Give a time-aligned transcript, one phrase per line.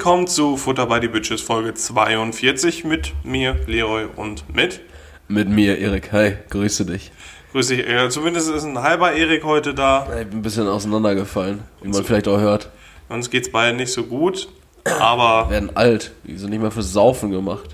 [0.00, 4.80] Willkommen zu Futter by the Bitches Folge 42 mit mir, Leroy und mit.
[5.28, 6.10] Mit mir, Erik.
[6.12, 7.12] Hi, grüße dich.
[7.52, 7.86] Grüß dich.
[7.86, 10.08] Ja, zumindest ist ein halber Erik heute da.
[10.18, 12.70] Ich bin ein bisschen auseinandergefallen, wie man vielleicht auch hört.
[13.10, 14.48] Uns geht's beiden nicht so gut,
[14.84, 15.50] aber.
[15.50, 16.12] Wir werden alt.
[16.24, 17.68] Die sind nicht mehr fürs Saufen gemacht.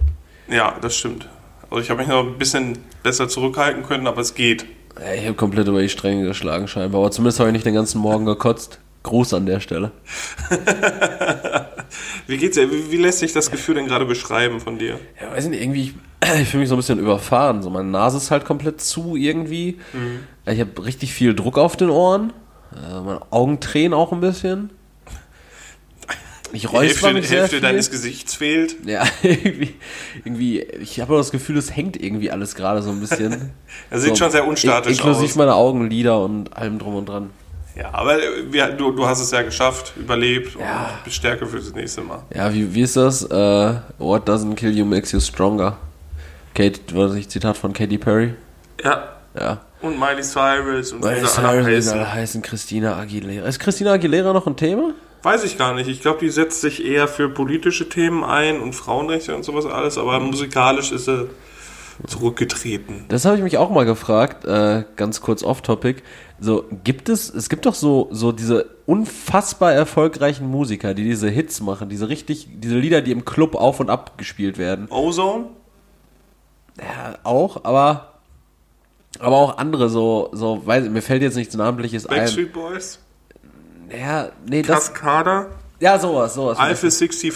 [0.51, 1.29] Ja, das stimmt.
[1.71, 4.67] Also ich habe mich noch ein bisschen besser zurückhalten können, aber es geht.
[5.15, 7.03] Ich habe komplett über die Stränge geschlagen scheinbar.
[7.03, 8.81] Aber zumindest habe ich nicht den ganzen Morgen gekotzt.
[9.07, 9.93] Gruß an der Stelle.
[12.27, 12.71] wie geht's dir?
[12.71, 14.99] Wie, wie, lässt sich das Gefühl denn gerade beschreiben von dir?
[15.21, 15.95] Ja, weiß nicht, irgendwie, ich,
[16.43, 17.63] ich fühle mich so ein bisschen überfahren.
[17.63, 19.79] So, meine Nase ist halt komplett zu irgendwie.
[19.93, 20.21] Mhm.
[20.53, 22.33] Ich habe richtig viel Druck auf den Ohren.
[22.75, 24.71] Äh, meine Augen tränen auch ein bisschen.
[26.53, 27.63] Ich räusper mich sehr Hälfte viel.
[27.63, 28.77] deines Gesichts fehlt.
[28.87, 29.75] Ja, irgendwie,
[30.25, 33.53] irgendwie ich habe das Gefühl, es hängt irgendwie alles gerade so ein bisschen.
[33.91, 35.17] er sieht so, schon sehr unstatisch inklusive aus.
[35.17, 37.31] Inklusive meine Augenlider und allem drum und dran.
[37.77, 40.97] Ja, aber wir, du, du hast es ja geschafft, überlebt ja.
[40.97, 42.23] und bist stärker für das nächste Mal.
[42.35, 43.23] Ja, wie, wie ist das?
[43.25, 45.77] Uh, what doesn't kill you makes you stronger.
[46.55, 48.35] Kate, war das Zitat von Katy Perry?
[48.83, 49.17] Ja.
[49.39, 49.61] Ja.
[49.83, 53.47] Und Miley Cyrus und Miley Cyrus alle heißen Christina Aguilera.
[53.47, 54.95] Ist Christina Aguilera noch ein Thema?
[55.23, 55.89] Weiß ich gar nicht.
[55.89, 59.99] Ich glaube, die setzt sich eher für politische Themen ein und Frauenrechte und sowas alles,
[59.99, 61.29] aber musikalisch ist sie
[62.07, 63.05] zurückgetreten.
[63.09, 66.03] Das habe ich mich auch mal gefragt, äh, ganz kurz off-topic.
[66.39, 71.61] So, gibt es, es gibt doch so, so diese unfassbar erfolgreichen Musiker, die diese Hits
[71.61, 74.87] machen, diese richtig, diese Lieder, die im Club auf und ab gespielt werden.
[74.91, 75.47] Ozone?
[76.79, 78.13] Ja, auch, aber,
[79.19, 82.19] aber auch andere, so, so, weiß, mir fällt jetzt nichts Namentliches ein.
[82.19, 82.99] Backstreet Boys?
[83.91, 84.93] Ja, nee, das.
[84.93, 85.47] Cascada?
[85.81, 86.59] Ja, sowas, sowas.
[86.59, 87.33] Alpha 65?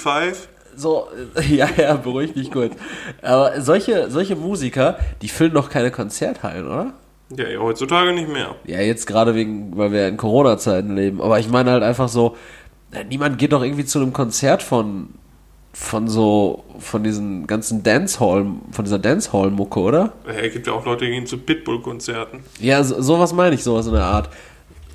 [0.76, 1.08] So,
[1.48, 2.74] ja, ja, beruhig dich kurz.
[3.22, 6.92] Aber solche, solche Musiker, die füllen doch keine Konzerthallen, oder?
[7.36, 8.56] Ja, ja heutzutage nicht mehr.
[8.66, 11.20] Ja, jetzt gerade wegen, weil wir in Corona-Zeiten leben.
[11.20, 12.36] Aber ich meine halt einfach so,
[13.08, 15.10] niemand geht doch irgendwie zu einem Konzert von,
[15.72, 20.12] von so, von diesen ganzen Dancehall, von dieser Dancehall-Mucke, oder?
[20.26, 22.40] Ja, es gibt ja auch Leute, die gehen zu Pitbull-Konzerten.
[22.58, 24.28] Ja, so, sowas meine ich, sowas in der Art.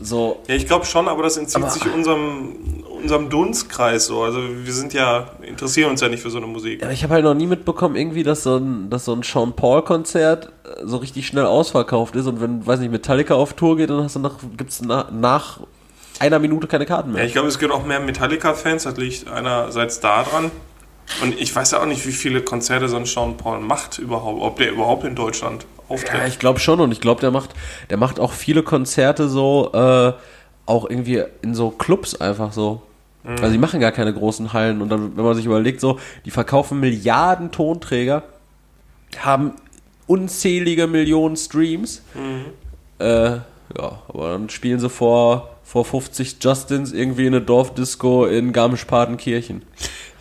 [0.02, 0.42] So.
[0.48, 4.24] Ja, ich glaube schon, aber das entzieht aber, sich unserem, unserem Dunstkreis so.
[4.24, 6.82] Also wir sind ja, interessieren uns ja nicht für so eine Musik.
[6.82, 9.56] Ja, ich habe halt noch nie mitbekommen, irgendwie, dass so ein, dass so ein Sean
[9.56, 13.90] Paul-Konzert äh, so richtig schnell ausverkauft ist und wenn, weiß nicht, Metallica auf Tour geht,
[13.90, 15.60] dann hast du nach, gibt's nach, nach
[16.20, 17.22] einer Minute keine Karten mehr.
[17.22, 20.52] Ja, ich glaube, es gibt auch mehr Metallica-Fans, das liegt einerseits daran.
[21.22, 24.42] Und ich weiß ja auch nicht, wie viele Konzerte so ein Sean Paul macht überhaupt,
[24.42, 26.20] ob der überhaupt in Deutschland auftritt.
[26.20, 27.52] Ja, ich glaube schon und ich glaube, der macht,
[27.90, 30.14] der macht auch viele Konzerte so, äh,
[30.66, 32.82] auch irgendwie in so Clubs einfach so.
[33.24, 33.38] Mhm.
[33.38, 36.32] Also die machen gar keine großen Hallen und dann, wenn man sich überlegt, so, die
[36.32, 38.24] verkaufen Milliarden Tonträger,
[39.20, 39.54] haben
[40.08, 42.02] unzählige Millionen Streams.
[42.14, 42.46] Mhm.
[43.00, 43.40] Äh,
[43.78, 49.64] ja, aber dann spielen sie vor, vor 50 Justins irgendwie in eine Dorfdisco in Garmisch-Partenkirchen.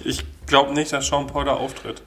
[0.04, 2.02] Ich glaube nicht, dass Sean Paul da auftritt.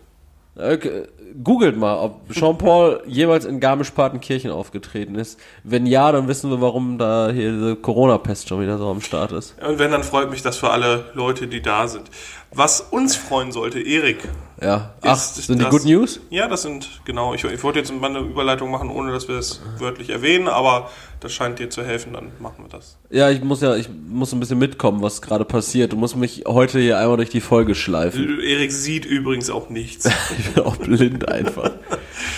[0.56, 1.03] Okay.
[1.43, 5.39] Googelt mal, ob Jean-Paul jemals in Garmisch-Partenkirchen aufgetreten ist.
[5.63, 9.31] Wenn ja, dann wissen wir, warum da hier diese Corona-Pest schon wieder so am Start
[9.31, 9.55] ist.
[9.66, 12.09] Und wenn, dann freut mich das für alle Leute, die da sind.
[12.53, 14.19] Was uns freuen sollte, Erik.
[14.59, 16.19] Ja, ach, sind die Good News?
[16.31, 17.35] Ja, das sind, genau.
[17.35, 20.90] Ich, ich wollte jetzt mal eine Überleitung machen, ohne dass wir es wörtlich erwähnen, aber
[21.19, 22.97] das scheint dir zu helfen, dann machen wir das.
[23.12, 25.94] Ja, ich muss ja, ich muss ein bisschen mitkommen, was gerade passiert.
[25.94, 28.40] Du musst mich heute hier einmal durch die Folge schleifen.
[28.40, 30.09] Erik sieht übrigens auch nichts.
[30.38, 31.72] ich bin auch blind einfach.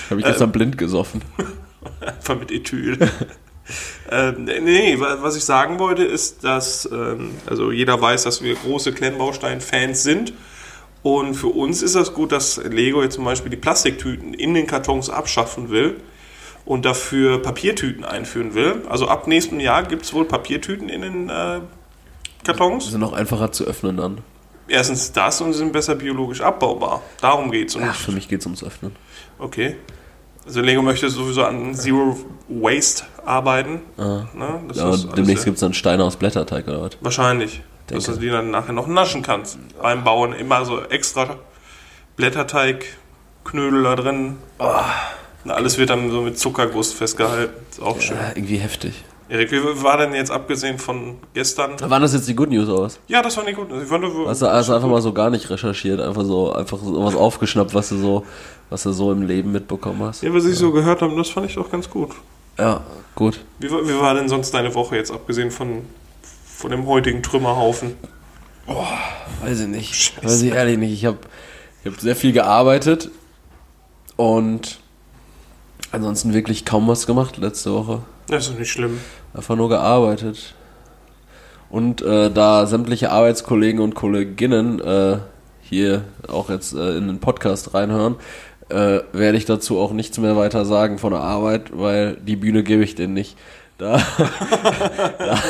[0.10, 1.22] Habe ich gestern ähm, blind gesoffen.
[2.02, 2.98] einfach mit Ethyl.
[4.12, 8.92] ähm, nee, was ich sagen wollte, ist, dass ähm, also jeder weiß, dass wir große
[8.92, 10.34] Klemmbaustein-Fans sind.
[11.02, 14.68] Und für uns ist das gut, dass Lego jetzt zum Beispiel die Plastiktüten in den
[14.68, 15.98] Kartons abschaffen will
[16.66, 18.84] und dafür Papiertüten einführen will.
[18.90, 21.62] Also ab nächstem Jahr gibt es wohl Papiertüten in den äh,
[22.44, 22.86] Kartons.
[22.86, 24.20] Die sind auch einfacher zu öffnen dann.
[24.68, 27.02] Erstens das und sie sind besser biologisch abbaubar.
[27.22, 27.76] Darum geht es.
[27.76, 28.96] Ja, für mich geht es ums Öffnen.
[29.40, 29.78] Okay.
[30.46, 32.18] Also Lego möchte sowieso an Zero
[32.48, 33.82] Waste arbeiten.
[33.98, 34.26] Ah.
[34.36, 34.62] Ne?
[34.74, 36.98] ja, demnächst gibt es dann Steine aus Blätterteig oder was?
[37.02, 37.62] Wahrscheinlich.
[37.90, 38.06] Denke.
[38.06, 39.58] Dass du die dann nachher noch naschen kannst.
[39.82, 41.38] Beim Bauen immer so extra
[42.16, 44.38] Blätterteigknödel da drin.
[44.60, 44.82] Oh.
[45.48, 47.54] Alles wird dann so mit Zuckerguss festgehalten.
[47.72, 48.18] Ist auch ja, schön.
[48.36, 49.04] Irgendwie heftig.
[49.30, 51.80] Erik, wie war denn jetzt abgesehen von gestern?
[51.80, 53.00] Waren das jetzt die Good News aus?
[53.08, 53.84] Ja, das waren die Good News.
[53.84, 57.04] Ich fand, hast, du, du einfach mal so gar nicht recherchiert, einfach so einfach so
[57.04, 58.26] was aufgeschnappt, was du so,
[58.72, 60.24] was du so im Leben mitbekommen hast?
[60.24, 60.58] Ja, was ich ja.
[60.58, 62.10] so gehört habe, das fand ich doch ganz gut.
[62.58, 62.82] Ja,
[63.14, 63.40] gut.
[63.60, 65.84] Wie, wie war denn sonst deine Woche jetzt, abgesehen von,
[66.60, 67.96] von dem heutigen Trümmerhaufen?
[68.68, 69.00] Boah,
[69.42, 69.96] weiß ich nicht.
[69.96, 70.26] Scheiße.
[70.26, 70.92] Weiß ich ehrlich nicht.
[70.92, 71.18] Ich habe
[71.82, 73.10] ich hab sehr viel gearbeitet
[74.18, 74.80] und
[75.94, 78.02] ansonsten wirklich kaum was gemacht letzte Woche.
[78.28, 79.00] Das ist nicht schlimm.
[79.34, 80.54] Einfach nur gearbeitet.
[81.70, 85.20] Und äh, da sämtliche Arbeitskollegen und Kolleginnen äh,
[85.62, 88.18] hier auch jetzt äh, in den Podcast reinhören,
[88.68, 92.64] äh, werde ich dazu auch nichts mehr weiter sagen von der Arbeit, weil die Bühne
[92.64, 93.38] gebe ich denen nicht.
[93.80, 93.98] Da,
[95.18, 95.42] da,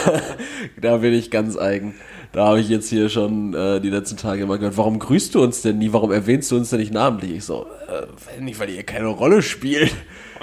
[0.79, 1.95] da bin ich ganz eigen.
[2.31, 5.41] Da habe ich jetzt hier schon äh, die letzten Tage immer gehört, warum grüßt du
[5.41, 5.93] uns denn nie?
[5.93, 7.31] Warum erwähnst du uns denn nicht namentlich?
[7.31, 9.95] Ich so, äh, nicht, weil ihr keine Rolle spielt.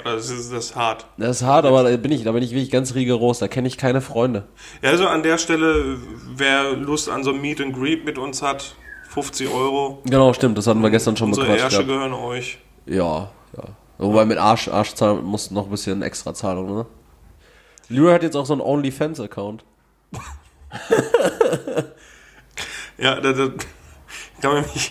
[0.03, 1.07] Das ist, das ist hart.
[1.17, 3.39] Das ist hart, aber da bin ich, da bin ich wirklich ganz rigoros.
[3.39, 4.43] Da kenne ich keine Freunde.
[4.81, 5.97] Ja, also an der Stelle,
[6.35, 8.75] wer Lust an so einem Meet and Greet mit uns hat,
[9.09, 10.01] 50 Euro.
[10.03, 10.57] Genau, stimmt.
[10.57, 11.77] Das hatten wir gestern schon Unsere bequatscht.
[11.77, 12.57] Ärsche gehören euch.
[12.85, 13.63] Ja, ja.
[13.97, 16.85] Wobei mit Arsch, Arschzahlung muss noch ein bisschen extra Zahlung, ne?
[17.89, 19.63] Leroy hat jetzt auch so einen OnlyFans-Account.
[22.97, 23.49] Ja, da, da
[24.41, 24.89] kann man mich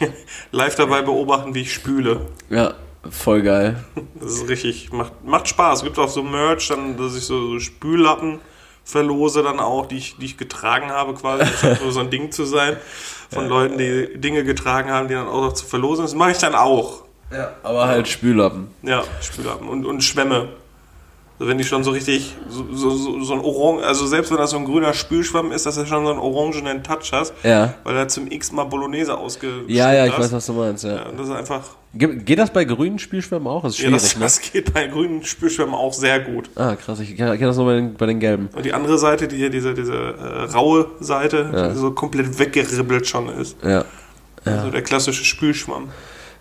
[0.52, 2.20] live dabei beobachten, wie ich spüle.
[2.50, 2.74] Ja,
[3.10, 3.84] voll geil.
[4.14, 5.80] Das ist richtig, macht, macht Spaß.
[5.80, 8.40] Es gibt auch so Merch, dann, dass ich so, so Spüllappen
[8.84, 11.40] verlose dann auch, die ich, die ich getragen habe quasi.
[11.40, 12.76] Das scheint so so ein Ding zu sein
[13.32, 16.04] von Leuten, die Dinge getragen haben, die dann auch noch zu verlosen.
[16.04, 17.02] Das mache ich dann auch.
[17.32, 18.68] Ja, aber halt Spüllappen.
[18.82, 20.50] Ja, Spüllappen und, und Schwämme.
[21.38, 24.50] Also wenn die schon so richtig, so, so, so, ein Orange, also selbst wenn das
[24.52, 27.74] so ein grüner Spülschwamm ist, dass du schon so einen orangenen Touch hast, Ja.
[27.84, 30.20] weil du zum x-mal Bolognese ausgeschnitten Ja, ja, ich hast.
[30.20, 30.94] weiß, was du meinst, ja.
[30.96, 31.62] Ja, das ist einfach,
[31.92, 33.62] Ge geht das bei grünen Spielschwämmen auch?
[33.62, 34.20] Das ist ja, schwierig, das, ne?
[34.22, 36.48] das geht bei grünen Spülschwämmen auch sehr gut.
[36.54, 37.00] Ah, krass.
[37.00, 38.48] Ich kenne das nur bei den, bei den gelben.
[38.54, 41.68] Und die andere Seite, die hier diese, diese äh, raue Seite, Ja.
[41.68, 43.56] die so komplett weggeribbelt schon ist.
[43.62, 43.84] Ja.
[44.44, 45.88] Also der klassische Spülschwamm.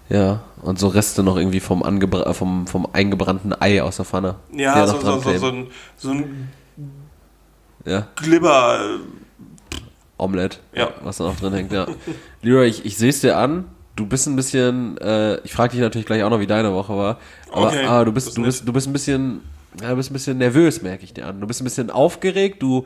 [0.10, 0.42] Ja.
[0.62, 4.36] Und so Reste noch irgendwie vom, angebra vom, vom eingebrannten Ei aus der Pfanne.
[4.52, 5.68] Ja, so, so, so, so, ein,
[5.98, 6.50] so ein
[7.86, 8.08] Ja.
[8.16, 9.00] Glibber.
[10.18, 10.58] Omelette.
[10.74, 10.90] Ja.
[11.04, 11.86] Was da noch drin hängt, ja.
[12.42, 13.66] Leroy, ich, ich sehe es dir an.
[13.96, 16.96] Du bist ein bisschen, äh, ich frage dich natürlich gleich auch noch, wie deine Woche
[16.96, 17.20] war.
[17.52, 19.42] Aber, Okay, aber du bist, ist du bist, du bist ein bisschen,
[19.82, 21.40] ja, du bist ein bisschen nervös, merke ich dir an.
[21.40, 22.86] Du bist ein bisschen aufgeregt, du,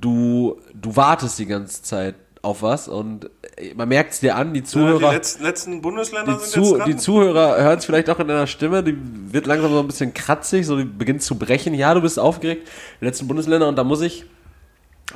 [0.00, 2.14] du, du wartest die ganze Zeit
[2.48, 5.12] auf was und äh, man merkt es dir an, die Ja, die Zuhörer.
[5.12, 6.90] letzten, letzten Bundesländer Die, sind Zu, jetzt dran.
[6.90, 8.96] die Zuhörer hören es vielleicht auch in deiner Stimme, die
[9.32, 11.74] wird langsam so ein bisschen kratzig, so die beginnt zu brechen.
[11.74, 12.68] Ja, du bist aufgeregt,
[13.00, 14.24] die letzten Bundesländer und da muss ich,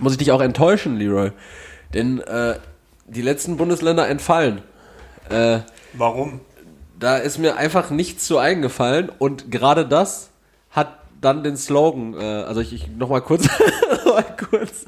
[0.01, 1.33] muss ich dich auch enttäuschen, Leroy.
[1.95, 2.59] Denn äh,
[3.07, 4.63] die letzten Bundesländer entfallen.
[5.29, 5.61] Äh,
[5.95, 6.41] Warum?
[6.99, 10.31] da ist mir einfach nichts zu eingefallen und gerade das
[10.71, 13.49] hat dann den Slogan, äh, also ich, ich noch mal kurz,
[14.05, 14.87] noch mal kurz,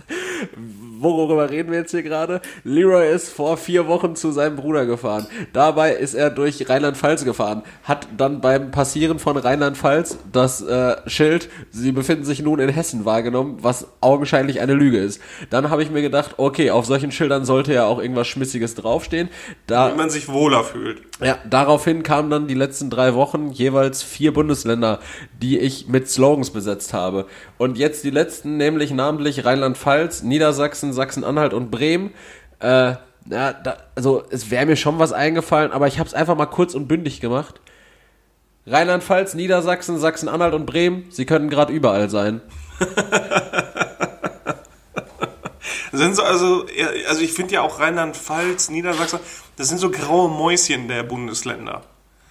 [1.13, 2.41] worüber reden wir jetzt hier gerade?
[2.65, 5.27] Leroy ist vor vier Wochen zu seinem Bruder gefahren.
[5.53, 11.49] Dabei ist er durch Rheinland-Pfalz gefahren, hat dann beim Passieren von Rheinland-Pfalz das äh, Schild,
[11.71, 15.21] sie befinden sich nun in Hessen wahrgenommen, was augenscheinlich eine Lüge ist.
[15.51, 19.29] Dann habe ich mir gedacht, okay, auf solchen Schildern sollte ja auch irgendwas Schmissiges draufstehen.
[19.67, 21.03] Da Wenn man sich wohler fühlt.
[21.23, 25.01] ja, daraufhin kamen dann die letzten drei Wochen jeweils vier Bundesländer,
[25.43, 27.27] die ich mit Slogans besetzt habe.
[27.65, 32.13] Und jetzt die letzten, nämlich namentlich Rheinland-Pfalz, Niedersachsen, Sachsen-Anhalt und Bremen.
[32.61, 32.97] Äh,
[33.31, 36.45] ja, da, also es wäre mir schon was eingefallen, aber ich habe es einfach mal
[36.45, 37.63] kurz und bündig gemacht.
[38.67, 42.43] Rheinland-Pfalz, Niedersachsen, Sachsen-Anhalt und Bremen, sie können gerade überall sein.
[45.93, 46.67] Sind so, also,
[47.09, 49.21] also ich finde ja auch Rheinland-Pfalz, Niedersachsen,
[49.57, 51.81] das sind so graue Mäuschen der Bundesländer.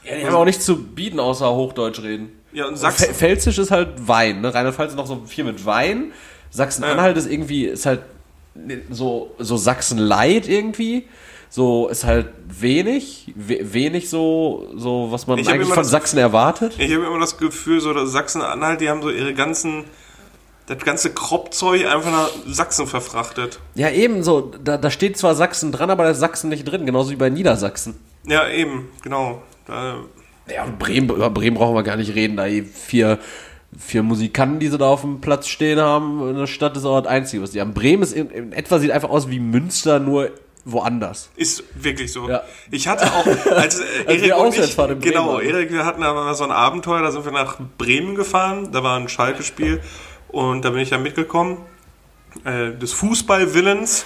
[0.03, 2.42] Ja, die haben auch nichts zu bieten, außer Hochdeutsch reden.
[2.53, 2.99] Ja, und Sachsen.
[2.99, 4.53] Sachsen, Pfälzisch ist halt Wein, ne?
[4.53, 6.11] Rheinland-Pfalz ist noch so viel mit Wein.
[6.51, 8.01] Sachsen-Anhalt ist irgendwie, ist halt
[8.91, 11.07] so, so Sachsen-Light irgendwie.
[11.49, 16.17] So ist halt wenig, we wenig so, so, was man Ich eigentlich von das- Sachsen
[16.17, 16.73] erwartet.
[16.79, 19.83] ich habe immer das Gefühl, so dass Sachsen-Anhalt, die haben so ihre ganzen,
[20.65, 23.59] das ganze Kropfzeug einfach nach Sachsen verfrachtet.
[23.75, 24.51] Ja, ebenso.
[24.63, 27.29] Da, da steht zwar Sachsen dran, aber da ist Sachsen nicht drin, genauso wie bei
[27.29, 27.99] Niedersachsen.
[28.25, 29.41] Ja, eben, genau.
[29.67, 29.97] Da,
[30.47, 33.19] Ja, und Bremen, über Bremen brauchen wir gar nicht reden, da die vier,
[33.77, 36.99] vier Musikanten, die sie da auf dem Platz stehen haben, in der Stadt ist auch
[37.01, 37.73] das Einzige, was die haben.
[37.73, 40.31] Bremen ist in, in etwa sieht einfach aus wie Münster, nur
[40.65, 41.29] woanders.
[41.35, 42.29] Ist wirklich so.
[42.29, 42.43] Ja.
[42.71, 45.39] Ich hatte auch, als äh, Erik wir und ich, in Bremen genau.
[45.39, 48.83] Erik, wir hatten aber mal so ein Abenteuer, da sind wir nach Bremen gefahren, da
[48.83, 49.81] war ein Schalke-Spiel
[50.29, 51.57] und da bin ich dann mitgekommen,
[52.45, 54.05] äh, des Fußballwillens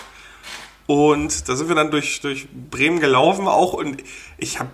[0.88, 4.01] und da sind wir dann durch, durch Bremen gelaufen auch und
[4.38, 4.70] ich habe,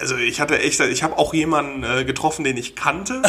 [0.00, 3.22] also ich hatte echt, ich habe auch jemanden äh, getroffen, den ich kannte,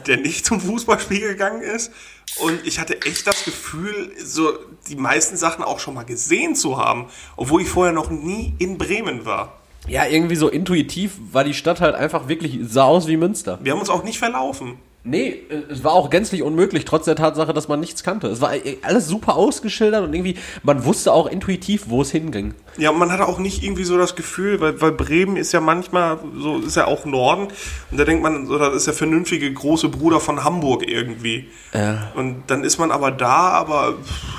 [0.06, 1.92] der nicht zum Fußballspiel gegangen ist
[2.40, 4.52] und ich hatte echt das Gefühl, so
[4.88, 8.78] die meisten Sachen auch schon mal gesehen zu haben, obwohl ich vorher noch nie in
[8.78, 9.60] Bremen war.
[9.86, 13.58] Ja, irgendwie so intuitiv war die Stadt halt einfach wirklich, sah aus wie Münster.
[13.62, 14.78] Wir haben uns auch nicht verlaufen.
[15.06, 18.28] Nee, äh, es war auch gänzlich unmöglich, trotz der Tatsache, dass man nichts kannte.
[18.28, 22.54] Es war äh, alles super ausgeschildert und irgendwie, man wusste auch intuitiv, wo es hinging.
[22.78, 26.18] Ja, man hatte auch nicht irgendwie so das Gefühl, weil, weil Bremen ist ja manchmal,
[26.38, 27.48] so ist ja auch Norden,
[27.90, 31.48] und da denkt man, so, das ist der vernünftige große Bruder von Hamburg irgendwie.
[31.74, 32.10] Ja.
[32.14, 33.96] Und dann ist man aber da, aber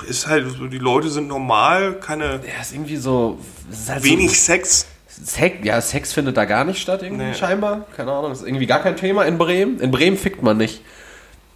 [0.10, 3.38] ist halt so, die Leute sind normal, keine, Ja, ist irgendwie so.
[3.70, 4.30] Ist halt wenig.
[4.30, 4.88] So, Sex,
[5.64, 7.34] ja, Sex findet da gar nicht statt, irgendwie Nee.
[7.34, 7.86] scheinbar.
[7.96, 9.80] Keine Ahnung, ist irgendwie gar kein Thema in Bremen.
[9.80, 10.82] In Bremen fickt man nicht.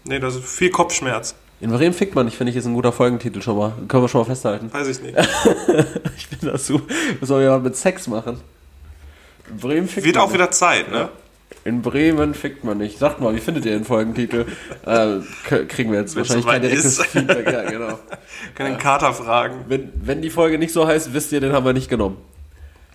[0.05, 1.35] Nee, das ist viel Kopfschmerz.
[1.61, 3.73] In Bremen fickt man nicht, finde ich, ist ein guter Folgentitel schon mal.
[3.89, 4.71] Können wir schon mal festhalten.
[4.71, 5.15] Weiß ich nicht.
[6.17, 6.81] Ich das so.
[7.19, 8.39] Was soll jemand mit Sex machen?
[9.49, 10.35] In Bremen fickt Wird man auch nicht.
[10.35, 11.09] wieder Zeit, ne?
[11.65, 12.97] In Bremen fickt man nicht.
[12.99, 14.45] Sagt mal, wie findet ihr den Folgentitel?
[14.85, 15.17] äh,
[15.67, 17.03] kriegen wir jetzt Wenn's wahrscheinlich kein soweit direktes.
[17.03, 17.51] Feedback.
[17.51, 17.99] Ja, genau.
[18.55, 19.65] Kann den Kater fragen.
[19.67, 22.17] Wenn, wenn die Folge nicht so heißt, wisst ihr, den haben wir nicht genommen.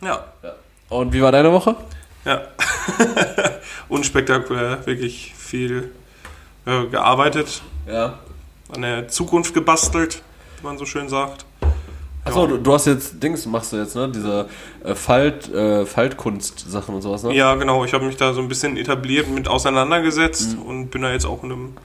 [0.04, 0.24] Ja.
[0.90, 1.74] Und wie war deine Woche?
[2.24, 2.42] Ja.
[3.88, 5.90] Unspektakulär, wirklich viel
[6.66, 8.18] äh, gearbeitet, Ja.
[8.74, 10.22] an der Zukunft gebastelt,
[10.60, 11.44] wie man so schön sagt.
[12.26, 14.08] Achso, du, du hast jetzt Dings, machst du jetzt, ne?
[14.08, 14.48] Diese
[14.82, 17.34] äh, Falt, äh, Faltkunst-Sachen und sowas, ne?
[17.34, 17.84] Ja, genau.
[17.84, 20.62] Ich habe mich da so ein bisschen etabliert, mit auseinandergesetzt Mhm.
[20.62, 21.76] und bin da jetzt auch in einem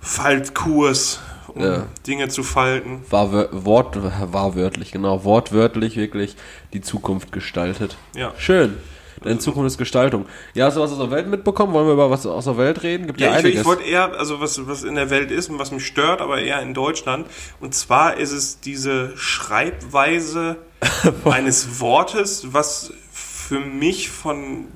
[0.00, 1.20] Faltkurs,
[1.54, 1.86] um Ja.
[2.06, 3.02] Dinge zu falten.
[3.10, 3.98] War, Wort,
[4.32, 5.24] war wörtlich, genau.
[5.24, 6.36] Wortwörtlich wirklich
[6.72, 7.96] die Zukunft gestaltet.
[8.16, 8.32] Ja.
[8.38, 8.76] Schön.
[9.22, 10.26] Deine Zukunft ist Gestaltung.
[10.54, 11.72] Ja, hast du was aus der Welt mitbekommen?
[11.72, 13.06] Wollen wir über was aus der Welt reden?
[13.06, 13.60] Gibt ja, Ja, ich, einiges.
[13.60, 16.40] ich wollte eher, also was, was in der Welt ist und was mich stört, aber
[16.40, 17.28] eher in Deutschland.
[17.60, 20.56] Und zwar ist es diese Schreibweise
[21.24, 24.66] eines Wortes, was für mich von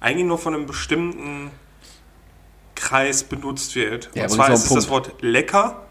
[0.00, 1.50] eigentlich nur von einem bestimmten
[2.76, 4.10] Kreis benutzt wird.
[4.14, 5.82] Ja, und zwar ist es das Wort lecker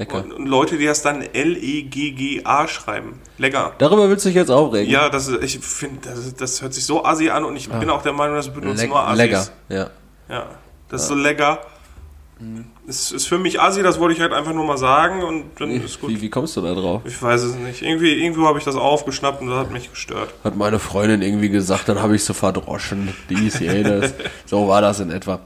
[0.00, 0.24] Lecker.
[0.24, 3.20] und, und Leute, die das dann L-E-G-G-A schreiben.
[3.36, 3.74] Lecker.
[3.76, 4.90] Darüber willst du dich jetzt aufregen?
[4.90, 7.90] Ja, das ist, ich finde, das, das hört sich so assi an und ich bin
[7.90, 9.18] auch der Meinung, das benutzen nur Assis.
[9.18, 9.46] lecker.
[9.68, 9.90] Ja.
[10.30, 10.46] Ja,
[10.88, 11.60] das ist so lecker.
[12.88, 15.70] Es ist für mich assi, das wollte ich halt einfach nur mal sagen und dann
[15.70, 16.08] ist gut.
[16.08, 17.02] Wie, wie kommst du da drauf?
[17.04, 17.82] Ich weiß es nicht.
[17.82, 20.32] Irgendwie, irgendwo habe ich das aufgeschnappt und das hat mich gestört.
[20.42, 23.12] Hat meine Freundin irgendwie gesagt, dann habe ich so verdroschen.
[23.28, 24.14] Dies, jenes.
[24.46, 25.40] so war das in etwa.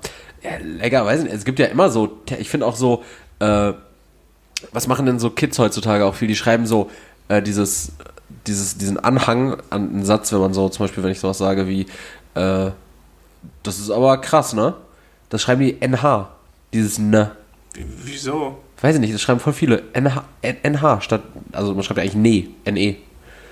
[0.44, 1.34] Ja, lecker, weiß nicht.
[1.34, 3.02] Es gibt ja immer so, ich finde auch so,
[3.40, 3.72] äh,
[4.72, 6.28] was machen denn so Kids heutzutage auch viel?
[6.28, 6.90] Die schreiben so
[7.28, 7.92] äh, dieses,
[8.46, 11.66] dieses, diesen Anhang an einen Satz, wenn man so, zum Beispiel, wenn ich sowas sage
[11.68, 11.82] wie,
[12.34, 12.70] äh,
[13.62, 14.74] das ist aber krass, ne?
[15.30, 16.28] Das schreiben die NH.
[16.72, 17.32] Dieses Ne.
[17.74, 18.58] Wie- Wieso?
[18.80, 19.82] Weiß ich nicht, das schreiben voll viele.
[19.94, 22.96] NH, NH statt, also man schreibt ja eigentlich Ne, NE.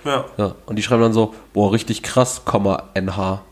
[0.05, 0.25] Ja.
[0.37, 3.43] Ja, und die schreiben dann so, boah, richtig krass, Komma, NH.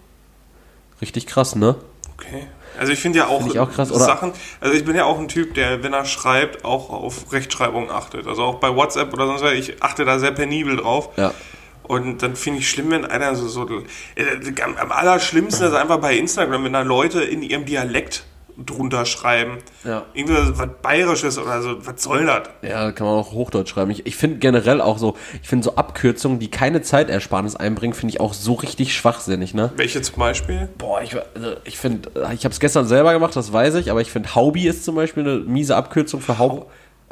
[1.01, 1.77] Richtig krass, ne?
[2.15, 2.47] Okay.
[2.81, 3.91] Also ich finde ja auch, Find auch krass?
[3.91, 7.91] Sachen, also ich bin ja auch ein Typ, der, wenn er schreibt, auch auf Rechtschreibung
[7.91, 8.27] achtet.
[8.27, 11.11] Also auch bei WhatsApp oder sonst was, ich achte da sehr penibel drauf.
[11.19, 11.35] Ja.
[11.83, 13.69] Und dann finde ich schlimm, wenn einer so, so
[14.15, 18.25] äh, am allerschlimmsten ist einfach bei Instagram, wenn da Leute in ihrem Dialekt
[18.67, 19.59] drunter schreiben.
[19.85, 20.05] Ja.
[20.15, 22.43] Irgendwie was Bayerisches oder so, was soll das?
[22.63, 23.91] Ja, kann man auch Hochdeutsch schreiben.
[23.91, 28.15] Ich, ich finde generell auch so, ich finde so Abkürzungen, die keine Zeitersparnis einbringen, finde
[28.15, 29.73] ich auch so richtig schwachsinnig, ne?
[29.77, 30.69] Welche zum Beispiel?
[30.79, 34.01] Boah, ich, also ich finde, ich habe es gestern selber gemacht, das weiß ich, aber
[34.01, 36.67] ich finde, Haubi ist zum Beispiel eine miese Abkürzung für, Haupt,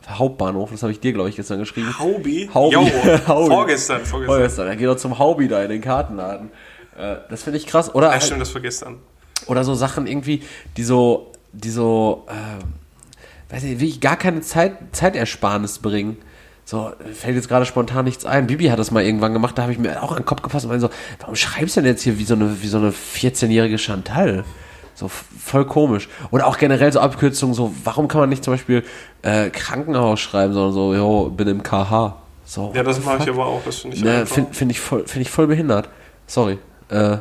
[0.08, 0.70] Hauptbahnhof.
[0.70, 1.98] Das habe ich dir, glaube ich, gestern geschrieben.
[1.98, 2.48] Haubi?
[2.52, 2.74] Haubi.
[2.74, 2.80] Jo,
[3.26, 3.48] Haubi.
[3.50, 4.24] Vorgestern, vorgestern.
[4.26, 6.50] Vorgestern, er geht doch zum Haubi da in den Kartenladen.
[6.96, 7.94] Äh, das finde ich krass.
[7.94, 8.96] Oder, Ja, halt, stimmt, das vergestern.
[9.46, 10.42] oder so Sachen irgendwie,
[10.76, 16.16] die so, die so, äh, weiß ich, wirklich gar keine Zeit, Zeitersparnis bringen.
[16.64, 18.46] So, fällt jetzt gerade spontan nichts ein.
[18.46, 20.66] Bibi hat das mal irgendwann gemacht, da habe ich mir auch an den Kopf gefasst
[20.66, 22.90] und meinte so, warum schreibst du denn jetzt hier wie so eine, wie so eine
[22.90, 24.44] 14-jährige Chantal?
[24.94, 26.08] So voll komisch.
[26.30, 28.84] Oder auch generell so Abkürzungen, so, warum kann man nicht zum Beispiel
[29.22, 32.16] äh, Krankenhaus schreiben, sondern so, jo, bin im KH.
[32.44, 35.06] So, Ja, das mache ich aber auch, das finde ich Ne, finde find ich, voll-
[35.06, 35.88] find ich voll behindert.
[36.26, 36.58] Sorry.
[36.90, 37.18] Äh,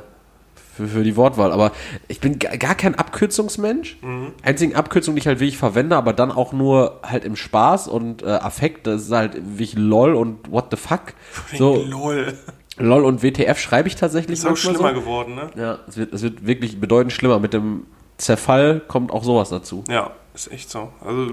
[0.78, 1.52] für, für die Wortwahl.
[1.52, 1.72] Aber
[2.08, 3.98] ich bin ga- gar kein Abkürzungsmensch.
[4.02, 4.32] Mhm.
[4.44, 8.24] Einzigen Abkürzung, die ich halt wirklich verwende, aber dann auch nur halt im Spaß und
[8.24, 11.14] äh, Affekt, das ist halt wirklich LOL und what the fuck.
[11.58, 12.34] So, Lol.
[12.78, 15.00] LOL und WTF schreibe ich tatsächlich Ist auch schlimmer so.
[15.02, 15.50] geworden, ne?
[15.56, 17.40] Ja, es wird, es wird wirklich bedeutend schlimmer.
[17.40, 19.84] Mit dem Zerfall kommt auch sowas dazu.
[19.90, 20.92] Ja, ist echt so.
[21.04, 21.28] Also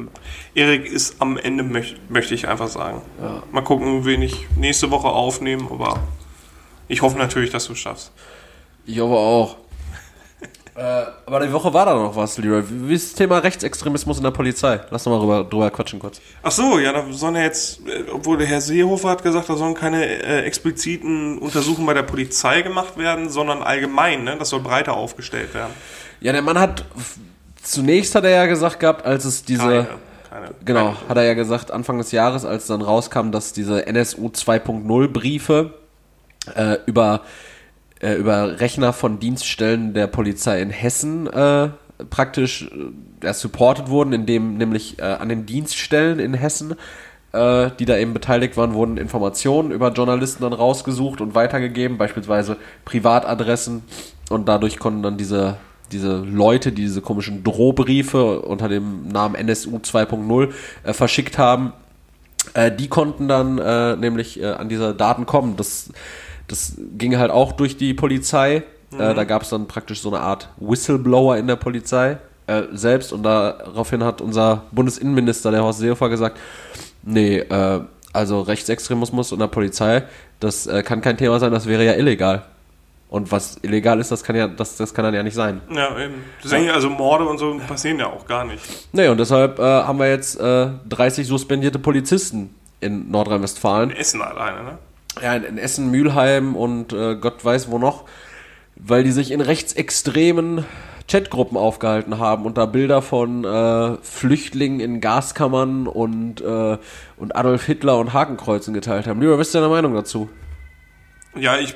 [0.54, 3.02] Erik ist am Ende, möch, möchte ich einfach sagen.
[3.52, 5.98] Mal gucken, wen ich nächste Woche aufnehme, aber
[6.88, 8.12] ich hoffe natürlich, dass du es schaffst.
[8.86, 9.56] Ich hoffe auch.
[10.76, 12.62] äh, aber die Woche war da noch was, Leroy.
[12.68, 14.80] Wie ist das Thema Rechtsextremismus in der Polizei?
[14.90, 16.20] Lass doch mal drüber, drüber quatschen kurz.
[16.42, 19.56] Ach so, ja, da sollen ja jetzt, äh, obwohl der Herr Seehofer hat gesagt, da
[19.56, 24.36] sollen keine äh, expliziten Untersuchungen bei der Polizei gemacht werden, sondern allgemein, ne?
[24.38, 25.72] Das soll breiter aufgestellt werden.
[26.20, 26.84] Ja, der Mann hat
[27.64, 29.88] zunächst hat er ja gesagt gehabt, als es diese Keine,
[30.30, 30.54] keine.
[30.64, 31.08] genau, Keine.
[31.08, 35.74] hat er ja gesagt Anfang des Jahres, als dann rauskam, dass diese NSU 2.0 Briefe
[36.54, 37.22] äh, über
[38.04, 41.70] äh, über Rechner von Dienststellen der Polizei in Hessen äh,
[42.10, 42.68] praktisch
[43.22, 46.74] äh, supported wurden, indem nämlich äh, an den Dienststellen in Hessen,
[47.32, 52.56] äh, die da eben beteiligt waren, wurden Informationen über Journalisten dann rausgesucht und weitergegeben, beispielsweise
[52.84, 53.82] Privatadressen
[54.30, 55.56] und dadurch konnten dann diese
[55.92, 60.50] diese Leute, die diese komischen Drohbriefe unter dem Namen NSU 2.0
[60.82, 61.72] äh, verschickt haben,
[62.54, 65.56] äh, die konnten dann äh, nämlich äh, an diese Daten kommen.
[65.56, 65.90] Das,
[66.48, 68.62] das ging halt auch durch die Polizei.
[68.90, 69.00] Mhm.
[69.00, 73.12] Äh, da gab es dann praktisch so eine Art Whistleblower in der Polizei äh, selbst
[73.12, 76.38] und daraufhin hat unser Bundesinnenminister, der Horst Seehofer, gesagt,
[77.02, 77.80] nee, äh,
[78.12, 80.04] also Rechtsextremismus in der Polizei,
[80.40, 82.44] das äh, kann kein Thema sein, das wäre ja illegal.
[83.08, 85.60] Und was illegal ist, das kann ja, das, das kann dann ja nicht sein.
[85.70, 86.14] Ja, eben.
[86.42, 88.60] Deswegen, also Morde und so passieren ja auch gar nicht.
[88.92, 93.90] Nee, und deshalb äh, haben wir jetzt äh, 30 suspendierte Polizisten in Nordrhein-Westfalen.
[93.90, 94.78] In Essen alleine, ne?
[95.24, 98.04] Ja, in, Essen, Mülheim und äh, Gott weiß wo noch,
[98.76, 100.66] weil die sich in rechtsextremen
[101.10, 106.76] Chatgruppen aufgehalten haben und da Bilder von äh, Flüchtlingen in Gaskammern und, äh,
[107.16, 109.18] und Adolf Hitler und Hakenkreuzen geteilt haben.
[109.18, 110.28] Lieber, was ist deine Meinung dazu?
[111.34, 111.74] Ja, ich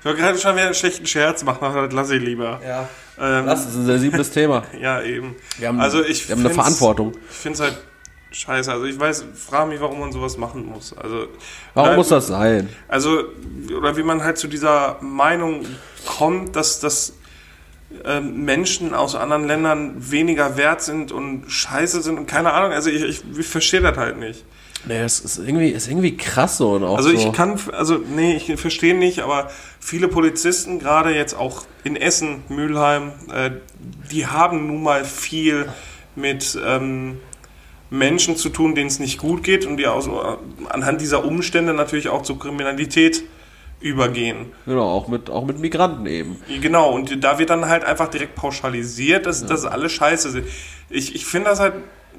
[0.00, 2.60] ich wollte gerade schon wieder einen schlechten Scherz machen, aber das lasse ich lieber.
[2.62, 2.90] Ja.
[3.18, 4.64] Ähm, das ist ein sensibles Thema.
[4.78, 5.34] ja, eben.
[5.56, 7.12] Wir haben, also ich wir haben eine Verantwortung.
[7.30, 7.78] Ich finde es halt
[8.32, 8.72] scheiße.
[8.72, 10.96] Also ich weiß, frage mich, warum man sowas machen muss.
[10.96, 11.26] Also
[11.74, 12.68] Warum oder, muss das sein?
[12.88, 13.24] Also,
[13.76, 15.64] oder wie man halt zu dieser Meinung
[16.06, 17.14] kommt, dass, dass
[18.04, 22.72] äh, Menschen aus anderen Ländern weniger wert sind und scheiße sind und keine Ahnung.
[22.72, 24.44] Also ich, ich, ich verstehe das halt nicht.
[24.84, 27.32] Nee, es ist irgendwie, ist irgendwie krass so und auch Also ich so.
[27.32, 29.48] kann, also nee, ich verstehe nicht, aber
[29.78, 33.52] viele Polizisten, gerade jetzt auch in Essen, Mülheim, äh,
[34.10, 35.68] die haben nun mal viel
[36.16, 37.20] mit ähm,
[37.92, 41.74] Menschen zu tun, denen es nicht gut geht und die auch so, anhand dieser Umstände
[41.74, 43.22] natürlich auch zur Kriminalität
[43.80, 44.46] übergehen.
[44.64, 46.36] Genau, auch mit, auch mit Migranten eben.
[46.60, 49.48] Genau, und da wird dann halt einfach direkt pauschalisiert, dass ja.
[49.48, 50.46] das alles scheiße sind.
[50.88, 51.74] Ich, ich finde das halt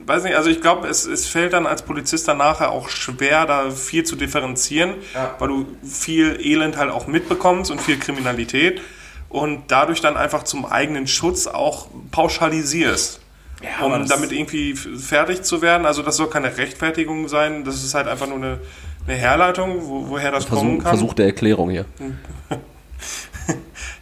[0.05, 3.45] weiß nicht, also ich glaube, es, es fällt dann als Polizist dann nachher auch schwer,
[3.45, 5.35] da viel zu differenzieren, ja.
[5.39, 8.81] weil du viel Elend halt auch mitbekommst und viel Kriminalität
[9.29, 13.21] und dadurch dann einfach zum eigenen Schutz auch pauschalisierst.
[13.63, 15.85] Ja, um damit irgendwie fertig zu werden.
[15.85, 18.59] Also das soll keine Rechtfertigung sein, das ist halt einfach nur eine,
[19.07, 20.89] eine Herleitung, wo, woher das Versuch, kommen kann.
[20.89, 21.85] Versuch der Erklärung hier.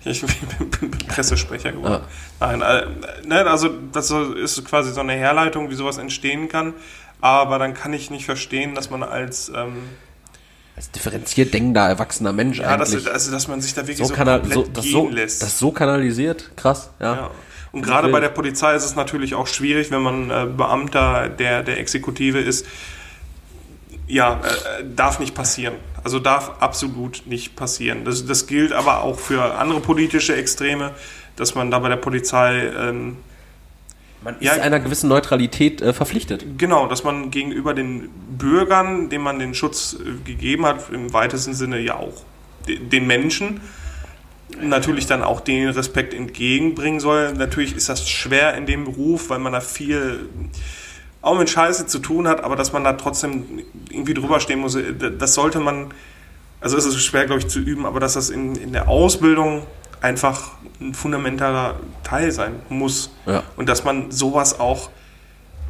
[0.04, 2.04] ich bin Pressesprecher geworden.
[2.40, 2.58] Ah.
[2.58, 6.74] Nein, äh, ne, also das ist quasi so eine Herleitung, wie sowas entstehen kann.
[7.22, 9.84] Aber dann kann ich nicht verstehen, dass man als ähm,
[10.76, 13.04] als differenziert denkender erwachsener Mensch ja, eigentlich.
[13.04, 15.44] Dass, also dass man sich da wirklich so, so komplett so, das gehen so, lässt.
[15.44, 17.16] Das so kanalisiert, krass, ja.
[17.16, 17.32] ja.
[17.72, 21.64] Und gerade bei der Polizei ist es natürlich auch schwierig, wenn man äh, Beamter der,
[21.64, 22.66] der Exekutive ist.
[24.08, 24.42] Ja,
[24.80, 25.76] äh, darf nicht passieren.
[26.04, 28.04] Also darf absolut nicht passieren.
[28.04, 30.92] Das, das gilt aber auch für andere politische Extreme,
[31.38, 33.18] dass man da bei der Polizei ähm,
[34.24, 36.46] man ist ja, einer gewissen Neutralität äh, verpflichtet.
[36.58, 41.54] Genau, dass man gegenüber den Bürgern, denen man den Schutz äh, gegeben hat, im weitesten
[41.54, 42.24] Sinne ja auch
[42.68, 43.62] den Menschen,
[44.62, 47.34] natürlich dann auch den Respekt entgegenbringen soll.
[47.34, 50.30] Natürlich ist das schwer in dem Beruf, weil man da viel
[51.22, 54.78] auch mit Scheiße zu tun hat, aber dass man da trotzdem irgendwie drüber stehen muss,
[55.20, 55.94] das sollte man,
[56.60, 59.64] also es ist schwer, glaube ich, zu üben, aber dass das in, in der Ausbildung
[60.02, 63.12] einfach ein fundamentaler Teil sein muss.
[63.28, 63.44] Ja.
[63.56, 64.90] Und dass man sowas auch,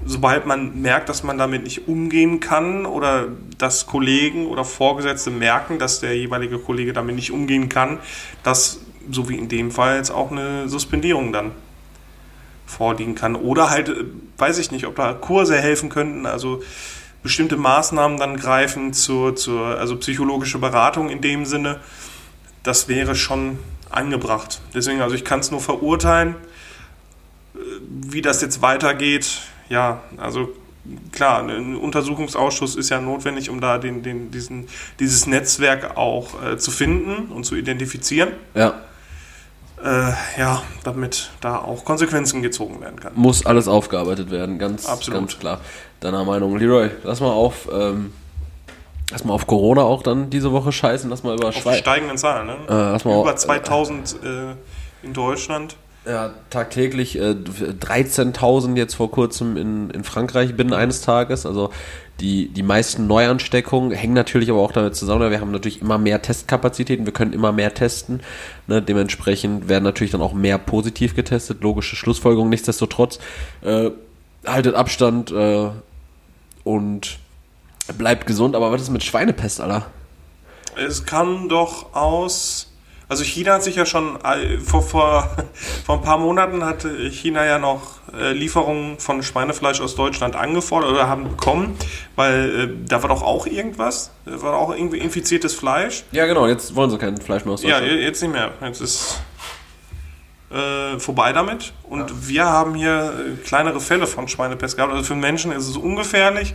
[0.06, 5.80] sobald man merkt, dass man damit nicht umgehen kann oder dass Kollegen oder Vorgesetzte merken,
[5.80, 8.00] dass der jeweilige Kollege damit nicht umgehen kann,
[8.44, 11.52] dass, so wie in dem Fall, jetzt auch eine Suspendierung dann
[12.66, 13.36] vorliegen kann.
[13.36, 14.06] Oder halt, äh,
[14.38, 16.64] weiß ich nicht, ob da Kurse helfen könnten, also
[17.22, 21.80] bestimmte Maßnahmen dann greifen zur, zur also psychologische Beratung in dem Sinne.
[22.64, 23.60] Das wäre schon
[23.90, 24.62] angebracht.
[24.74, 26.36] Deswegen, also ich kann es nur verurteilen.
[27.54, 27.60] Äh,
[27.90, 30.50] wie das jetzt weitergeht, ja, also
[31.12, 34.68] klar, ein Untersuchungsausschuss ist ja notwendig, um da den, den, diesen,
[35.00, 38.30] dieses Netzwerk auch äh, zu finden und zu identifizieren.
[38.54, 38.82] Ja
[39.84, 43.14] äh, ja, damit da auch Konsequenzen gezogen werden kann.
[43.16, 45.20] Muss alles aufgearbeitet werden, ganz, Absolut.
[45.20, 45.60] ganz klar.
[46.00, 46.58] Deiner Meinung.
[46.58, 48.14] Leroy, lass mal auf, ähm,
[49.12, 51.80] lass mal auf Corona auch dann diese Woche scheißen, lass mal über auf Schweiz.
[51.80, 52.54] steigenden Zahlen, ne?
[52.68, 55.78] Äh, lass mal Über 2000 äh, in Deutschland.
[56.04, 61.46] Ja, tagtäglich äh, 13.000 jetzt vor kurzem in, in Frankreich binnen eines Tages.
[61.46, 61.70] Also
[62.20, 65.30] die, die meisten Neuansteckungen hängen natürlich aber auch damit zusammen.
[65.30, 68.22] Wir haben natürlich immer mehr Testkapazitäten, wir können immer mehr testen.
[68.66, 68.82] Ne?
[68.82, 71.62] Dementsprechend werden natürlich dann auch mehr positiv getestet.
[71.62, 72.50] Logische Schlussfolgerung.
[72.50, 73.20] Nichtsdestotrotz
[73.62, 73.92] äh,
[74.44, 75.70] haltet Abstand äh,
[76.64, 77.20] und
[77.96, 78.56] bleibt gesund.
[78.56, 79.86] Aber was ist mit Schweinepest, Alter?
[80.76, 82.71] Es kann doch aus
[83.12, 84.18] Also China hat sich ja schon
[84.66, 85.30] vor, vor,
[85.86, 87.82] vor ein paar Monaten hat China ja noch
[88.18, 91.76] äh, Lieferungen von Schweinefleisch aus Deutschland angefordert oder haben bekommen,
[92.16, 96.06] weil äh, da war doch auch irgendwas, da war auch irgendwie infiziertes Fleisch.
[96.14, 98.02] Ja, genau, jetzt wollen sie kein Fleisch mehr aus Ja, Deutschland.
[98.02, 98.52] jetzt nicht mehr.
[98.62, 99.20] Jetzt ist
[100.52, 101.74] äh, vorbei damit.
[101.84, 104.92] Und wir haben hier äh, kleinere Fälle von Schweinepest gehabt.
[104.92, 106.54] Also für Menschen ist es ungefährlich,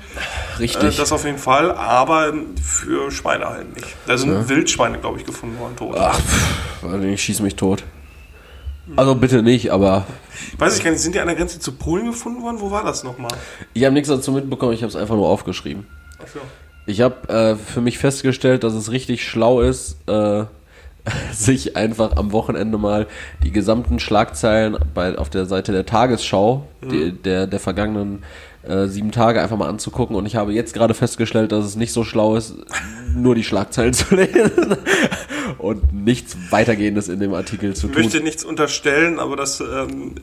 [0.56, 0.96] äh, Richtig.
[0.96, 2.32] das auf jeden Fall, aber
[2.62, 3.88] für Schweine halt nicht.
[4.06, 5.96] Da sind Wildschweine, glaube ich, gefunden worden, tot.
[5.98, 7.84] Ach, pff, warte, ich schieße mich tot.
[8.94, 10.06] Also bitte nicht, aber
[10.58, 12.60] Weiß ich gar nicht, sind die an der Grenze zu Polen gefunden worden?
[12.60, 13.32] Wo war das nochmal?
[13.74, 15.86] ich habe nichts dazu mitbekommen, ich habe es einfach nur aufgeschrieben.
[16.22, 16.40] Ach so.
[16.86, 20.44] Ich habe äh, für mich festgestellt, dass es richtig schlau ist, äh,
[21.32, 23.06] sich einfach am Wochenende mal
[23.44, 28.22] die gesamten Schlagzeilen bei, auf der Seite der Tagesschau die, der, der vergangenen
[28.68, 30.16] äh, sieben Tage einfach mal anzugucken.
[30.16, 32.54] Und ich habe jetzt gerade festgestellt, dass es nicht so schlau ist,
[33.14, 34.76] nur die Schlagzeilen zu lesen
[35.58, 38.02] und nichts weitergehendes in dem Artikel zu Ich tun.
[38.02, 40.14] möchte nichts unterstellen, aber das ähm,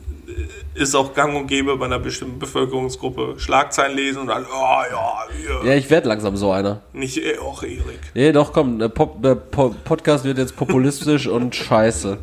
[0.75, 3.35] ist auch gang und gäbe bei einer bestimmten Bevölkerungsgruppe.
[3.37, 5.69] Schlagzeilen lesen und dann, oh ja, hier.
[5.71, 6.81] Ja, ich werde langsam so einer.
[6.93, 7.99] Nicht, äh, auch Erik.
[8.13, 12.17] Nee, doch, komm, der, Pop, der po Podcast wird jetzt populistisch und scheiße.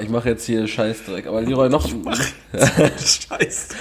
[0.00, 1.26] Ich mache jetzt hier Scheißdreck.
[1.26, 1.88] Aber Leroy, noch,
[2.58, 3.74] Scheiße.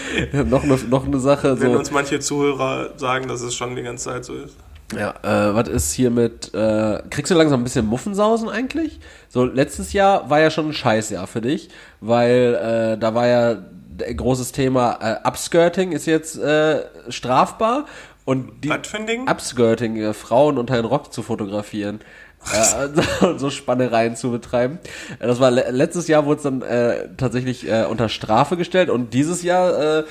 [0.46, 1.60] noch, eine, noch eine Sache.
[1.60, 4.56] Wenn So, uns manche Zuhörer sagen, dass es schon die ganze Zeit so ist.
[4.98, 9.00] ja, äh, was ist hier mit, äh, kriegst du langsam ein bisschen Muffensausen eigentlich?
[9.30, 11.70] So, letztes Jahr war ja schon ein Scheißjahr für dich,
[12.02, 12.56] weil
[12.96, 13.58] äh, da war ja
[14.06, 17.86] ein großes Thema, äh, Upskirting ist jetzt äh, strafbar
[18.26, 18.70] und die?
[18.72, 22.00] Upskirting, äh, Frauen unter den Rock zu fotografieren.
[22.54, 24.80] Äh, so, Spannereien zu betreiben.
[25.20, 28.90] Äh, Das war le letztes Jahr wurde es dann äh, tatsächlich äh, unter Strafe gestellt
[28.90, 30.04] und dieses Jahr äh,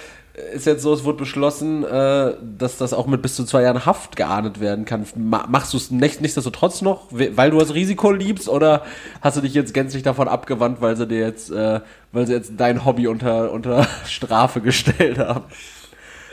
[0.54, 3.84] ist jetzt so, es wurde beschlossen, äh, dass das auch mit bis zu zwei Jahren
[3.84, 5.04] Haft geahndet werden kann.
[5.16, 8.84] Ma machst du es nicht, nichtsdestotrotz noch, we- weil du das Risiko liebst, oder
[9.20, 11.80] hast du dich jetzt gänzlich davon abgewandt, weil sie dir jetzt, äh,
[12.12, 15.44] weil sie jetzt dein Hobby unter, unter Strafe gestellt haben?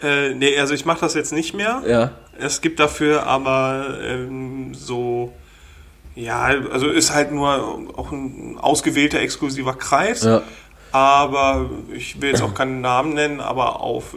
[0.03, 1.81] Äh, nee, also ich mache das jetzt nicht mehr.
[1.87, 2.11] Ja.
[2.37, 5.33] Es gibt dafür aber ähm, so,
[6.17, 10.23] ja, also ist halt nur auch ein ausgewählter, exklusiver Kreis.
[10.23, 10.41] Ja.
[10.91, 14.15] Aber ich will jetzt auch keinen Namen nennen, aber auf,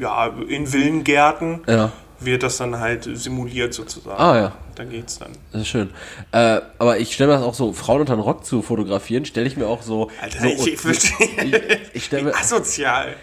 [0.00, 1.92] ja, in Villengärten Ja.
[2.20, 4.18] wird das dann halt simuliert sozusagen.
[4.20, 4.52] Ah, ja.
[4.76, 5.32] Da geht's dann.
[5.52, 5.90] Das ist schön.
[6.32, 9.46] Äh, aber ich stelle mir das auch so, Frauen unter den Rock zu fotografieren, stelle
[9.46, 10.10] ich mir auch so.
[10.20, 11.26] Alter, so ich, ich verstehe.
[11.44, 12.34] ich, ich stelle mir.
[12.34, 13.14] Asozial.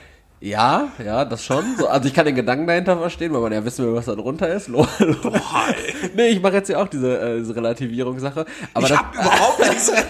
[0.43, 1.63] Ja, ja, das schon.
[1.77, 4.13] So, also ich kann den Gedanken dahinter verstehen, weil man ja wissen will, was da
[4.13, 4.69] drunter ist.
[4.73, 4.89] Boah,
[6.15, 8.45] nee, ich mache jetzt ja auch diese, äh, diese Relativierungssache.
[8.73, 9.89] Aber Ich das, hab überhaupt nichts.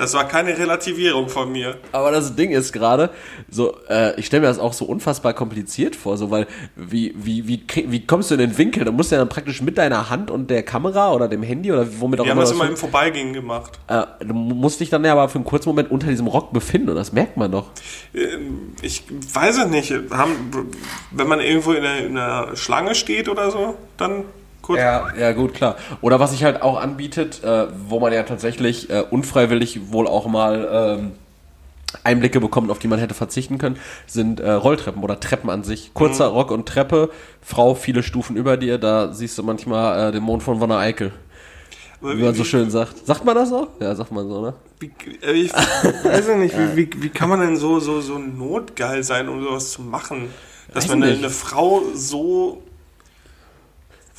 [0.00, 1.76] Das war keine Relativierung von mir.
[1.92, 3.10] Aber das Ding ist gerade,
[3.50, 7.46] so, äh, ich stelle mir das auch so unfassbar kompliziert vor, so, weil, wie, wie,
[7.46, 8.84] wie, wie kommst du in den Winkel?
[8.84, 11.70] Da musst du ja dann praktisch mit deiner Hand und der Kamera oder dem Handy
[11.70, 13.78] oder womit auch Wir haben immer das das immer im Vorbeigehen gemacht.
[13.88, 16.88] äh, du musst dich dann ja aber für einen kurzen Moment unter diesem Rock befinden
[16.88, 17.66] und das merkt man doch.
[18.14, 19.92] Ähm, Ich weiß es nicht.
[20.10, 20.70] Haben,
[21.10, 24.24] wenn man irgendwo in einer, in einer Schlange steht oder so, dann
[24.70, 24.80] kurz.
[24.80, 25.76] Ja, ja, gut, klar.
[26.00, 30.26] Oder was sich halt auch anbietet, äh, wo man ja tatsächlich äh, unfreiwillig wohl auch
[30.26, 31.12] mal ähm,
[32.04, 35.92] Einblicke bekommt, auf die man hätte verzichten können, sind äh, Rolltreppen oder Treppen an sich.
[35.94, 37.10] Kurzer Rock und Treppe,
[37.42, 41.12] Frau viele Stufen über dir, da siehst du manchmal äh, den Mond von Wonne Eickel,
[42.00, 43.06] Aber wie man so schön sagt.
[43.06, 43.68] Sagt man das so?
[43.80, 44.54] Ja, sagt man so, ne?
[44.78, 48.18] Wie, äh, ich weiß ja nicht, wie, wie, wie kann man denn so, so, so
[48.18, 50.30] notgeil sein, um sowas zu machen?
[50.72, 52.62] Dass Weiß man eine, eine Frau so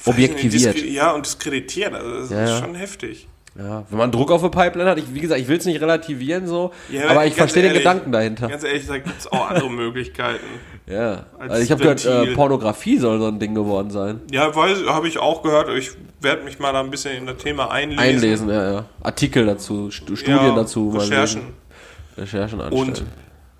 [0.05, 0.81] Objektiviert.
[0.83, 1.93] Ja, und diskreditiert.
[1.93, 3.27] Also das Ja, ist schon heftig.
[3.57, 5.81] Ja, wenn man Druck auf eine Pipeline hat, ich, wie gesagt, ich will es nicht
[5.81, 8.47] relativieren so, Ja, aber ich verstehe den Gedanken dahinter.
[8.47, 10.39] Ganz ehrlich, da gibt es auch andere Möglichkeiten.
[10.87, 12.33] Ja, als also ich habe gehört, äh.
[12.33, 14.21] Pornografie soll so ein Ding geworden sein.
[14.31, 15.67] Ja, habe ich auch gehört.
[15.77, 17.99] Ich werde mich mal da ein bisschen in das Thema einlesen.
[18.01, 18.85] Einlesen, ja, ja.
[19.01, 21.41] Artikel dazu, Stu- Studien Ja, dazu, Recherchen.
[22.17, 22.87] Recherchen anstellen.
[22.87, 23.03] Und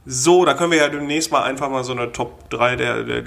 [0.06, 3.24] so, da können wir ja demnächst mal einfach mal so eine Top 3 der, der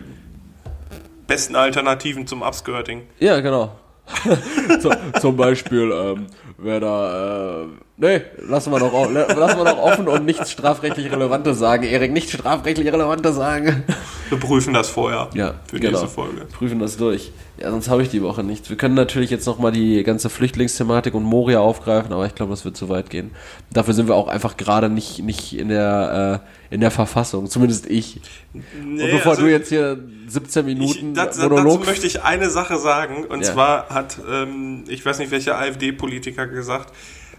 [1.27, 3.03] besten Alternativen zum Upskirting.
[3.19, 3.77] ja, genau.
[5.21, 6.27] zum Beispiel, ähm,
[6.59, 11.59] wer da, äh, nee, lassen wir doch, lassen wir doch offen und nichts strafrechtlich Relevantes
[11.59, 11.83] sagen.
[11.85, 13.85] Erik, nichts strafrechtlich Relevantes sagen.
[14.31, 16.01] Wir prüfen das vorher Ja, für die genau.
[16.01, 16.47] nächste Folge.
[16.47, 17.31] Prüfen das durch.
[17.61, 18.69] Ja, sonst habe ich die Woche nichts.
[18.69, 22.65] Wir können natürlich jetzt nochmal die ganze Flüchtlingsthematik und Moria aufgreifen, aber ich glaube, das
[22.65, 23.31] wird zu weit gehen.
[23.73, 27.47] Dafür sind wir auch einfach gerade nicht, nicht in der, äh, in der Verfassung.
[27.47, 28.21] Zumindest ich.
[28.53, 32.23] Nee, und bevor also du jetzt hier 17 ich, Minuten das, dazu Monolog möchte ich
[32.25, 33.25] eine Sache sagen.
[33.27, 33.53] Und Ja.
[33.53, 36.93] zwar hat, ähm, ich weiß nicht, welcher AfD-Politiker gesagt,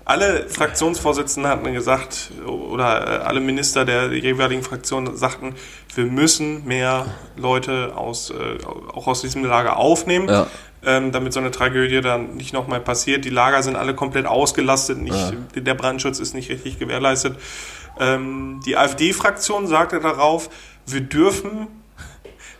[0.08, 5.56] alle Fraktionsvorsitzenden hatten gesagt, oder äh, alle Minister der jeweiligen Fraktionen sagten,
[5.96, 8.64] wir müssen mehr Leute aus, äh,
[8.94, 10.46] auch aus diesem Lager aufnehmen, Ja.
[10.86, 13.26] ähm, damit so eine Tragödie dann nicht nochmal passiert.
[13.26, 17.38] Die Lager sind alle komplett ausgelastet, nicht, der Brandschutz ist nicht richtig gewährleistet.
[18.00, 20.50] Ähm, die AfD-Fraktion sagte darauf,
[20.86, 21.66] wir dürfen,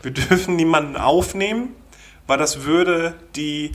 [0.02, 1.76] wir dürfen niemanden aufnehmen,
[2.26, 3.72] weil das würde die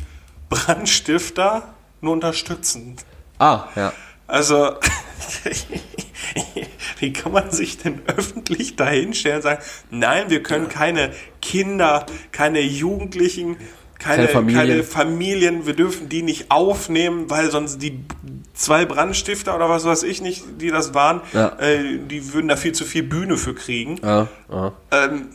[0.49, 2.97] Brandstifter nur unterstützen.
[3.39, 3.93] Ah, ja.
[4.27, 4.75] Also,
[6.99, 12.61] wie kann man sich denn öffentlich dahinstellen und sagen, nein, wir können keine Kinder, keine
[12.61, 13.57] Jugendlichen,
[13.99, 14.61] keine, Keine Familien.
[14.69, 18.01] keine Familien, wir dürfen die nicht aufnehmen, weil sonst die
[18.55, 21.59] zwei Brandstifter oder was weiß ich nicht, die das waren, Ja.
[21.59, 23.99] äh, die würden da viel zu viel Bühne für kriegen.
[24.03, 24.73] Ja, ja.
[24.91, 25.29] Ähm,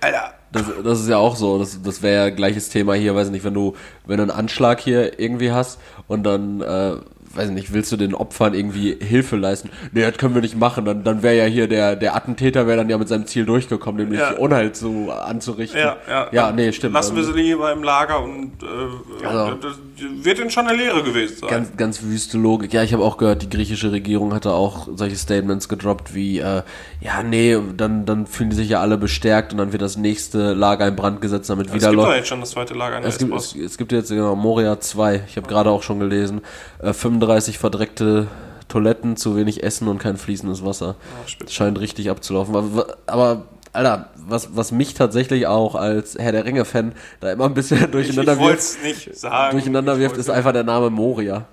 [0.00, 3.30] Alter, Das, das ist ja auch so, das, das wäre ja gleiches Thema hier, weiß
[3.30, 3.74] nicht, wenn du,
[4.06, 6.96] wenn du einen Anschlag hier irgendwie hast und dann, äh,
[7.40, 9.70] weiß nicht, willst du den Opfern irgendwie Hilfe leisten?
[9.92, 12.76] Nee, das können wir nicht machen, dann, dann wäre ja hier der, der Attentäter wäre
[12.78, 14.32] dann ja mit seinem Ziel durchgekommen, nämlich Ja.
[14.36, 15.80] Unheil zu, anzurichten.
[15.80, 16.28] Ja, ja.
[16.32, 16.94] Ja, nee, stimmt.
[16.94, 19.72] Lassen wir Also, sie lieber im Lager und äh, Also- das
[20.22, 21.48] wird ihnen schon eine Lehre gewesen sein.
[21.50, 22.72] Ganz, ganz wüste Logik.
[22.72, 26.62] Ja, ich habe auch gehört, die griechische Regierung hatte auch solche Statements gedroppt wie, äh,
[27.00, 30.54] ja, nee, dann, dann fühlen die sich ja alle bestärkt und dann wird das nächste
[30.54, 32.18] Lager in Brand gesetzt, damit es wieder gibt doch Leute.
[32.18, 35.22] jetzt schon das zweite Lager in Es gibt, es, es gibt jetzt genau Moria 2.
[35.28, 36.40] Ich habe gerade auch schon gelesen.
[36.82, 37.20] Äh, 35
[37.58, 38.26] verdreckte
[38.68, 40.94] Toiletten, zu wenig Essen und kein fließendes Wasser.
[41.24, 41.48] Ach.
[41.50, 42.54] Scheint richtig abzulaufen.
[42.56, 47.54] Aber, aber Alter, was, was mich tatsächlich auch als Herr der Ringe-Fan da immer ein
[47.54, 49.52] bisschen Ich, durcheinander ich wollte wirft, nicht sagen.
[49.56, 51.46] durcheinander Ich wirft, ist einfach der Name Moria.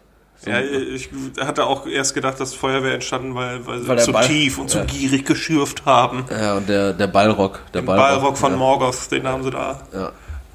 [0.45, 1.09] Ja, ich
[1.39, 4.59] hatte auch erst gedacht, dass Feuerwehr entstanden, weil, weil sie Weil der zu Ball- tief
[4.59, 4.85] und zu Ja.
[4.85, 6.25] gierig geschürft haben.
[6.29, 7.59] Ja, und der, der Ballrock.
[7.73, 10.11] Der Den Ballrock von ja, Morgoth, den haben sie da ja.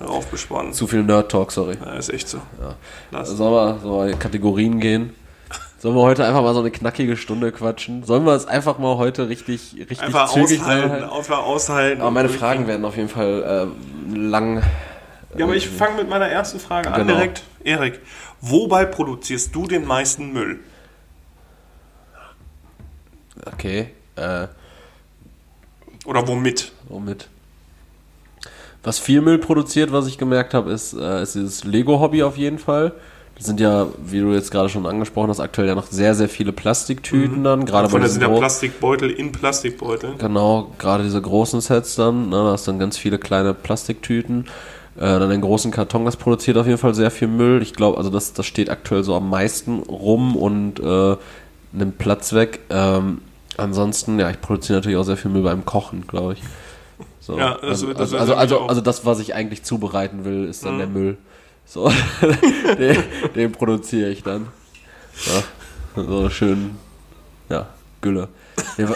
[0.06, 0.74] Aufgespannt.
[0.74, 1.76] Zu viel Nerd-Talk, sorry.
[1.84, 2.38] Ja, ist echt so.
[3.10, 3.28] Lass.
[3.30, 5.14] Sollen wir so in Kategorien gehen?
[5.78, 8.04] Sollen wir heute einfach mal so eine knackige Stunde quatschen?
[8.04, 12.00] Sollen wir es einfach mal heute richtig, richtig Einfach zügig aushalten, einfach aushalten.
[12.00, 13.68] Aber meine Fragen werden auf jeden Fall
[14.12, 14.62] äh, lang.
[15.36, 17.14] Ja, aber ich fange mit meiner ersten Frage an Genau.
[17.14, 17.42] direkt.
[17.64, 18.00] Erik,
[18.40, 20.60] wobei produzierst du den meisten Müll?
[23.46, 24.46] Okay, äh,
[26.04, 26.72] Oder womit?
[26.88, 27.28] womit?
[28.82, 32.58] Was viel Müll produziert, was ich gemerkt habe, ist, äh, ist dieses Lego-Hobby auf jeden
[32.58, 32.92] Fall.
[33.36, 36.28] Das sind ja, wie du jetzt gerade schon angesprochen hast, aktuell ja noch sehr, sehr
[36.28, 37.64] viele Plastiktüten dann.
[37.64, 40.18] Gerade bei da sind ja Plastikbeutel in Plastikbeuteln.
[40.18, 44.46] Genau, gerade diese großen Sets dann, ne, da hast dann ganz viele kleine Plastiktüten.
[44.96, 47.62] Äh, dann den großen Karton, das produziert auf jeden Fall sehr viel Müll.
[47.62, 51.16] Ich glaube, also das, das steht aktuell so am meisten rum und äh,
[51.72, 52.60] nimmt Platz weg.
[52.68, 53.22] Ähm,
[53.56, 56.42] ansonsten, ja, ich produziere natürlich auch sehr viel Müll beim Kochen, glaube ich.
[57.32, 60.44] So, Ja, das also, also, das also, also, also das, was ich eigentlich zubereiten will,
[60.48, 60.78] ist dann Mhm.
[60.78, 61.16] der Müll.
[61.64, 61.90] So,
[62.78, 62.96] den,
[63.34, 64.48] den produziere ich dann.
[65.26, 66.72] Ja, so schön,
[67.48, 67.66] ja,
[68.00, 68.28] Gülle.
[68.76, 68.88] Ja,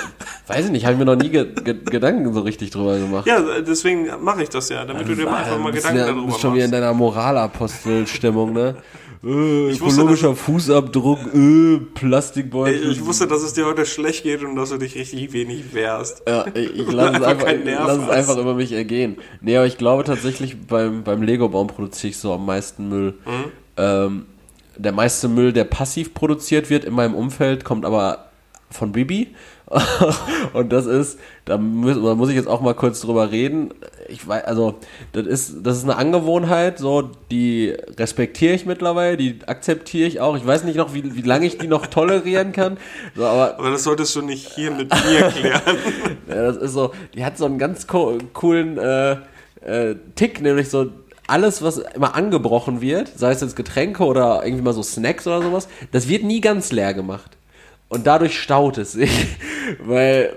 [0.48, 3.26] weiß ich nicht, habe ich mir noch nie ge ge Gedanken so richtig drüber gemacht.
[3.26, 6.26] Ja, deswegen mache ich das ja, damit du dir mal einfach mal Gedanken ja, darüber
[6.26, 6.82] bist schon wieder in machst.
[6.82, 8.76] deiner Moralapostel-Stimmung, ne?
[9.24, 12.90] Äh, Ich wusste, ökologischer Fußabdruck, äh, Plastikbeutel.
[12.92, 16.22] Ich wusste, dass es dir heute schlecht geht und dass du dich richtig wenig wehrst.
[16.28, 19.16] Ja, ich, lasse es, Einfach lass es einfach über mich ergehen.
[19.40, 23.14] Nee, aber ich glaube tatsächlich, beim, beim Lego-Baum produziere ich so am meisten Müll.
[23.24, 23.52] Mhm.
[23.76, 24.26] Ähm,
[24.76, 28.30] der meiste Müll, der passiv produziert wird in meinem Umfeld, kommt aber
[28.70, 29.34] von Bibi.
[30.52, 33.74] Und das ist, da muss, da muss ich jetzt auch mal kurz drüber reden.
[34.08, 34.76] Ich weiß, also,
[35.12, 40.36] das ist, das ist eine Angewohnheit, so, die respektiere ich mittlerweile, die akzeptiere ich auch.
[40.36, 42.76] Ich weiß nicht noch, wie, wie lange ich die noch tolerieren kann.
[43.16, 45.76] So, aber Aber das solltest du nicht hier mit mir klären.
[46.28, 49.16] ja, das ist so, die hat so einen ganz co coolen äh,
[49.64, 50.92] äh, Tick, nämlich so
[51.26, 55.42] alles, was immer angebrochen wird, sei es jetzt Getränke oder irgendwie mal so Snacks oder
[55.42, 57.35] sowas, das wird nie ganz leer gemacht.
[57.88, 59.10] Und dadurch staut es sich,
[59.84, 60.32] weil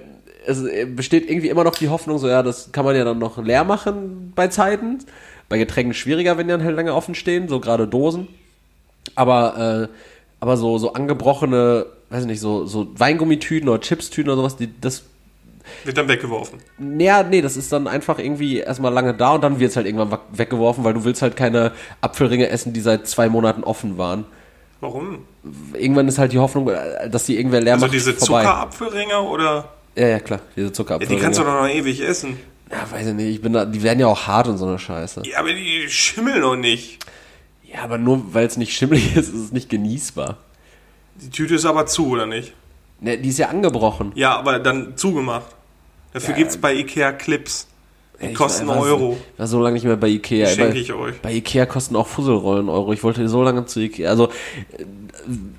[0.45, 0.63] es
[0.95, 3.63] besteht irgendwie immer noch die Hoffnung, so ja, das kann man ja dann noch leer
[3.63, 4.99] machen bei Zeiten.
[5.47, 8.27] Bei Getränken schwieriger, wenn die dann halt lange offen stehen, so gerade Dosen.
[9.15, 9.95] Aber, äh,
[10.39, 15.03] aber so, so angebrochene, weiß nicht, so, so Weingummitüten oder Chipstüten oder sowas, die, das
[15.83, 16.59] Wird dann weggeworfen.
[16.99, 19.87] ja, nee, das ist dann einfach irgendwie erstmal lange da und dann wird es halt
[19.87, 23.97] irgendwann wa- weggeworfen, weil du willst halt keine Apfelringe essen, die seit zwei Monaten offen
[23.97, 24.25] waren.
[24.81, 25.25] Warum?
[25.73, 28.43] Irgendwann ist halt die Hoffnung, äh, dass die irgendwer leer Also macht, diese vorbei.
[28.43, 29.69] Zuckerapfelringe oder?
[29.95, 31.17] Ja, ja, klar, diese Ja, Zuckerapfelringe.
[31.19, 32.39] die kannst du doch noch ewig essen.
[32.71, 34.79] Ja, weiß ich nicht, ich bin da, die werden ja auch hart und so eine
[34.79, 35.23] Scheiße.
[35.25, 36.99] Ja, aber die schimmeln noch nicht.
[37.63, 40.37] Ja, aber nur weil es nicht schimmelig ist, ist es nicht genießbar.
[41.15, 42.53] Die Tüte ist aber zu, oder nicht?
[43.01, 44.11] Ne, die ist ja angebrochen.
[44.15, 45.47] Ja, aber dann zugemacht.
[46.13, 46.37] Dafür Ja.
[46.37, 47.67] gibt's bei Ikea Clips.
[48.21, 49.13] Die Ich kosten war- Euro.
[49.13, 50.47] So, war so lange nicht mehr bei Ikea.
[50.47, 51.21] Schenke bei, ich euch.
[51.21, 52.91] Bei Ikea kosten auch Fusselrollen Euro.
[52.93, 54.09] Ich wollte so lange zu Ikea.
[54.09, 54.29] Also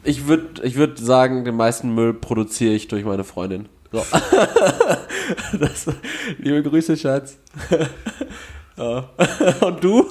[0.05, 3.69] ich würde ich würd sagen, den meisten Müll produziere ich durch meine Freundin.
[3.93, 4.05] So.
[5.59, 5.87] das,
[6.39, 7.39] liebe Grüße, Schatz.
[8.77, 9.09] ja.
[9.61, 10.07] Und du?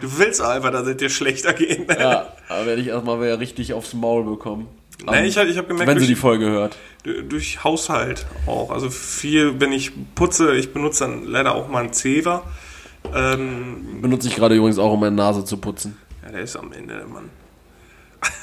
[0.00, 1.88] Du willst einfach, dass es dir schlechter geht.
[1.88, 1.96] Ne?
[1.98, 4.68] Ja, aber werde ich erstmal wieder richtig aufs Maul bekommen.
[5.04, 6.76] Nee, ich, hab- ich habe gemerkt, Wenn sie die durch, Folge hört.
[7.28, 8.70] durch Haushalt auch.
[8.70, 12.42] Also viel, wenn ich putze, ich benutze dann leider auch mal einen Zewa.
[13.14, 15.96] Ähm, Benutze ich gerade übrigens auch, um meine Nase zu putzen.
[16.24, 17.30] ja, der ist am Ende, der Mann.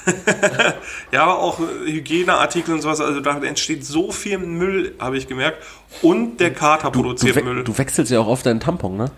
[1.12, 5.62] ja, aber auch Hygieneartikel und sowas, also da entsteht so viel Müll, habe ich gemerkt.
[6.02, 7.64] Und der Kater Du, produziert we Müll.
[7.64, 9.10] du wechselst ja auch oft deinen Tampon, ne?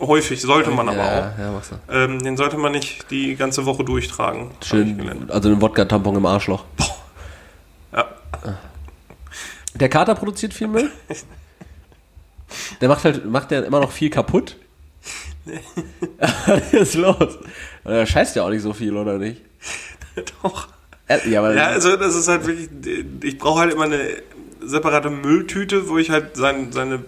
[0.00, 1.12] Häufig, sollte man aber auch.
[1.12, 1.92] ja, ja, machst du.
[1.92, 4.50] Ähm, den sollte man nicht die ganze Woche durchtragen.
[4.64, 6.64] Schön, also den Wodka-Tampon im Arschloch.
[7.92, 8.06] Ja.
[9.74, 10.90] Der Kater produziert viel Müll?
[12.80, 14.56] Der macht halt, macht der immer noch viel kaputt?
[16.46, 17.38] Was ist los?
[17.84, 19.40] Der scheißt ja auch nicht so viel, oder nicht?
[20.42, 20.68] Doch.
[21.08, 22.68] Ja, Ja, also das ist halt wirklich,
[23.22, 24.00] ich brauche halt immer eine
[24.60, 27.04] separate Mülltüte, wo ich halt sein, seine,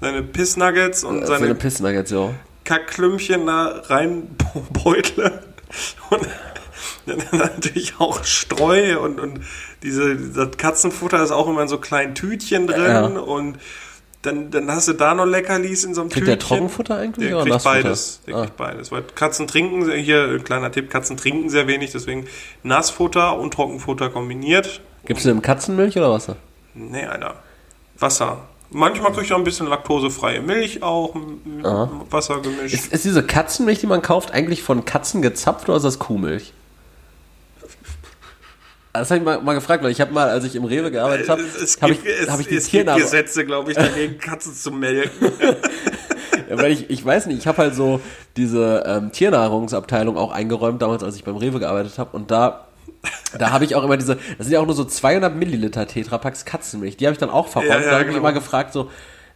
[0.00, 2.34] seine Pissnuggets und das ist eine seine Pissnuggets, ja.
[2.64, 5.42] Kackklümpchen da reinbeutle.
[6.10, 6.26] Und
[7.06, 9.40] dann natürlich auch Streu und, und
[9.82, 13.04] diese, das Katzenfutter ist auch immer in so kleinen Tütchen drin Ja.
[13.04, 13.58] und
[14.22, 16.56] dann, dann hast du da noch Leckerlis in so einem Kriegt der Tütchen.
[16.58, 18.20] Trockenfutter eigentlich Der oder kriegt beides.
[18.26, 18.40] Der Ah.
[18.42, 18.90] kriegt beides.
[18.92, 22.26] Weil Katzen trinken, hier ein kleiner Tipp, Katzen trinken sehr wenig, deswegen
[22.62, 24.80] Nassfutter und Trockenfutter kombiniert.
[25.04, 26.36] Gibst du dem Katzenmilch oder Wasser?
[26.74, 27.34] Nee, Alter.
[27.98, 28.38] Wasser.
[28.70, 31.40] Manchmal kriegt er ein bisschen laktosefreie Milch auch, m-
[32.10, 32.74] Wasser gemischt.
[32.74, 36.52] Ist, ist diese Katzenmilch, die man kauft, eigentlich von Katzen gezapft oder ist das Kuhmilch?
[38.92, 41.28] Das habe ich mal, mal gefragt, weil ich habe mal, als ich im Rewe gearbeitet
[41.28, 43.02] habe, habe gibt, ich, es, hab ich die es gibt Tiernahrung.
[43.02, 45.32] Gesetze, glaube ich, dagegen Katzen zu melken.
[46.48, 48.00] Ja, weil ich, ich weiß nicht, ich habe halt so
[48.38, 52.16] diese ähm, Tiernahrungsabteilung auch eingeräumt, damals, als ich beim Rewe gearbeitet habe.
[52.16, 52.65] Und da,
[53.38, 56.44] da habe ich auch immer diese, das sind ja auch nur so 200 Milliliter Tetrapacks
[56.44, 56.96] Katzenmilch.
[56.96, 57.70] Die habe ich dann auch verräumt.
[57.70, 58.28] Ja, ja, da habe ich mich genau.
[58.28, 58.90] immer gefragt, so,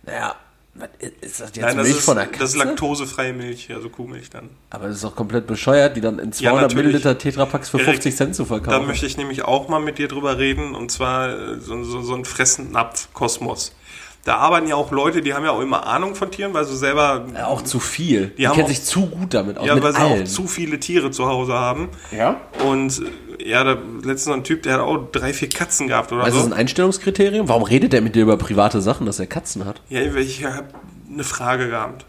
[0.05, 0.35] naja,
[0.75, 0.89] was,
[1.21, 2.39] ist das jetzt Nein, das Milch ist, von der Katze?
[2.41, 4.51] das ist laktosefreie Milch, also Kuhmilch dann.
[4.71, 6.85] Aber das ist doch komplett bescheuert, die dann in 200 natürlich.
[6.87, 8.87] Milliliter Tetrapacks für Erik, 50 Cent zu Da verkaufen.
[8.87, 12.15] möchte ich nämlich auch mal mit dir drüber reden, und zwar äh, so, so, so
[12.15, 13.73] ein Fressennapf-Kosmos.
[14.25, 16.77] Da arbeiten ja auch Leute, die haben ja auch immer Ahnung von Tieren, weil sie
[16.77, 18.29] selber, Ja, auch zu viel.
[18.37, 19.67] Die, haben kennen auch- sich zu gut damit aus.
[19.67, 20.23] ja, weil sie allen.
[20.23, 21.89] auch zu viele Tiere zu Hause haben.
[22.13, 22.39] ja?
[22.65, 23.01] Und
[23.45, 26.43] ja, da letztens ein Typ, der hat auch drei, vier Katzen gehabt oder Also ist
[26.45, 26.49] so.
[26.49, 27.49] das ein Einstellungskriterium?
[27.49, 29.81] Warum redet der mit dir über private Sachen, dass er Katzen hat?
[29.89, 30.69] Ja, ich habe
[31.13, 32.05] eine Frage gehabt.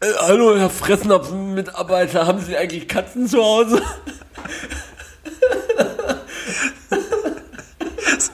[0.00, 3.80] Äh, hallo, Herr Fressnapfen-Mitarbeiter, haben Sie eigentlich Katzen zu Hause?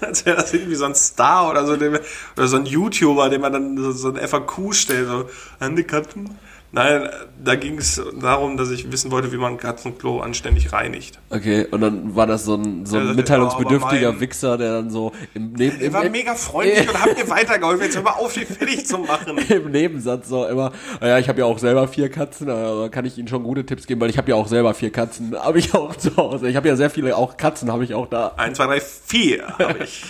[0.00, 3.52] Als wäre das irgendwie so ein Star oder so, oder so ein YouTuber, dem man
[3.52, 5.28] dann so, so ein FAQ stellt, so,
[5.60, 6.36] haben die Katzen?
[6.74, 7.06] Nein,
[7.44, 11.18] da ging es darum, dass ich wissen wollte, wie man ein Katzenklo anständig reinigt.
[11.28, 14.72] Okay, und dann war das so ein, so ein mitteilungsbedürftiger ja, aber mein- Wichser, der
[14.76, 17.84] dann so im, Neben, Er war im, mega freundlich und hat mir weitergeholfen.
[17.84, 19.36] Jetzt hör mal auf, die fertig zu machen.
[19.50, 23.04] im Nebensatz so immer, "Ah ja, ich habe ja auch selber vier Katzen, aber kann
[23.04, 25.58] ich Ihnen schon gute Tipps geben, weil ich habe ja auch selber vier Katzen, habe
[25.58, 26.48] ich auch zu Hause.
[26.48, 28.32] Ich habe ja sehr viele auch Katzen, habe ich auch da.
[28.38, 30.04] Eins, zwei, drei, vier habe ich.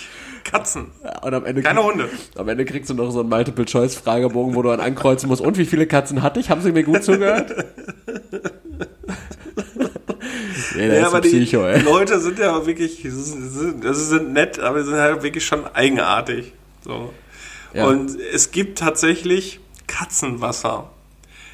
[0.53, 0.91] Katzen.
[1.21, 2.09] Und am Ende Keine krieg- Hunde.
[2.37, 5.41] Am Ende kriegst du noch so einen Multiple-Choice-Fragebogen, wo du dann ankreuzen musst.
[5.41, 6.49] Und wie viele Katzen hatte ich?
[6.49, 7.53] Haben sie mir gut zugehört?
[10.77, 11.81] Ja, ist aber die, Psycho, die ey.
[11.81, 16.53] Leute sind ja wirklich, also sind nett, aber sind halt wirklich schon eigenartig.
[16.83, 17.13] So.
[17.73, 17.85] Ja.
[17.87, 20.89] Und es gibt tatsächlich Katzenwasser.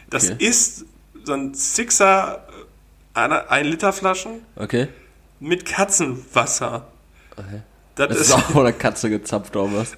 [0.10, 0.46] Das Okay.
[0.46, 0.86] ist
[1.26, 2.48] so ein Sixer,
[3.14, 4.88] eine, ein Liter Flaschen Okay.
[5.40, 6.88] mit Katzenwasser.
[8.00, 9.98] Das, Das ist, auch von der Katze gezapft, oder was?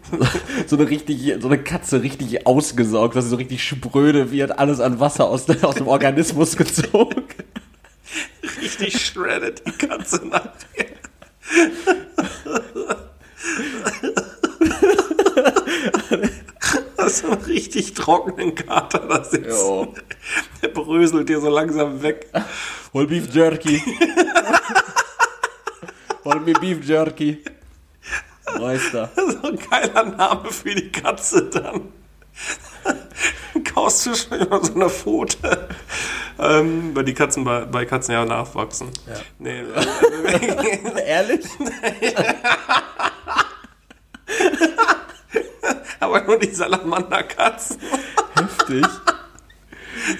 [0.66, 4.80] so eine richtig, so eine Katze richtig ausgesaugt, dass sie so richtig spröde wird, alles
[4.80, 7.24] an Wasser aus, aus dem Organismus gezogen.
[8.62, 10.86] richtig shredded, die Katze nachher.
[16.96, 19.50] Hast du einen richtig trockenen Kater da sitzen.
[19.50, 19.94] Jo.
[20.62, 22.30] Der bröselt dir so langsam weg.
[22.94, 23.82] Hol Beef Jerky.
[26.26, 27.38] Hol mir Beef Jerky.
[28.58, 29.12] Meister.
[29.16, 31.92] So ein geiler Name für die Katze dann.
[33.64, 35.68] Kaufst du schon immer so eine Pfote.
[36.36, 38.88] Ähm, weil die Katzen bei, bei Katzen ja nachwachsen.
[39.06, 39.14] Ja.
[39.38, 39.60] Nee,
[40.26, 41.46] äh, Ehrlich?
[46.00, 47.78] aber nur die Salamanderkatzen.
[48.34, 48.84] Heftig.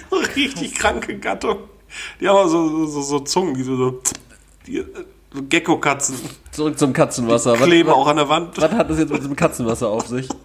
[0.09, 1.68] So richtig kranke Gattung.
[2.20, 4.01] Die haben auch so, so, so, Zungen, die so,
[4.66, 6.16] die, äh, so Gecko-Katzen.
[6.51, 7.53] Zurück zum Katzenwasser.
[7.53, 8.57] Was, Kleben was, auch an der Wand.
[8.61, 10.28] was hat das jetzt mit diesem Katzenwasser auf sich?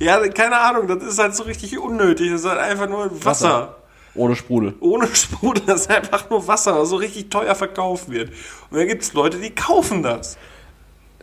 [0.00, 2.30] Ja, keine Ahnung, das ist halt so richtig unnötig.
[2.30, 3.24] Das ist halt einfach nur Wasser.
[3.24, 3.76] Wasser.
[4.16, 4.74] Ohne Sprudel.
[4.80, 8.30] Ohne Sprudel, das ist einfach nur Wasser, was so richtig teuer verkauft wird.
[8.70, 10.36] Und dann gibt es Leute, die kaufen das.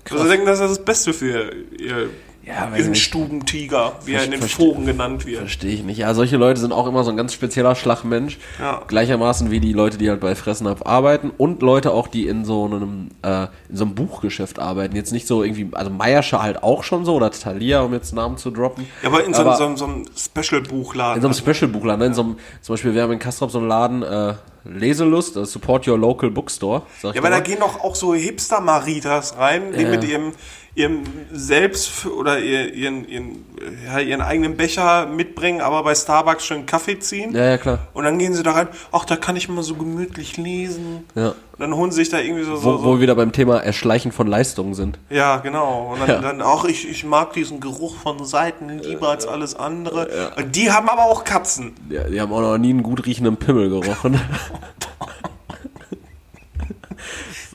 [0.09, 2.09] Also denken, das ist das Beste für ihr
[2.44, 2.98] Ja, nicht.
[2.98, 5.38] Stuben-Tiger, wie er in den Foren genannt wird.
[5.39, 6.00] Verstehe ich nicht.
[6.00, 8.39] Ja, solche Leute sind auch immer so ein ganz spezieller Schlagmensch.
[8.60, 8.82] Ja.
[8.88, 12.44] Gleichermaßen wie die Leute, die halt bei Fressen ab arbeiten und Leute auch, die in
[12.44, 14.96] so einem, äh, in so einem Buchgeschäft arbeiten.
[14.96, 18.38] Jetzt nicht so irgendwie, also Meiersche halt auch schon so oder Thalia, um jetzt Namen
[18.38, 18.88] zu droppen.
[19.04, 21.18] Ja, aber in so, Aber- so, so einem Special-Buchladen.
[21.18, 22.06] In so einem Special-Buchladen, ne?
[22.08, 24.34] in so einem, zum Beispiel, wir haben in Kastrop so einen Laden, äh,
[24.64, 26.84] Leselust, also Support Your Local Bookstore.
[27.02, 29.89] Ja, aber da gehen doch auch so Hipster-Maritas rein, die Ja.
[29.89, 30.34] mit ihrem,
[30.74, 31.03] ihrem
[31.34, 33.45] selbst oder ihr- ihren, ihren,
[33.86, 37.36] ja, ihren eigenen Becher mitbringen, aber bei Starbucks schön Kaffee ziehen.
[37.36, 37.80] ja, ja, klar.
[37.93, 41.03] Und dann gehen sie da rein, ach, da kann ich mal so gemütlich lesen.
[41.13, 41.30] Ja.
[41.30, 43.34] Und dann holen sie sich da irgendwie so, so, Wo, so wo wir wieder beim
[43.34, 44.97] Thema Erschleichen von Leistungen sind.
[45.09, 45.91] Ja, genau.
[45.93, 46.22] Und dann, Ja.
[46.22, 50.34] dann auch, ich, ich mag diesen Geruch von Seiten lieber als alles andere.
[50.38, 51.74] Und Die haben aber auch Katzen.
[51.89, 54.19] Ja, die haben auch noch nie einen gut riechenden Pimmel gerochen.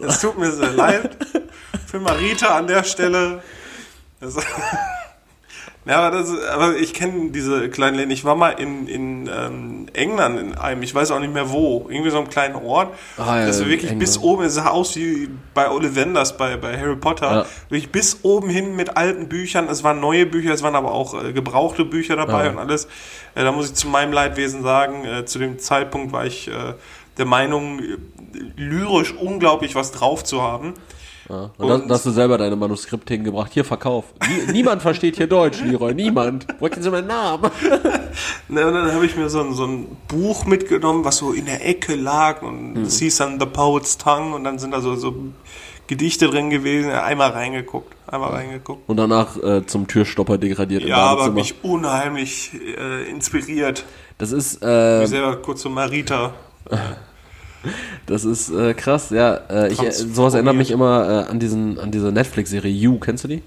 [0.07, 1.17] Es tut mir sehr leid.
[1.87, 3.43] Für Marita an der Stelle.
[4.21, 4.37] Das,
[5.85, 8.11] ja, aber, das, aber ich kenne diese kleinen Läden.
[8.11, 11.87] Ich war mal in, in ähm, England in einem, ich weiß auch nicht mehr wo,
[11.89, 12.93] irgendwie so einem kleinen Ort.
[13.19, 14.01] Ah, ja, das war wirklich England.
[14.01, 17.31] bis oben, es sah aus wie bei Ollivanders bei, bei Harry Potter.
[17.31, 17.47] Ja.
[17.69, 19.69] Wirklich bis oben hin mit alten Büchern.
[19.69, 22.51] Es waren neue Bücher, es waren aber auch äh, gebrauchte Bücher dabei Ja.
[22.51, 22.87] und alles.
[23.35, 26.53] Äh, da muss ich zu meinem Leidwesen sagen, äh, zu dem Zeitpunkt war ich äh,
[27.19, 27.97] der Meinung, äh,
[28.57, 30.75] lyrisch unglaublich was drauf zu haben.
[31.29, 31.51] Ja.
[31.59, 33.51] Und, dann, Und- hast du selber deine Manuskripte hingebracht.
[33.53, 34.05] Hier, Verkauf.
[34.47, 35.93] Nie, niemand versteht hier Deutsch, Leroy.
[35.95, 36.47] Niemand.
[36.61, 37.45] Wo kennen Sie meinen Namen?
[38.49, 41.67] Und dann habe ich mir so ein, so ein Buch mitgenommen, was so in der
[41.67, 42.83] Ecke lag und Mhm.
[42.85, 45.15] es hieß dann The Poet's Tongue und dann sind da so, so
[45.89, 46.91] Gedichte drin gewesen.
[46.91, 48.89] Einmal reingeguckt, einmal reingeguckt.
[48.89, 53.85] Und danach äh, zum Türstopper degradiert im Ja, aber mich unheimlich äh, inspiriert.
[54.19, 56.33] das ist, äh, Ich selber kurz zu Marita.
[58.07, 59.35] das ist äh, krass, ja.
[59.51, 62.99] Äh, ich, äh, sowas erinnert mich immer äh, an diesen, an diese Netflix-Serie You.
[62.99, 63.43] Kennst du die?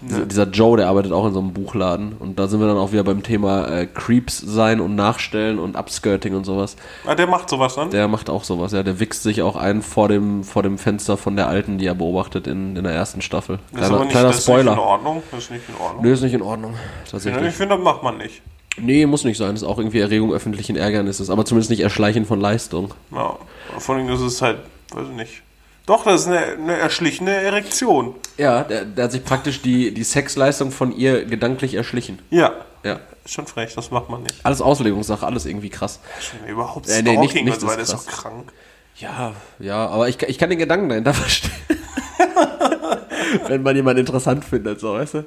[0.00, 2.12] Dieser, dieser Joe, der arbeitet auch in so einem Buchladen.
[2.18, 5.76] Und da sind wir dann auch wieder beim Thema äh, Creeps sein und Nachstellen und
[5.76, 6.76] Upskirting und sowas.
[7.04, 7.90] Ah, der macht sowas dann?
[7.90, 8.84] Der macht auch sowas, ja.
[8.84, 11.96] Der wichst sich auch ein vor dem, vor dem Fenster von der Alten, die er
[11.96, 13.58] beobachtet in, in der ersten Staffel.
[13.72, 14.82] das ist Kleiner, aber nicht, kleiner das ist nicht in Spoiler.
[14.82, 15.22] Ordnung.
[15.32, 16.02] Das ist nicht in Ordnung.
[16.04, 16.74] Nö, ist nicht in Ordnung.
[17.04, 17.54] Ich Tatsächlich.
[17.54, 18.42] finde, das macht man nicht.
[18.76, 19.52] Nee, muss nicht sein.
[19.54, 21.30] Das ist auch irgendwie Erregung öffentlichen Ärgernisses.
[21.30, 22.94] Aber zumindest nicht Erschleichen von Leistung.
[23.12, 23.36] Ja,
[23.78, 24.58] vor allem, das ist halt,
[24.92, 25.42] weiß ich nicht.
[25.86, 28.14] Doch, das ist eine, eine erschlichene Erektion.
[28.36, 32.18] Ja, der, der hat sich praktisch die, die Sexleistung von ihr gedanklich erschlichen.
[32.30, 32.52] Ja,
[32.84, 33.00] Ja.
[33.24, 34.34] ist schon frech, das macht man nicht.
[34.44, 35.98] Alles Auslegungssache, alles irgendwie krass.
[36.20, 38.52] Schon überhaupt Äh, Stalking nee, nicht- und nichts so weiter ist doch krank.
[38.96, 41.52] Ja, ja, aber ich, ich kann den Gedanken dahinter verstehen.
[43.46, 45.24] Wenn man jemanden interessant findet, so, weißt du?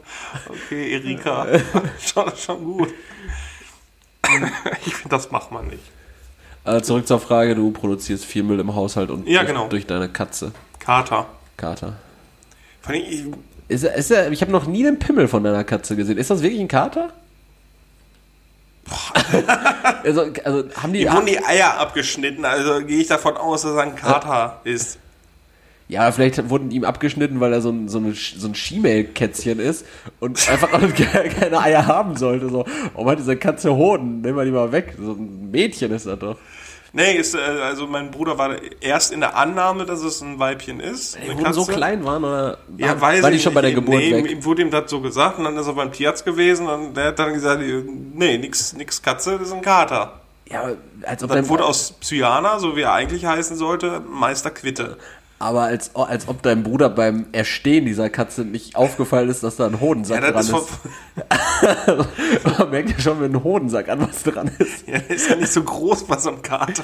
[0.50, 1.48] Okay, Erika,
[2.00, 2.90] schon, schon gut.
[4.86, 5.84] Ich finde, das macht man nicht.
[6.64, 9.68] Äh, zurück zur Frage, du produzierst viel Müll im Haushalt und Ja, durch, genau.
[9.68, 11.26] durch deine Katze, Kater.
[11.58, 11.94] Kater.
[12.82, 13.26] Vor allem, ich,
[13.68, 16.18] Ist, ist ich habe noch nie den Pimmel von deiner Katze gesehen.
[16.18, 17.14] Ist das wirklich ein Kater?
[20.04, 21.04] also, also haben die.
[21.04, 24.98] Ihm wurden die Eier abgeschnitten, also gehe ich davon aus, dass er ein Kater ist.
[25.92, 29.86] Ja, vielleicht wurden ihm abgeschnitten, weil er so ein, so eine, so ein Schiemel-Kätzchen ist
[30.22, 32.48] und einfach auch ke- keine Eier haben sollte.
[32.48, 32.64] So,
[32.94, 34.22] warum hat diese Katze Hoden?
[34.22, 34.96] Nehmen wir die mal weg.
[34.98, 36.38] So ein Mädchen ist das doch.
[36.94, 40.80] Nee, ist, äh, also mein Bruder war erst in der Annahme, dass es ein Weibchen
[40.80, 41.18] ist.
[41.18, 43.74] Die so klein waren oder Ja, war, weiß war die ich schon bei der.
[43.74, 44.32] Geburt nee, weg?
[44.32, 47.08] Ihm wurde ihm das so gesagt und dann ist er beim Tierarzt gewesen und der
[47.08, 50.22] hat dann gesagt, nee, nix, nix Katze, das ist ein Kater.
[50.50, 50.72] Ja,
[51.04, 54.98] als ob, Dann dein, wurde aus Psyana, so wie er eigentlich heißen sollte, Meister Quitte.
[55.42, 59.68] Aber als, als ob deinem Bruder beim Erstehen dieser Katze nicht aufgefallen ist, dass da
[59.68, 62.48] ein Hodensack Ja, dran ist, ist.
[62.60, 64.88] Man merkt ja schon mit einem Hodensack an, was dran ist.
[64.88, 66.84] ja, ist ja nicht so groß bei so einem Kater.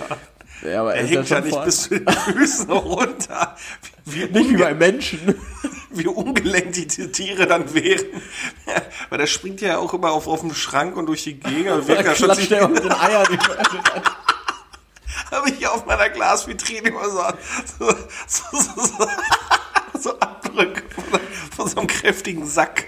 [0.67, 3.55] Ja, aber Er hängt ja nicht vor- bis zu den Füßen runter.
[4.05, 5.35] Wie, wie, nicht wie bei Menschen.
[5.91, 8.05] wie ungelenkt die Tiere dann wären.
[8.65, 11.69] Ja, weil der springt ja auch immer auf, auf den Schrank und durch die Gegend.
[11.71, 13.25] Und Da wirkt ja schon klatscht er mit den Eiern.
[13.31, 14.26] die-
[15.31, 17.21] habe ich auf meiner Glasvitrine immer so,
[17.77, 17.95] so,
[18.27, 19.07] so, so,
[19.99, 21.19] so, Abdrücke von,
[21.55, 22.85] von so einem kräftigen Sack.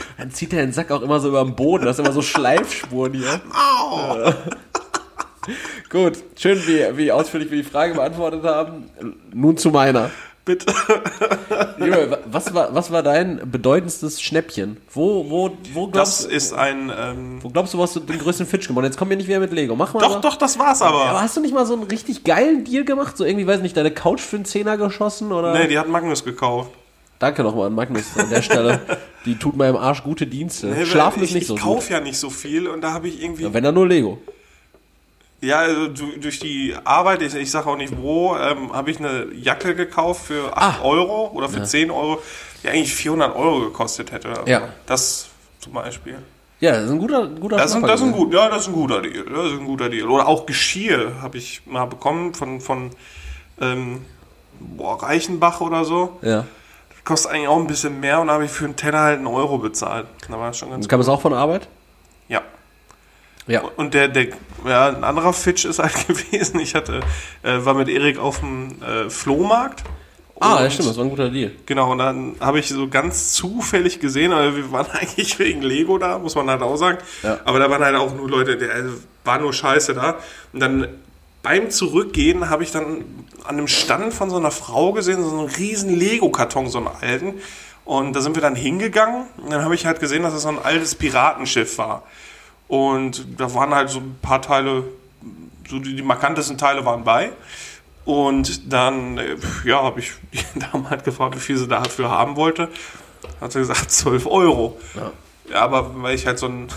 [0.18, 1.84] Dann zieht er den Sack auch immer so über den Boden.
[1.84, 3.40] Das sind immer so Schleifspuren hier.
[3.52, 4.32] Au!
[5.90, 8.90] Gut, schön, wie, wie ausführlich wir die Frage beantwortet haben.
[9.32, 10.10] Nun zu meiner.
[10.44, 10.74] Bitte.
[11.78, 14.76] Junge, was war, was war dein bedeutendstes Schnäppchen?
[14.92, 16.90] Wo, wo, wo Das glaubst, ist ein.
[16.98, 18.84] Ähm, wo glaubst du, wo hast du den größten Fitch gemacht?
[18.84, 19.76] Jetzt komm mir nicht wieder mit Lego.
[19.76, 20.00] Mach mal.
[20.00, 20.20] doch, mal.
[20.20, 21.22] doch, das war's Aber aber.
[21.22, 23.16] hast du nicht mal so einen richtig geilen Deal gemacht?
[23.16, 25.52] So irgendwie, weiß nicht, deine Couch für einen Zehner geschossen oder?
[25.52, 26.70] Nee, die hat Magnus gekauft.
[27.20, 28.80] danke nochmal an Magnus an der Stelle.
[29.24, 30.66] Die tut meinem Arsch gute Dienste.
[30.66, 33.06] Nee, Schlafen ich, ist nicht so Ich kaufe ja nicht so viel und da habe
[33.06, 33.44] ich irgendwie.
[33.44, 34.18] Ja, wenn dann nur Lego.
[35.42, 38.98] Ja, also du- durch die Arbeit, ich, ich sage auch nicht wo, ähm, habe ich
[38.98, 40.84] eine Jacke gekauft für 8 Ah.
[40.84, 42.22] Euro oder für 10 Euro,
[42.62, 44.28] die eigentlich 400 Euro gekostet hätte.
[44.30, 44.68] Also Ja.
[44.86, 45.28] Das
[45.58, 46.18] zum Beispiel.
[46.60, 48.68] Ja, das ist ein guter, guter Das Schnapper das, ist ein gut, ja, das ist
[48.68, 49.24] ein guter Deal.
[49.24, 50.08] Das ist ein guter Deal.
[50.08, 52.90] Oder auch Geschirr habe ich mal bekommen von, von
[53.60, 54.04] ähm,
[54.60, 56.18] boah, Reichenbach oder so.
[56.22, 56.46] Ja.
[57.04, 59.58] Kostet eigentlich auch ein bisschen mehr und habe ich für einen Teller halt einen Euro
[59.58, 60.06] bezahlt.
[60.28, 61.66] Da war das schon ganz Kam es auch von Arbeit?
[62.28, 62.42] Ja.
[63.46, 63.62] Ja.
[63.76, 64.28] Und der, der
[64.66, 66.60] ja, ein anderer Fitch ist halt gewesen.
[66.60, 67.00] Ich hatte,
[67.42, 69.82] äh, war mit Erik auf dem äh, Flohmarkt.
[70.40, 71.52] Ah, ja, stimmt, das war ein guter Deal.
[71.66, 75.98] Genau, und dann habe ich so ganz zufällig gesehen, also wir waren eigentlich wegen Lego
[75.98, 76.98] da, muss man halt auch sagen.
[77.22, 77.38] Ja.
[77.44, 80.16] Aber da waren halt auch nur Leute, der also, war nur Scheiße da.
[80.52, 80.88] Und dann
[81.42, 83.04] beim Zurückgehen habe ich dann
[83.44, 87.34] an einem Stand von so einer Frau gesehen, so einen riesen Lego-Karton, so einen alten.
[87.84, 90.48] Und da sind wir dann hingegangen und dann habe ich halt gesehen, dass es so
[90.48, 92.04] ein altes Piratenschiff war.
[92.72, 94.84] Und da waren halt so ein paar Teile,
[95.68, 97.32] so die, die markantesten Teile waren bei.
[98.06, 102.34] Und dann, äh, ja, habe ich die Dame halt gefragt, wie viel sie dafür haben
[102.36, 102.70] wollte.
[103.42, 104.80] Hat sie gesagt, 12 Euro.
[104.94, 105.60] Ja.
[105.60, 106.68] aber weil ich halt so ein,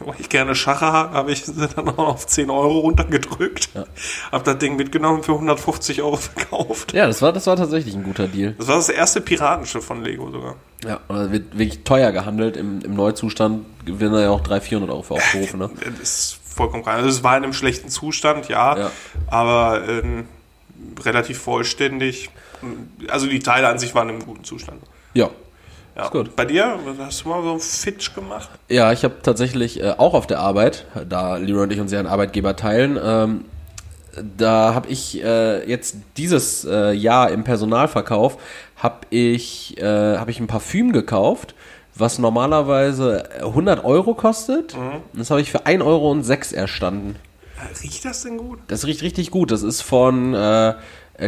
[0.00, 3.68] weil ich gerne Schache habe, habe ich sie dann auch auf 10 Euro runtergedrückt.
[3.74, 3.84] Ja.
[4.32, 6.92] Hab das Ding mitgenommen für 150 Euro verkauft.
[6.92, 8.54] Ja, das war, das war tatsächlich ein guter Deal.
[8.58, 10.56] Das war das erste Piratenschiff von Lego sogar.
[10.84, 12.56] Ja, und das wird wirklich teuer gehandelt.
[12.56, 15.58] Im, im Neuzustand werden da ja auch 300, 400 Euro für aufgerufen.
[15.60, 15.70] Ne?
[16.00, 16.96] Das ist vollkommen klar.
[16.96, 18.90] Also es war in einem schlechten Zustand, ja, Ja.
[19.28, 20.24] aber ähm,
[21.04, 22.30] relativ vollständig.
[23.08, 24.80] Also die Teile an sich waren im guten Zustand.
[25.14, 25.30] Ja.
[25.96, 26.04] Ja.
[26.04, 26.36] Ist gut.
[26.36, 28.48] Bei dir, hast du mal so einen Fitch gemacht?
[28.68, 31.98] Ja, ich habe tatsächlich äh, auch auf der Arbeit, da Leroy und ich uns ja
[31.98, 33.44] einen Arbeitgeber teilen, ähm,
[34.36, 38.38] da habe ich äh, jetzt dieses äh, Jahr im Personalverkauf
[38.76, 41.54] habe ich äh, habe ich ein Parfüm gekauft,
[41.94, 44.76] was normalerweise 100 Euro kostet.
[44.76, 45.02] Mhm.
[45.12, 46.16] Und Das habe ich für 1,06 Euro
[46.56, 47.16] erstanden.
[47.82, 48.58] Riecht das denn gut?
[48.68, 49.50] Das riecht richtig gut.
[49.50, 50.74] Das ist von äh,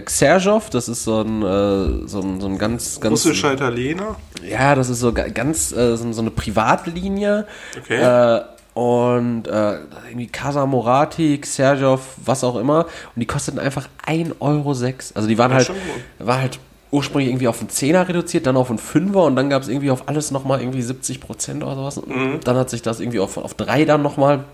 [0.01, 0.71] Xerjov.
[0.71, 4.17] Das ist so ein, äh, so ein, so ein ganz, ganz Russischer Italiener?
[4.49, 7.47] ja, das ist so ga- ganz äh, so, so eine Privatlinie.
[7.79, 8.01] Okay.
[8.01, 8.43] Äh,
[8.75, 12.87] und äh, irgendwie Casa Morati, Xerjov, was auch immer.
[13.15, 14.71] Und die kosteten einfach 1,06 Euro.
[15.15, 16.27] Also die waren halt, schon gut.
[16.27, 16.59] war halt
[16.91, 19.91] ursprünglich irgendwie auf einen Zehner reduziert, dann auf einen Fünfer und dann gab es irgendwie
[19.91, 22.01] auf alles nochmal irgendwie 70 Prozent oder sowas.
[22.07, 22.41] Mhm.
[22.45, 24.45] dann hat sich das irgendwie auf, auf drei dann nochmal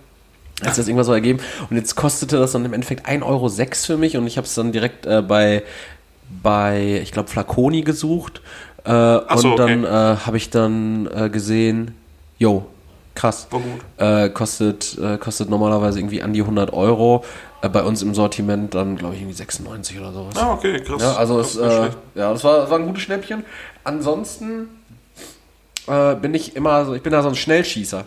[0.63, 1.39] hat sich das irgendwas so ergeben.
[1.71, 4.55] Und jetzt kostete das dann im Endeffekt 1,06 Euro für mich und ich habe es
[4.55, 5.63] dann direkt äh, bei,
[6.43, 8.43] bei, ich glaube, Flaconi gesucht.
[8.85, 9.57] Äh, und so, okay.
[9.57, 11.95] dann äh, habe ich dann äh, gesehen,
[12.39, 12.67] yo,
[13.15, 13.47] krass.
[13.51, 13.81] War gut.
[13.99, 17.25] Äh, kostet, äh, kostet normalerweise irgendwie an die 100 Euro.
[17.61, 20.37] Bei uns im Sortiment dann, glaube ich, irgendwie 96 oder sowas.
[20.37, 21.03] Ah, okay, krass.
[21.03, 23.45] Ja, also das es, ja, das war, das war ein gutes Schnäppchen.
[23.83, 24.69] Ansonsten
[26.23, 28.05] bin ich immer so, ich bin da so ein Schnellschießer.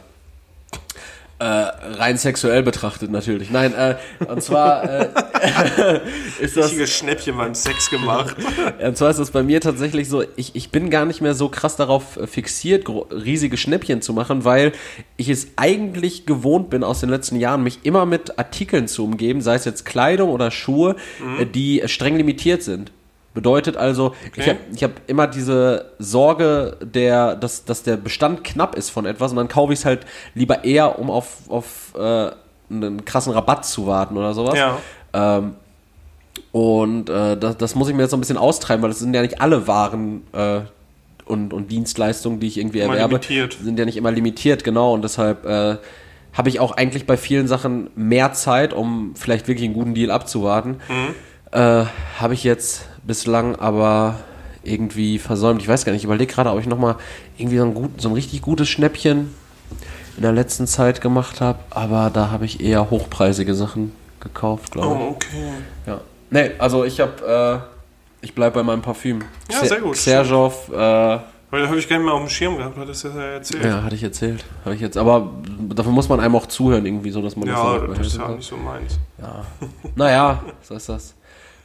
[1.41, 3.49] Äh, rein sexuell betrachtet natürlich.
[3.49, 3.95] Nein, äh,
[4.27, 5.09] und zwar äh,
[6.39, 8.35] ist das Richtiges Schnäppchen beim Sex gemacht.
[8.79, 11.49] und zwar ist das bei mir tatsächlich so, ich, ich bin gar nicht mehr so
[11.49, 14.73] krass darauf fixiert, riesige Schnäppchen zu machen, weil
[15.17, 19.41] ich es eigentlich gewohnt bin, aus den letzten Jahren mich immer mit Artikeln zu umgeben,
[19.41, 20.95] sei es jetzt Kleidung oder Schuhe,
[21.39, 22.91] äh, die streng limitiert sind.
[23.33, 28.75] Bedeutet also, ich habe ich hab immer diese Sorge, der, dass, dass der Bestand knapp
[28.75, 30.05] ist von etwas und dann kaufe ich es halt
[30.35, 32.31] lieber eher, um auf, auf äh,
[32.69, 34.57] einen krassen Rabatt zu warten oder sowas.
[34.57, 34.77] ja.
[35.13, 35.55] Ähm,
[36.51, 39.13] und äh, das, das muss ich mir jetzt so ein bisschen austreiben, weil es sind
[39.13, 40.61] ja nicht alle Waren äh,
[41.25, 43.57] und, und Dienstleistungen, die ich irgendwie Immer erwerbe, limitiert.
[43.61, 44.93] sind ja nicht immer limitiert, genau.
[44.93, 45.77] Und deshalb äh,
[46.33, 50.11] habe ich auch eigentlich bei vielen Sachen mehr Zeit, um vielleicht wirklich einen guten Deal
[50.11, 50.81] abzuwarten.
[50.89, 51.15] Mhm.
[51.51, 51.85] Äh,
[52.19, 54.15] habe ich jetzt bislang aber
[54.63, 55.61] irgendwie versäumt.
[55.61, 56.95] Ich weiß gar nicht, ich überlege gerade, ob ich nochmal
[57.37, 59.33] irgendwie so ein, gut, so ein richtig gutes Schnäppchen
[60.17, 64.95] in der letzten Zeit gemacht habe, aber da habe ich eher hochpreisige Sachen gekauft, glaube
[64.95, 65.01] ich.
[65.01, 65.51] Oh, okay.
[65.87, 66.01] Ja.
[66.29, 67.63] Nee, also ich habe,
[68.21, 69.23] äh, ich bleib bei meinem Parfüm.
[69.51, 69.95] Ja, sehr gut.
[69.95, 73.03] Xerjoff, äh, ja, Weil da habe ich gar nicht mehr auf dem Schirm gehabt, hattest
[73.03, 73.65] du das ja erzählt.
[73.65, 74.45] hatte ich erzählt.
[74.63, 75.31] Habe ich jetzt, aber
[75.69, 78.27] dafür muss man einem auch zuhören irgendwie, so dass man Ja, auch das ist ja
[78.29, 78.99] nicht so meins.
[79.19, 79.43] Ja.
[79.95, 81.15] Naja, so ist das.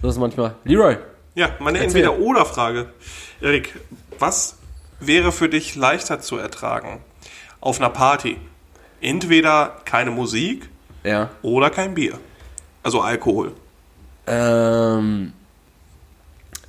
[0.07, 0.55] So ist es manchmal.
[0.63, 0.99] Leroy.
[1.35, 1.81] Ja, meine.
[1.81, 2.91] Entweder-Oder-Frage.
[3.41, 3.75] Erik,
[4.21, 4.57] was
[5.01, 7.01] wäre für dich leichter zu ertragen
[7.61, 8.37] auf einer Party?
[9.01, 10.69] Entweder keine Musik
[11.03, 11.31] Ja.
[11.43, 12.21] oder kein Bier.
[12.85, 13.51] Also Alkohol.
[14.29, 15.33] Ähm,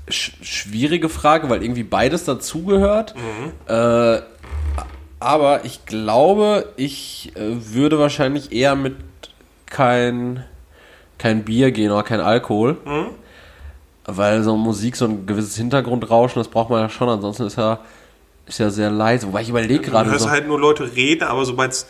[0.10, 3.14] sch schwierige Frage, weil irgendwie beides dazugehört.
[3.68, 4.22] Äh,
[5.20, 8.96] aber ich glaube, ich äh, würde wahrscheinlich eher mit
[9.68, 10.44] kein,
[11.20, 12.78] kein Bier gehen oder kein Alkohol.
[14.10, 17.80] Weil so Musik, so ein gewisses Hintergrundrauschen, das braucht man ja schon, ansonsten ist ja,
[18.46, 19.28] ist ja sehr leise.
[19.28, 20.30] Wobei ich überlege Du gerade hörst so.
[20.30, 21.86] halt nur Leute reden, aber sobald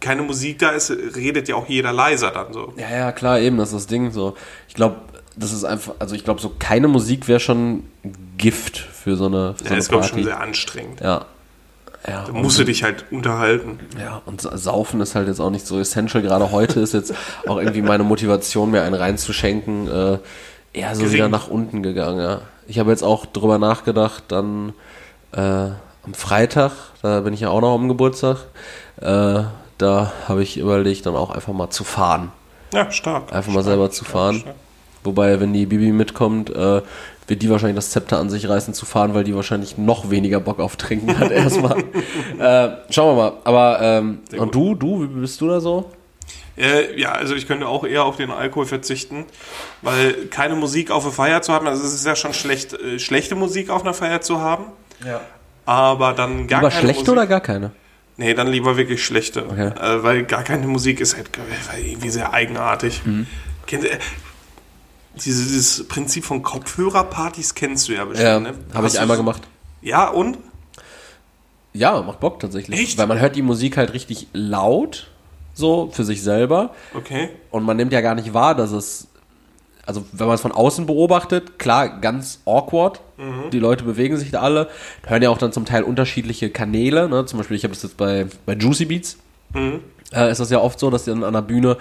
[0.00, 2.72] keine Musik da ist, redet ja auch jeder leiser dann so.
[2.76, 4.34] Ja, ja, klar, eben, das ist das Ding so.
[4.66, 4.96] Ich glaube,
[5.36, 7.84] das ist einfach, also ich glaube, so keine Musik wäre schon
[8.38, 11.00] Gift für so eine, für so Ja, eine ist, glaube ich, schon sehr anstrengend.
[11.00, 11.26] ja.
[12.06, 13.80] Ja, Da musst du dich halt unterhalten.
[14.00, 16.22] Ja, und Sa- Saufen ist halt jetzt auch nicht so essential.
[16.22, 17.12] Gerade heute ist jetzt
[17.46, 20.18] auch irgendwie meine Motivation, mir einen reinzuschenken, äh,
[20.72, 21.14] eher so Gering.
[21.14, 22.20] wieder nach unten gegangen.
[22.20, 22.42] Ja.
[22.66, 24.72] Ich habe jetzt auch drüber nachgedacht, dann
[25.32, 28.38] äh, am Freitag, da bin ich ja auch noch am Geburtstag,
[29.00, 29.42] äh,
[29.78, 32.32] da habe ich überlegt, dann auch einfach mal zu fahren.
[32.72, 33.32] Ja, stark.
[33.32, 34.40] Einfach mal selber zu fahren.
[34.40, 34.56] stark.
[35.04, 36.82] Wobei, wenn die Bibi mitkommt, äh,
[37.28, 40.40] wird die wahrscheinlich das Zepter an sich reißen zu fahren, weil die wahrscheinlich noch weniger
[40.40, 41.78] Bock auf Trinken hat erstmal.
[42.38, 43.32] äh, schauen wir mal.
[43.44, 45.90] Aber ähm, und du, du, wie bist du da so?
[46.56, 49.26] Äh, ja, also ich könnte auch eher auf den Alkohol verzichten,
[49.82, 52.98] weil keine Musik auf der Feier zu haben, also es ist ja schon schlecht, äh,
[52.98, 54.64] schlechte Musik auf einer Feier zu haben,
[55.04, 55.20] Ja.
[55.66, 57.12] aber dann gar Lieber keine schlechte Musik.
[57.12, 57.70] oder gar keine?
[58.16, 59.68] Nee, dann lieber wirklich schlechte, Okay.
[59.80, 61.28] äh, weil gar keine Musik ist halt
[61.76, 63.02] äh, irgendwie sehr eigenartig.
[63.04, 63.28] Mhm.
[63.66, 63.96] Kennt ihr,
[65.14, 68.54] dieses, dieses Prinzip von Kopfhörerpartys kennst du ja bestimmt, Ja, ne?
[68.74, 69.42] habe ich einmal gemacht.
[69.82, 70.38] Ja, und?
[71.72, 72.80] Ja, macht Bock tatsächlich.
[72.80, 72.98] Echt?
[72.98, 75.08] Weil man hört die Musik halt richtig laut,
[75.58, 76.70] so für sich selber.
[76.94, 77.30] Okay.
[77.50, 79.08] Und man nimmt ja gar nicht wahr, dass es.
[79.84, 83.00] Also, wenn man es von außen beobachtet, klar, ganz awkward.
[83.50, 84.68] Die Leute bewegen sich da alle.
[85.06, 87.08] Hören ja auch dann zum Teil unterschiedliche Kanäle.
[87.08, 87.24] Ne?
[87.24, 89.16] Zum Beispiel, ich habe das jetzt bei, bei Juicy Beats.
[90.14, 91.76] Äh, ist das ja oft so, dass dann an der Bühne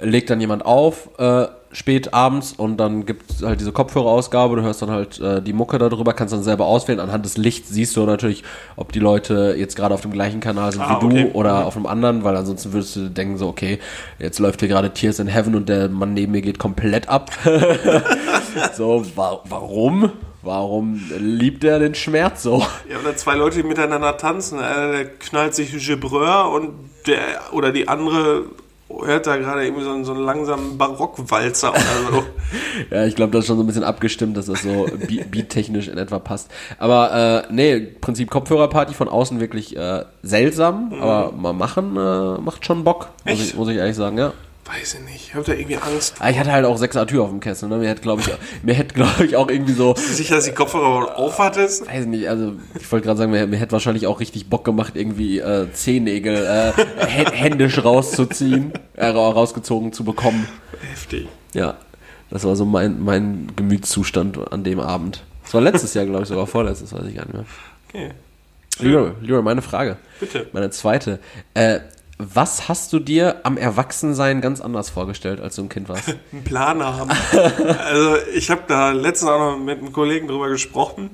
[0.00, 4.62] legt dann jemand auf, äh, spät abends und dann gibt es halt diese Kopfhörerausgabe, du
[4.62, 7.00] hörst dann halt äh, die Mucke darüber, kannst dann selber auswählen.
[7.00, 8.44] Anhand des Lichts siehst du natürlich,
[8.76, 11.24] ob die Leute jetzt gerade auf dem gleichen Kanal sind Ah, wie okay.
[11.24, 13.78] du oder auf einem anderen, weil ansonsten würdest du denken so, okay,
[14.18, 17.30] jetzt läuft hier gerade Tears in Heaven und der Mann neben mir geht komplett ab.
[18.74, 20.12] so, wa warum?
[20.42, 22.58] Warum liebt er den Schmerz so?
[22.90, 24.58] Ja, oder zwei Leute, die miteinander tanzen.
[24.58, 26.70] Einer, der knallt sich Gebreur und
[27.06, 27.18] der,
[27.52, 28.44] oder die andere
[29.04, 31.80] hört da gerade irgendwie so einen, so einen langsamen Barockwalzer oder
[32.10, 32.24] so.
[32.90, 35.88] Ja, ich glaube, das ist schon so ein bisschen abgestimmt, dass das so be- beattechnisch
[35.88, 36.50] in etwa passt.
[36.78, 42.64] Aber äh, nee, Prinzip Kopfhörerparty von außen wirklich äh, seltsam, aber mal machen äh, macht
[42.66, 44.32] schon Bock, muss ich, muss ich ehrlich sagen, ja.
[44.74, 45.28] Weiß ich nicht.
[45.28, 46.14] Ich hab da irgendwie Angst.
[46.18, 47.76] Ah, Ich hatte halt auch sechs Atür auf dem Kessel, ne?
[47.78, 48.28] Mir hätte, glaube ich,
[48.62, 51.86] mir hätte, glaube ich, auch irgendwie so, Sicher, dass die Kopfhörer aufhattest?
[51.86, 54.94] weiß nicht, also ich wollte gerade sagen, mir, mir hätte wahrscheinlich auch richtig Bock gemacht,
[54.96, 56.72] irgendwie äh, Zehennägel äh,
[57.06, 60.48] hä- händisch rauszuziehen, äh, ra- rausgezogen zu bekommen.
[60.90, 61.28] Heftig.
[61.52, 61.74] Ja,
[62.30, 65.22] das war so mein, mein Gemütszustand an dem Abend.
[65.44, 67.44] Das war letztes Jahr, glaube ich, sogar vorletztes, weiß ich gar nicht mehr.
[67.90, 68.10] Okay.
[68.78, 69.98] Leroy, Leroy, meine Frage.
[70.18, 70.46] Bitte.
[70.52, 71.18] Meine zweite.
[71.52, 71.80] Äh,
[72.18, 76.08] was hast du dir am Erwachsensein ganz anders vorgestellt, als du ein Kind warst?
[76.32, 77.10] einen Plan haben.
[77.78, 81.10] also ich habe da letztens auch noch mit einem Kollegen drüber gesprochen,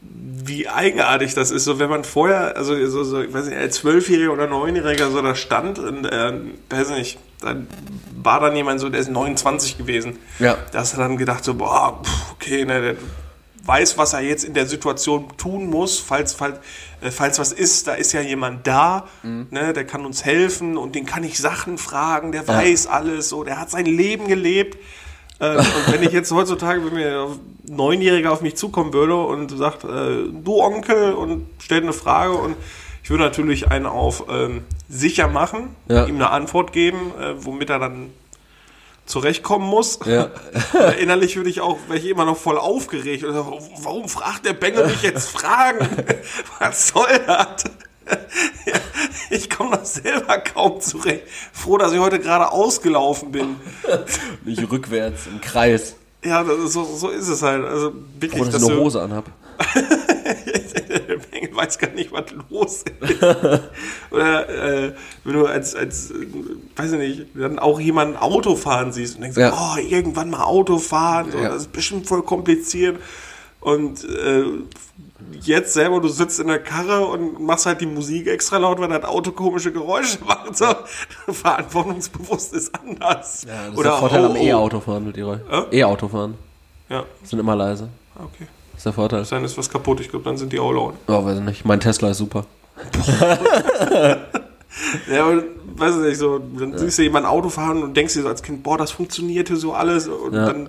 [0.00, 1.64] wie eigenartig das ist.
[1.64, 5.20] So wenn man vorher, also so, so ich weiß nicht, als Zwölfjähriger oder Neunjähriger so
[5.22, 6.32] da stand und äh,
[6.70, 7.66] weiß nicht, dann
[8.22, 10.18] war dann jemand so, der ist 29 gewesen.
[10.38, 10.56] Ja.
[10.72, 12.00] Da hast du dann gedacht so, boah,
[12.32, 12.96] okay, ne, der
[13.68, 16.58] weiß, was er jetzt in der Situation tun muss, falls, falls,
[17.02, 20.94] äh, falls was ist, da ist ja jemand da, ne, der kann uns helfen und
[20.94, 24.78] den kann ich Sachen fragen, der weiß alles, so, der hat sein Leben gelebt.
[25.40, 29.50] Äh, und wenn ich jetzt heutzutage, wenn mir ein Neunjähriger auf mich zukommen würde und
[29.56, 29.88] sagt, äh,
[30.32, 32.56] du Onkel und stellt eine Frage und
[33.04, 36.06] ich würde natürlich einen auf ähm, sicher machen, Ja.
[36.06, 38.10] ihm eine Antwort geben, äh, womit er dann
[39.08, 39.98] zurechtkommen muss.
[40.04, 40.30] Ja.
[41.00, 43.24] Innerlich würde ich auch, wäre ich immer noch voll aufgeregt.
[43.24, 45.88] Und so, warum fragt der Bengel mich jetzt Fragen?
[46.60, 47.64] Was soll das?
[49.30, 51.24] Ich komme doch selber kaum zurecht.
[51.52, 53.56] Froh, dass ich heute gerade ausgelaufen bin.
[54.46, 55.96] Nicht rückwärts, im Kreis.
[56.24, 57.66] Ja, so, so ist es halt.
[57.66, 59.26] Also wirklich, Oder dass dass ich eine Hose anhab.
[61.58, 63.22] Weiß gar nicht, was los ist.
[64.10, 64.92] Oder äh,
[65.24, 66.12] wenn du als, als,
[66.76, 69.52] weiß ich nicht, dann auch jemanden Auto fahren siehst und denkst, Ja.
[69.52, 71.48] oh, irgendwann mal Auto fahren, so, Ja.
[71.50, 72.98] das ist bestimmt voll kompliziert.
[73.60, 74.44] Und äh,
[75.42, 78.88] jetzt selber, du sitzt in der Karre und machst halt die Musik extra laut, weil
[78.88, 80.56] das Auto komische Geräusche macht.
[80.56, 80.66] So,
[81.32, 83.44] verantwortungsbewusst ist anders.
[83.48, 85.38] Ja, das ist der Vorteil am E-Autofahren mit Leroy.
[85.50, 85.78] Äh?
[85.80, 86.34] E-Autofahren.
[86.88, 87.88] Ja, Sind immer leise.
[88.16, 88.46] okay.
[88.78, 89.24] Das ist der Vorteil.
[89.24, 90.94] Sein ist was kaputt, ich glaube, dann sind die auch laut.
[91.08, 91.64] Oh, weiß ich nicht.
[91.64, 92.46] Mein Tesla ist super.
[95.12, 95.42] Ja, aber
[95.76, 98.42] weiß ich nicht, so, dann siehst du jemanden Auto fahren und denkst dir so als
[98.44, 100.06] Kind, boah, das funktionierte so alles.
[100.06, 100.46] Und Ja.
[100.46, 100.68] dann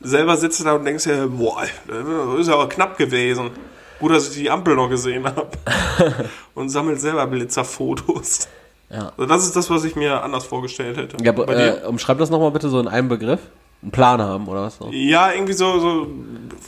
[0.00, 3.50] selber sitzt du da und denkst dir, boah, das ist ja aber knapp gewesen.
[4.00, 5.48] Gut, dass ich die Ampel noch gesehen habe.
[6.54, 8.48] und sammelt selber Blitzerfotos.
[8.88, 9.12] Ja.
[9.18, 11.22] Also das ist das, was ich mir anders vorgestellt hätte.
[11.22, 13.40] Ja, aber, äh, umschreib das nochmal bitte so in einem Begriff.
[13.82, 14.78] Einen Plan haben oder was.
[14.90, 16.06] Ja, irgendwie so, so,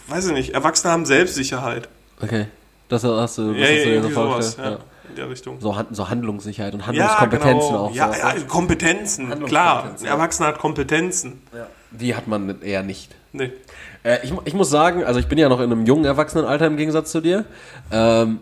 [0.08, 1.88] weiß ich nicht, Erwachsene haben Selbstsicherheit.
[2.20, 2.46] Okay.
[2.88, 4.78] Das hast du, das Ja, hast ja, du dir so sowas, ja, Ja.
[5.08, 5.60] in der Richtung.
[5.60, 7.84] So, so Handlungssicherheit und Ja, Handlungskompetenzen genau.
[7.86, 7.94] auch.
[7.94, 8.34] Ja, ja?
[8.46, 9.94] Kompetenzen, klar.
[9.98, 11.40] Ein Erwachsener hat Kompetenzen.
[11.92, 13.14] Die hat man eher nicht.
[13.32, 13.52] Nee.
[14.02, 16.76] Äh, ich, ich muss sagen, also ich bin ja noch in einem jungen Erwachsenenalter im
[16.76, 17.44] Gegensatz zu dir.
[17.90, 18.38] Ähm,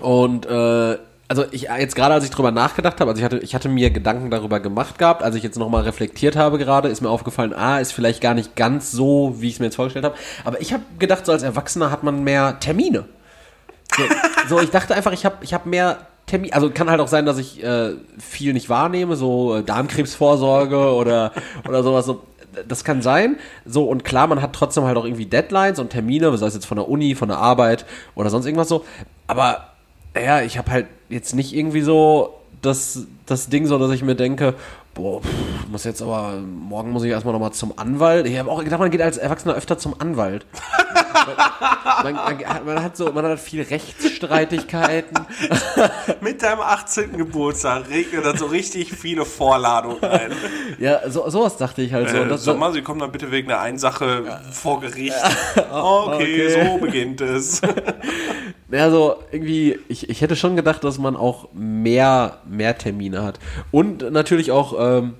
[0.00, 0.98] und äh,
[1.28, 3.90] also ich jetzt gerade als ich drüber nachgedacht habe, also ich hatte ich hatte mir
[3.90, 7.78] Gedanken darüber gemacht gehabt, als ich jetzt nochmal reflektiert habe gerade, ist mir aufgefallen, ah,
[7.78, 10.16] ist vielleicht gar nicht ganz so, wie ich es mir jetzt vorgestellt habe.
[10.44, 13.04] Aber ich habe gedacht, so als Erwachsener hat man mehr Termine.
[13.96, 14.04] So,
[14.48, 16.54] so ich dachte einfach, ich habe ich hab mehr Termine.
[16.54, 21.32] Also kann halt auch sein, dass ich äh, viel nicht wahrnehme, so äh, Darmkrebsvorsorge oder,
[21.68, 22.06] oder sowas.
[22.06, 22.22] So,
[22.66, 23.36] das kann sein.
[23.66, 26.66] So, und klar, man hat trotzdem halt auch irgendwie Deadlines und Termine, sei es jetzt
[26.66, 28.84] von der Uni, von der Arbeit oder sonst irgendwas so.
[29.26, 29.67] Aber
[30.18, 34.14] ja, ich habe halt jetzt nicht irgendwie so das, das Ding so, dass ich mir
[34.14, 34.54] denke,
[34.98, 38.26] boah, pff, muss jetzt aber, morgen muss ich erstmal nochmal zum Anwalt.
[38.26, 40.44] Ich habe auch gedacht, man geht als Erwachsener öfter zum Anwalt.
[42.02, 45.16] man, man, man hat so, man hat viel Rechtsstreitigkeiten.
[46.20, 47.16] Mit deinem 18.
[47.16, 50.32] Geburtstag regnet dann so richtig viele Vorladungen ein.
[50.80, 52.16] Ja, so, sowas dachte ich halt so.
[52.16, 55.14] Äh, das, Sommer, Sie kommen dann bitte wegen der einen Sache vor Gericht.
[55.70, 56.70] Okay, okay.
[56.70, 57.60] so beginnt es.
[58.70, 63.38] Ja, so irgendwie, ich, ich hätte schon gedacht, dass man auch mehr, mehr Termine hat.
[63.70, 65.14] Und natürlich auch ähm,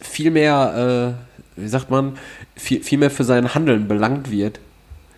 [0.00, 1.16] viel mehr,
[1.56, 2.16] äh, wie sagt man,
[2.56, 4.60] viel, viel mehr für sein Handeln belangt wird.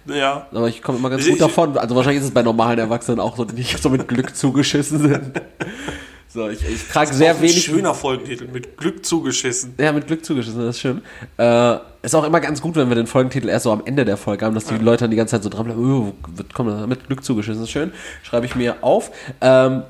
[0.06, 0.46] Ja.
[0.52, 1.76] Aber ich komme immer ganz Ich- gut davon.
[1.76, 4.98] Also wahrscheinlich ist es bei normalen Erwachsenen auch so, die nicht so mit Glück zugeschissen
[5.00, 5.40] sind.
[6.32, 7.64] So, ich, ich trage sehr ein wenig.
[7.64, 9.74] schöner Folgentitel, mit Glück zugeschissen.
[9.78, 11.02] Ja, mit Glück zugeschissen, das ist schön.
[11.36, 14.16] Äh, ist auch immer ganz gut, wenn wir den Folgentitel erst so am Ende der
[14.16, 17.04] Folge haben, dass die Leute dann die ganze Zeit so dranbleiben, oh, wird- komm, mit
[17.08, 17.92] Glück zugeschissen, das ist schön.
[18.22, 19.10] Schreibe ich mir auf.
[19.40, 19.82] Ähm,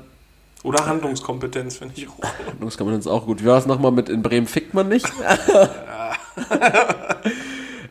[0.63, 2.23] Oder Handlungskompetenz, finde ich auch.
[2.47, 3.41] Handlungskompetenz ist auch gut.
[3.41, 5.05] Wie war es nochmal mit in Bremen fickt man nicht?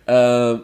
[0.06, 0.54] äh,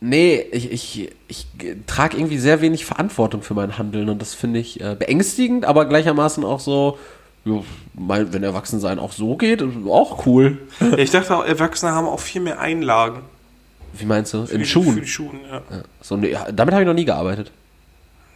[0.00, 1.46] nee, ich, ich, ich
[1.86, 5.84] trage irgendwie sehr wenig Verantwortung für mein Handeln und das finde ich äh, beängstigend, aber
[5.86, 6.98] gleichermaßen auch so,
[7.44, 7.60] ja,
[7.94, 10.58] mal, wenn Erwachsensein auch so geht, ist auch cool.
[10.80, 13.20] Ja, ich dachte, auch, Erwachsene haben auch viel mehr Einlagen.
[13.94, 14.46] Wie meinst du?
[14.46, 14.96] Für In die- Für Schuhen?
[15.00, 15.62] die Schuhen, ja.
[16.02, 17.50] So, nee, damit habe ich noch nie gearbeitet.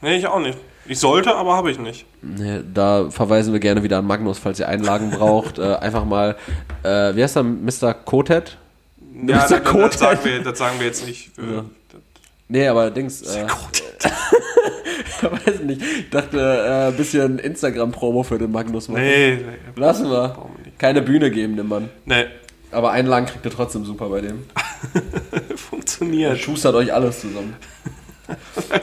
[0.00, 0.58] Nee, ich auch nicht.
[0.86, 2.04] Ich sollte, aber habe ich nicht.
[2.22, 5.58] Nee, da verweisen wir gerne wieder an Magnus, falls ihr Einlagen braucht.
[5.58, 6.36] äh, einfach mal,
[6.82, 7.94] äh, wie heißt er, Mr.
[7.94, 8.58] Kotet?
[9.26, 9.40] Ja, Mr.
[9.40, 9.98] das, das, Kotet.
[9.98, 11.30] sagen wir, das sagen wir jetzt nicht.
[11.38, 11.64] Ja.
[12.48, 13.22] Nee, aber Dings.
[13.22, 13.46] Äh,
[15.22, 15.82] weiß nicht.
[15.82, 19.02] Ich dachte, äh, ein bisschen Instagram-Promo für den Magnus machen.
[19.02, 19.42] Nee, nee,
[19.80, 20.36] Lassen wir.
[20.78, 21.88] Keine Bühne geben, dem Mann.
[22.04, 22.24] nee.
[22.72, 24.44] Aber Einlagen kriegt ihr trotzdem super bei dem.
[25.50, 26.38] Er Funktioniert.
[26.38, 27.56] schustert euch alles zusammen.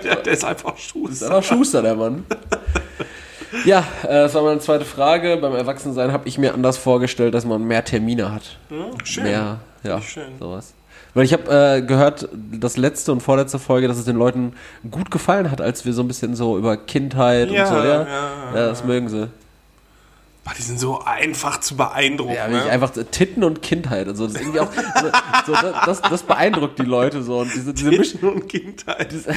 [0.04, 1.26] Der, der ist einfach Ist Schuster.
[1.28, 2.26] einfach Schuster, der Mann.
[3.66, 5.38] Ja, äh, das war meine zweite Frage.
[5.38, 8.58] Beim Erwachsensein habe ich mir anders vorgestellt, dass man mehr Termine hat.
[8.70, 9.24] Hm, schön.
[9.24, 10.38] Mehr, ja, Schön.
[10.40, 10.74] sowas.
[11.14, 14.54] Weil ich habe äh, gehört, das letzte und vorletzte Folge, dass es den Leuten
[14.92, 17.84] gut gefallen hat, als wir so ein bisschen so über Kindheit Ja, und so, ja.
[18.04, 18.06] ja,
[18.54, 19.28] Ja, das mögen sie.
[20.48, 22.34] Boah, die sind so einfach zu beeindrucken.
[22.34, 22.64] Ja, ne?
[22.64, 24.08] einfach so Titten und Kindheit.
[24.08, 24.72] Also das ist irgendwie auch
[25.46, 27.40] so, so, das, das beeindruckt die Leute so.
[27.40, 28.34] Und diese, diese Mischung.
[28.34, 29.12] Und Kindheit.
[29.12, 29.36] diese,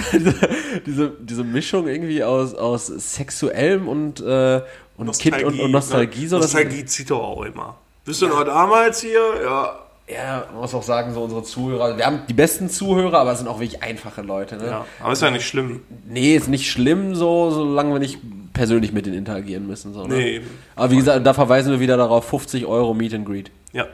[0.87, 4.63] diese, diese Mischung irgendwie aus, aus sexuellem und, äh,
[4.97, 6.23] und Kind und, und Nostalgie.
[6.23, 6.29] Ne?
[6.29, 7.77] So, Nostalgie zieht doch auch immer.
[8.05, 9.43] Bist du noch damals hier?
[9.43, 9.90] Ja.
[10.13, 13.39] Ja, man muss auch sagen, so unsere Zuhörer, wir haben die besten Zuhörer, aber es
[13.39, 14.57] sind auch wirklich einfache Leute.
[14.57, 14.67] Ne?
[14.67, 14.87] ja.
[15.01, 15.83] Aber ist ja nicht schlimm.
[16.09, 18.19] Nee, ist nicht schlimm so, solange wir nicht
[18.53, 19.95] persönlich mit denen interagieren müssen.
[19.95, 20.17] So, ne?
[20.17, 20.41] Nee.
[20.75, 23.51] Aber wie gesagt, da verweisen wir wieder darauf, 50 Euro Meet and Greet.
[23.73, 23.87] Ja.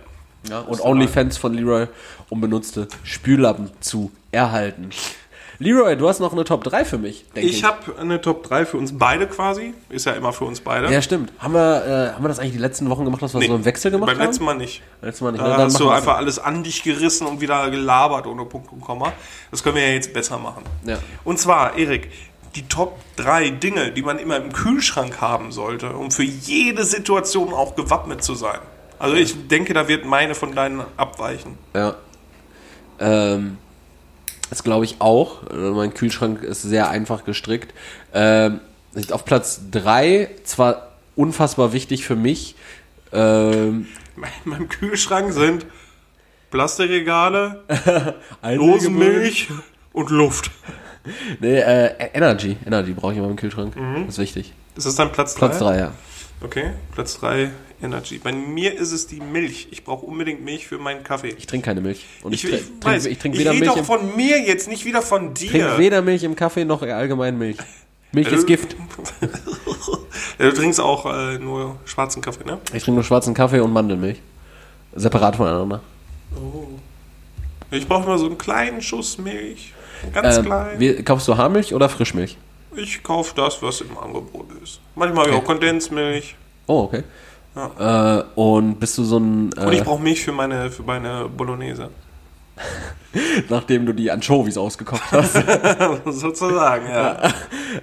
[0.48, 1.86] Ja, und OnlyFans von Leroy,
[2.28, 4.90] um benutzte Spüllappen zu erhalten.
[5.58, 7.58] Leroy, du hast noch eine Top 3 für mich, denke ich.
[7.58, 9.74] Ich habe eine Top 3 für uns beide quasi.
[9.88, 10.92] Ist ja immer für uns beide.
[10.92, 11.32] Ja, stimmt.
[11.38, 13.54] Haben wir, äh, haben wir das eigentlich die letzten Wochen gemacht, dass wir Nee, so
[13.54, 14.26] einen Wechsel gemacht Beim haben?
[14.26, 14.82] letzten Mal nicht.
[15.00, 15.40] Letztes Mal nicht.
[15.42, 15.56] Da ne?
[15.56, 19.12] Dann hast du einfach alles an dich gerissen und wieder gelabert ohne Punkt und Komma.
[19.50, 20.62] Das können wir ja jetzt besser machen.
[20.84, 20.98] Ja.
[21.24, 22.10] Und zwar, Erik,
[22.54, 27.52] die Top 3 Dinge, die man immer im Kühlschrank haben sollte, um für jede Situation
[27.52, 28.58] auch gewappnet zu sein.
[28.98, 31.58] Also ich denke, da wird meine von deinen abweichen.
[31.74, 31.96] Ja.
[32.98, 33.58] Ähm,
[34.50, 35.42] das glaube ich auch.
[35.50, 37.74] Äh, Mein Kühlschrank ist sehr einfach gestrickt.
[38.14, 38.60] Ähm,
[39.10, 42.54] auf Platz 3, zwar unfassbar wichtig für mich.
[43.12, 43.86] Ähm,
[44.44, 45.66] In meinem Kühlschrank sind
[46.50, 47.62] Plastikregale,
[48.42, 49.48] Dosenmilch
[49.92, 50.50] und Luft.
[51.40, 52.56] Nee, äh, Energy.
[52.66, 53.74] Energy brauche ich immer im Kühlschrank.
[54.06, 54.52] Das ist wichtig.
[54.74, 55.38] Das ist dann Platz 3?
[55.46, 55.92] Platz 3, ja.
[56.42, 57.50] Okay, Platz 3
[57.82, 58.18] Energy.
[58.18, 59.68] Bei mir ist es die Milch.
[59.70, 61.34] Ich brauche unbedingt Milch für meinen Kaffee.
[61.36, 62.04] Ich trinke keine Milch.
[62.22, 64.40] Und ich, Ich, ich, trink, weiß, ich trinke ich weder rede Milch, doch von mir
[64.40, 65.50] jetzt, nicht wieder von dir.
[65.50, 67.58] trink weder Milch im Kaffee noch allgemein Milch.
[68.12, 68.76] Milch ist Äh, Gift.
[70.38, 72.58] Ja, du trinkst auch äh, nur schwarzen Kaffee, ne?
[72.74, 74.20] Ich trinke nur schwarzen Kaffee und Mandelmilch.
[74.94, 75.80] Separat voneinander.
[76.34, 76.66] Oh.
[77.70, 79.72] Ich brauche immer so einen kleinen Schuss Milch.
[80.12, 80.78] Ganz Ähm, klein.
[80.78, 82.36] wie, kaufst du Haarmilch oder Frischmilch?
[82.76, 84.80] Ich kaufe das, was im Angebot ist.
[84.94, 85.44] Manchmal habe ich Okay.
[85.44, 86.34] auch Kondensmilch.
[86.66, 87.02] Oh, okay.
[87.56, 91.28] Äh, und bist du so ein, Und ich äh, brauche Milch für meine, für meine
[91.28, 91.90] Bolognese.
[93.48, 95.34] nachdem du die Anchovies ausgekocht hast,
[96.06, 97.32] Sozusagen, ja.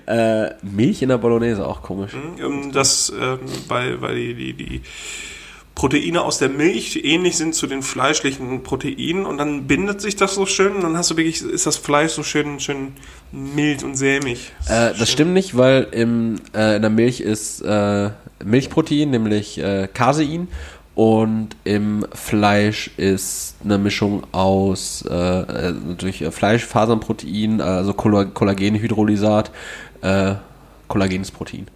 [0.45, 2.11] äh, Milch in der Bolognese, auch komisch.
[2.13, 4.81] Ähm, Das, ähm, weil, weil die, die, die
[5.75, 10.35] Proteine aus der Milch ähnlich sind zu den fleischlichen Proteinen und dann bindet sich das
[10.35, 12.93] so schön und dann hast du wirklich, ist das Fleisch so schön, schön
[13.31, 14.51] mild und sämig.
[14.67, 18.11] Äh, das stimmt nicht, weil im, äh, in der Milch ist äh,
[18.43, 20.47] Milchprotein, nämlich äh, Casein,
[20.95, 29.49] und im Fleisch ist eine Mischung aus äh, äh, natürlich äh, Fleischfasernprotein, also Kollagenhydrolysat,
[30.01, 30.35] äh,
[30.87, 31.67] kollagenes Protein.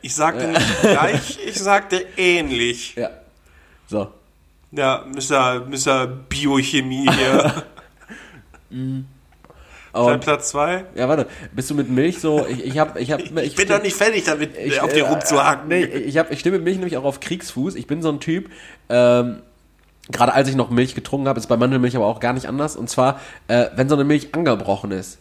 [0.00, 2.94] Ich sagte nicht gleich, ich sagte ähnlich.
[2.96, 3.10] Ja.
[3.92, 4.08] So.
[4.70, 5.66] Ja, Mr.
[5.68, 6.06] Mr.
[6.06, 7.64] Biochemie hier.
[8.70, 9.04] Dein
[9.92, 10.86] Und, Platz 2?
[10.94, 12.46] ja, warte, bist du mit Milch so?
[12.46, 15.08] Ich, ich hab, ich hab, Ich bin doch nicht fertig damit, ich, auf dir äh,
[15.10, 15.68] rumzuhaken.
[15.68, 17.74] Nee, ich, hab, ich stehe mit Milch nämlich auch auf Kriegsfuß.
[17.74, 18.48] Ich bin so ein Typ,
[18.88, 19.42] ähm,
[20.10, 22.74] gerade als ich noch Milch getrunken habe, ist bei Mandelmilch aber auch gar nicht anders.
[22.74, 25.18] Und zwar, äh, wenn so eine Milch angebrochen ist,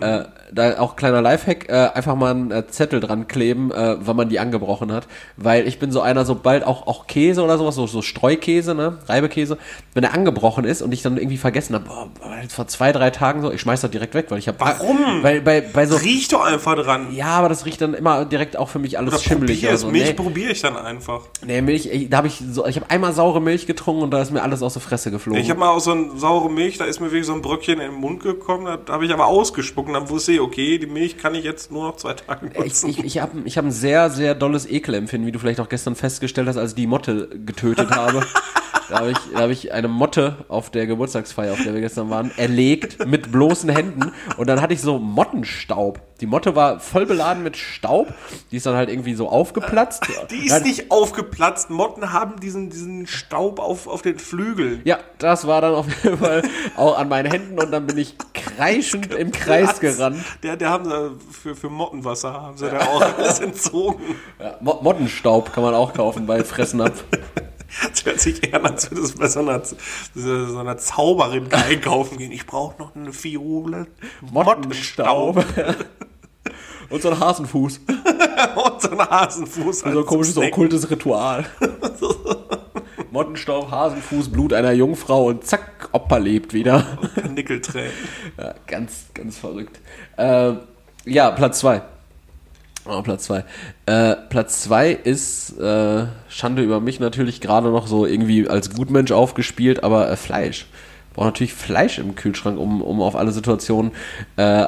[0.00, 4.16] äh, da auch kleiner Lifehack, äh, einfach mal einen äh, Zettel dran kleben, äh, wann
[4.16, 5.06] man die angebrochen hat.
[5.36, 8.98] Weil ich bin so einer, sobald auch, auch Käse oder sowas, so, so Streukäse, ne,
[9.06, 9.58] Reibekäse,
[9.94, 12.08] wenn er angebrochen ist und ich dann irgendwie vergessen habe, boah,
[12.48, 15.22] vor zwei, drei Tagen so, ich schmeiß das direkt weg, weil ich habe Warum?
[15.22, 17.08] Weil bei, bei so Riech doch einfach dran.
[17.12, 19.74] ja, aber das riecht dann immer direkt auch für mich alles Oder schimmelig probier oder
[19.74, 19.80] es.
[19.82, 19.88] so.
[19.90, 21.20] Milch Nee, probiere ich dann einfach.
[21.44, 24.20] nee, Milch, ey, da habe ich so, ich habe einmal saure Milch getrunken und da
[24.20, 25.40] ist mir alles aus der Fresse geflogen.
[25.40, 27.74] Ich habe mal aus so eine saure Milch, da ist mir wirklich so ein Bröckchen
[27.80, 30.86] in den Mund gekommen, da habe ich aber ausgespuckt und dann wusste ich, okay, die
[30.86, 32.90] Milch kann ich jetzt nur noch zwei Tage ich, nutzen.
[32.90, 35.96] ich, ich habe ich hab ein sehr, sehr dolles Ekelempfinden, wie du vielleicht auch gestern
[35.96, 38.24] festgestellt hast, als ich die Motte getötet habe.
[38.90, 42.10] Da habe ich, da hab ich eine Motte auf der Geburtstagsfeier, auf der wir gestern
[42.10, 44.12] waren, erlegt mit bloßen Händen.
[44.36, 46.00] Und dann hatte ich so Mottenstaub.
[46.20, 48.12] Die Motte war voll beladen mit Staub.
[48.50, 50.02] Die ist dann halt irgendwie so aufgeplatzt.
[50.30, 51.70] Die ist Dann- nicht aufgeplatzt.
[51.70, 54.82] Motten haben diesen, diesen Staub auf, auf den Flügeln.
[54.84, 56.42] Ja, das war dann auf jeden Fall
[56.76, 60.18] auch an meinen Händen und dann bin ich kreischend im Kreis gerannt.
[60.42, 64.02] Der, der haben sie für, für Mottenwasser haben sie da auch alles entzogen.
[64.38, 66.92] Ja, Mo- Mottenstaub kann man auch kaufen bei Fressen ab.
[67.90, 72.18] Das hört sich eher an, als würde es bei so einer, so einer Zauberin einkaufen
[72.18, 72.32] gehen.
[72.32, 73.86] Ich brauche noch eine Fiole.
[74.20, 75.44] Mottenstaub.
[76.90, 77.80] Und so ein Hasenfuß.
[77.86, 79.80] Und so ein Hasenfuß.
[79.80, 81.46] So ein komisches okkultes Ritual.
[83.12, 86.98] Mottenstaub, Hasenfuß, Blut einer Jungfrau und zack, Opa lebt wieder.
[87.28, 87.92] Nickeltränen.
[88.38, 89.80] Ja, ganz, ganz verrückt.
[90.16, 90.60] Ähm,
[91.04, 91.82] ja, Platz zwei.
[92.90, 93.44] Oh, Platz zwei.
[93.86, 99.12] Äh, Platz zwei ist äh, Schande über mich natürlich gerade noch so irgendwie als Gutmensch
[99.12, 100.66] aufgespielt, aber äh, Fleisch.
[101.14, 103.92] Braucht natürlich Fleisch im Kühlschrank, um, um auf alle Situationen
[104.36, 104.66] äh,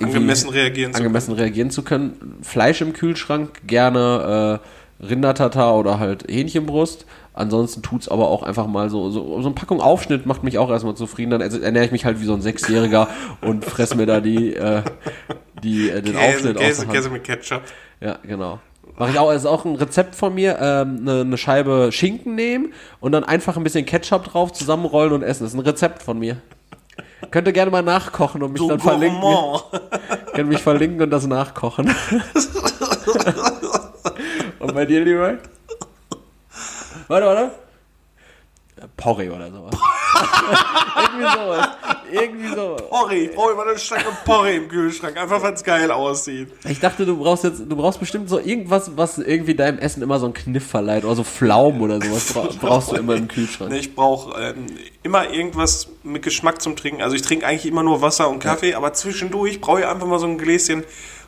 [0.00, 2.38] Angemessen reagieren zu angemessen reagieren zu können.
[2.42, 4.66] Fleisch im Kühlschrank, gerne äh,
[5.00, 7.06] Rindertatar oder halt Hähnchenbrust.
[7.32, 10.70] Ansonsten tut's aber auch einfach mal so, so, so eine Packung Aufschnitt macht mich auch
[10.70, 11.30] erstmal zufrieden.
[11.30, 13.08] Dann ernähre ich mich halt wie so ein Sechsjähriger
[13.40, 14.82] und fress mir da die, äh,
[15.62, 16.86] die, äh, den Käse, Aufschnitt aus Käse.
[16.86, 17.62] Käse mit Ketchup.
[18.00, 18.58] Ja, genau.
[18.98, 22.74] Mache ich auch, ist auch ein Rezept von mir, ähm, eine, eine Scheibe Schinken nehmen
[22.98, 25.44] und dann einfach ein bisschen Ketchup drauf, zusammenrollen und essen.
[25.44, 26.36] Das ist ein Rezept von mir.
[27.30, 29.20] Könnt ihr gerne mal nachkochen und mich Du dann verlinken.
[29.20, 29.64] Gourmand.
[30.34, 31.94] Könnt mich verlinken und das nachkochen.
[34.60, 35.38] und bei dir, lieber?
[37.08, 37.50] Warte, warte.
[38.96, 39.74] Porree oder sowas.
[40.96, 41.68] Irgendwie sowas.
[42.10, 42.82] Irgendwie sowas.
[42.88, 43.24] Porree.
[43.24, 45.16] Ich brauche immer eine Stange Porree im Kühlschrank.
[45.16, 46.48] Einfach, weil es geil aussieht.
[46.68, 50.18] Ich dachte, du brauchst jetzt, du brauchst bestimmt so irgendwas, was irgendwie deinem Essen immer
[50.18, 51.04] so einen Kniff verleiht.
[51.04, 53.70] Oder so Pflaumen oder sowas bra brauchst du immer im Kühlschrank.
[53.70, 54.66] Nee, Ich brauche ähm,
[55.02, 57.02] immer irgendwas mit Geschmack zum Trinken.
[57.02, 60.18] Also ich trinke eigentlich immer nur Wasser und Kaffee, aber zwischendurch brauche ich einfach mal
[60.18, 60.84] so ein Gläschen,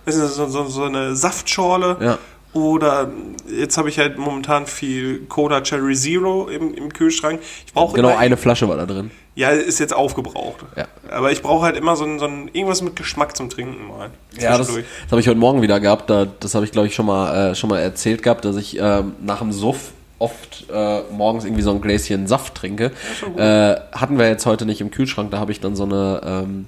[0.07, 1.97] so, so, so eine Saftschorle.
[2.01, 2.19] Ja.
[2.53, 3.11] Oder
[3.49, 7.41] jetzt habe ich halt momentan viel Cola Cherry Zero im, im Kühlschrank.
[7.67, 9.11] Ich brauche Genau immer, eine Flasche war da drin.
[9.35, 10.65] Ja, ist jetzt aufgebraucht.
[10.77, 10.87] Ja.
[11.11, 14.11] Aber ich brauche halt immer so ein, so ein irgendwas mit Geschmack zum Trinken mal.
[14.39, 14.77] Ja, das, das
[15.11, 16.11] habe ich heute Morgen wieder gehabt.
[16.11, 18.79] Da, das habe ich, glaube ich, schon mal, äh, schon mal erzählt gehabt, dass ich
[18.79, 22.93] ähm, nach dem Suff oft äh, morgens irgendwie so ein Gläschen Saft trinke.
[23.37, 25.31] Äh, hatten wir jetzt heute nicht im Kühlschrank.
[25.31, 26.67] Da habe ich dann so eine, ähm,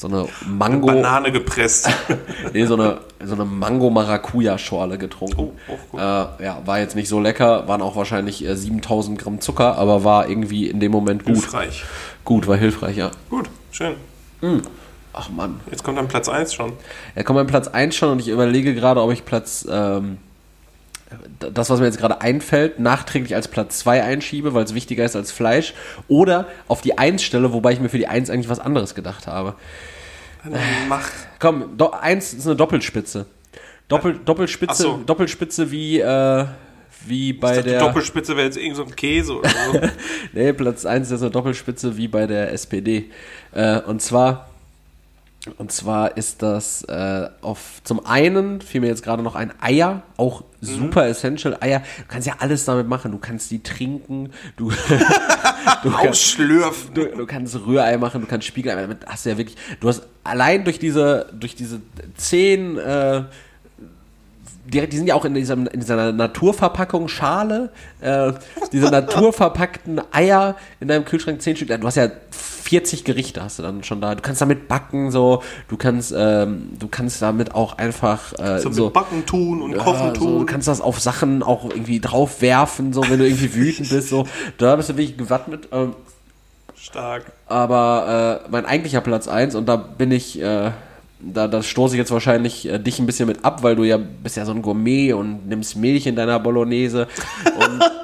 [0.00, 1.90] so eine Mango, Banane gepresst.
[2.54, 5.50] nee, so eine, so eine Mango-Maracuja-Schorle getrunken.
[5.68, 6.00] Oh, auch gut.
[6.00, 10.02] Äh, ja, war jetzt nicht so lecker, waren auch wahrscheinlich äh, 7000 Gramm Zucker, aber
[10.02, 11.34] war irgendwie in dem Moment gut.
[11.34, 11.84] Hilfreich.
[12.24, 13.10] Gut, war hilfreich, ja.
[13.28, 13.96] Gut, schön.
[15.12, 15.60] Ach Mann.
[15.70, 16.72] Jetzt kommt dann Platz 1 schon.
[17.14, 19.66] Er kommt an Platz 1 schon und ich überlege gerade, ob ich Platz
[21.38, 25.16] das, was mir jetzt gerade einfällt, nachträglich als Platz 2 einschiebe, weil es wichtiger ist
[25.16, 25.74] als Fleisch,
[26.08, 29.26] oder auf die 1 stelle, wobei ich mir für die 1 eigentlich was anderes gedacht
[29.26, 29.54] habe.
[30.88, 31.08] Mach.
[31.38, 33.26] Komm, do, 1 ist eine Doppelspitze.
[33.88, 35.00] Doppel, Doppelspitze, so.
[35.04, 36.46] Doppelspitze wie, äh,
[37.06, 37.80] wie bei dachte, der.
[37.80, 39.80] Doppelspitze wäre jetzt irgend so ein Käse oder so.
[40.32, 43.10] nee, Platz 1 ist eine Doppelspitze wie bei der SPD.
[43.52, 44.49] Äh, und zwar.
[45.56, 50.02] Und zwar ist das äh, auf zum einen fiel mir jetzt gerade noch ein Eier,
[50.18, 51.80] auch super essential Eier.
[51.80, 53.10] Du kannst ja alles damit machen.
[53.10, 54.70] Du kannst die trinken, du,
[55.82, 56.92] du, kannst, Ausschlürfen.
[56.92, 58.82] du, du kannst Rührei machen, du kannst Spiegelei.
[58.82, 59.56] Damit hast du ja wirklich.
[59.80, 61.80] Du hast allein durch diese durch diese
[62.16, 63.22] zehn äh,
[64.66, 68.32] die, die sind ja auch in, diesem, in dieser Naturverpackung Schale, äh,
[68.72, 71.68] diese naturverpackten Eier in deinem Kühlschrank, 10 Stück.
[71.68, 74.14] Du hast ja 40 Gerichte hast du dann schon da.
[74.14, 78.70] Du kannst damit backen, so, du kannst, ähm, du kannst damit auch einfach äh, So,
[78.70, 80.46] so, mit Backen tun und ja, Kochen so, du tun.
[80.46, 84.26] kannst das auf Sachen auch irgendwie drauf werfen, so wenn du irgendwie wütend bist, so.
[84.58, 85.68] Da bist du wirklich gewappnet.
[85.72, 85.94] Ähm,
[86.76, 87.32] Stark.
[87.46, 90.70] aber äh, mein eigentlicher Platz 1 und da bin ich, äh,
[91.22, 93.96] da, da stoße ich jetzt wahrscheinlich äh, dich ein bisschen mit ab, weil du ja
[93.98, 97.08] bist ja so ein Gourmet und nimmst Milch in deiner Bolognese
[97.44, 97.82] und,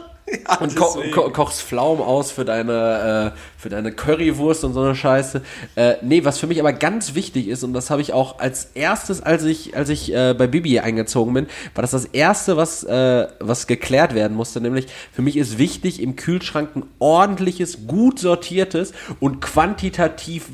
[0.49, 4.83] Ja, und ko ko kochst Pflaumen aus für deine, äh, für deine Currywurst und so
[4.83, 5.43] eine Scheiße.
[5.77, 8.71] Äh, nee, was für mich aber ganz wichtig ist, und das habe ich auch als
[8.75, 12.83] erstes, als ich, als ich äh, bei Bibi eingezogen bin, war das das erste, was,
[12.83, 14.61] äh, was geklärt werden musste.
[14.61, 20.49] Nämlich, für mich ist wichtig, im Kühlschrank ein ordentliches, gut sortiertes und quantitativ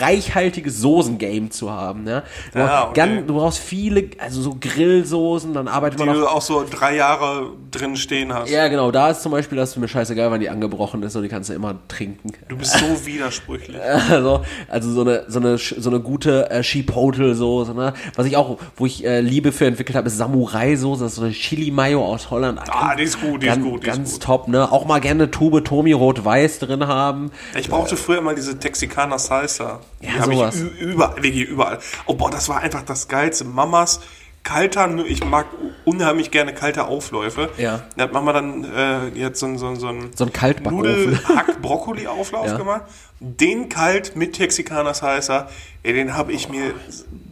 [0.00, 2.06] reichhaltiges Soßengame zu haben.
[2.06, 2.22] Ja?
[2.52, 2.94] Du, Ja, brauchst okay.
[2.94, 6.64] ganz, du brauchst viele, also so Grillsoßen, dann arbeitet Die man auch du auch so
[6.68, 8.50] drei Jahre drin stehen hast.
[8.50, 8.90] ja, genau.
[8.90, 11.54] Da ist zum Beispiel, dass mir scheißegal, wann die angebrochen ist und die kannst du
[11.54, 12.32] immer trinken.
[12.48, 13.76] Du bist so widersprüchlich.
[14.10, 17.92] Also, also so eine, so eine, so eine gute äh, Chipotle-Soße, ne?
[18.16, 21.04] Was ich auch, wo ich äh, Liebe für entwickelt habe, ist Samurai-Soße.
[21.04, 22.60] Das ist so eine Chili-Mayo aus Holland.
[22.68, 24.22] Ah, die ist gut, die ist ganz, gut, die ist Ganz gut.
[24.22, 24.70] top, ne?
[24.70, 27.30] Auch mal gerne eine Tube Tomi Rot-Weiß drin haben.
[27.58, 29.77] Ich brauchte früher immer diese Texikaner Salsa.
[30.02, 30.56] Die Ja, ich sowas.
[30.56, 31.78] ü- überall, überall.
[32.06, 33.44] Oh boah, das war einfach das Geilste.
[33.44, 34.00] Mamas
[34.44, 35.46] kalter, ich mag
[35.84, 37.50] unheimlich gerne kalte Aufläufe.
[37.58, 37.82] Ja.
[37.96, 41.10] Da hat Mama dann äh, jetzt so, so, so ein So ein Kaltbackofen.
[41.10, 42.56] Nudel-Hack-Brokkoli-Auflauf Ja.
[42.56, 42.82] gemacht.
[43.20, 45.48] Den kalt mit Texikaner Salsa,
[45.82, 46.72] ey, den habe ich mir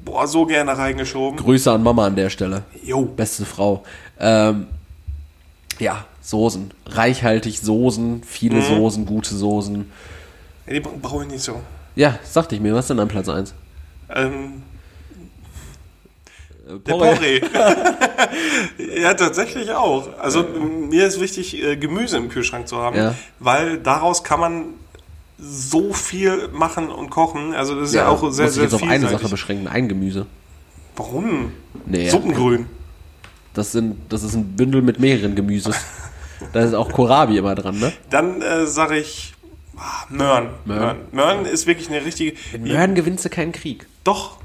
[0.04, 1.38] boah, so gerne reingeschoben.
[1.38, 2.64] Grüße an Mama an der Stelle.
[2.82, 3.02] Jo.
[3.04, 3.84] Beste Frau.
[4.18, 4.66] Ähm,
[5.78, 6.72] ja, Soßen.
[6.86, 8.62] Reichhaltig Soßen, viele Mhm.
[8.62, 9.90] Soßen, gute Soßen.
[10.66, 11.60] Ja, die bra- brauche ich nicht so.
[11.96, 13.54] Ja, sagte ich mir, was ist denn an Platz 1?
[14.14, 14.62] Ähm,
[16.86, 17.40] Der Porree.
[19.00, 20.08] ja, tatsächlich auch.
[20.18, 23.14] Also mir ist wichtig, äh, Gemüse im Kühlschrank zu haben, Ja.
[23.40, 24.64] weil daraus kann man
[25.38, 27.54] so viel machen und kochen.
[27.54, 29.88] Also das ist ja, auch sehr, muss ich sehr jetzt auf eine Sache beschränken, ein
[29.88, 30.26] Gemüse.
[30.96, 31.52] Warum?
[31.86, 32.66] Nee, Suppengrün.
[33.54, 35.76] Das, sind, das ist ein Bündel mit mehreren Gemüses.
[36.52, 37.92] da ist auch Kohlrabi immer dran, ne?
[38.10, 39.34] Dann äh, sage ich
[40.08, 40.50] Möhren.
[40.64, 40.98] Möhren.
[41.12, 42.36] Möhren ist wirklich eine richtige...
[42.52, 43.86] Mit Möhren gewinnst du keinen Krieg.
[44.04, 44.38] Doch.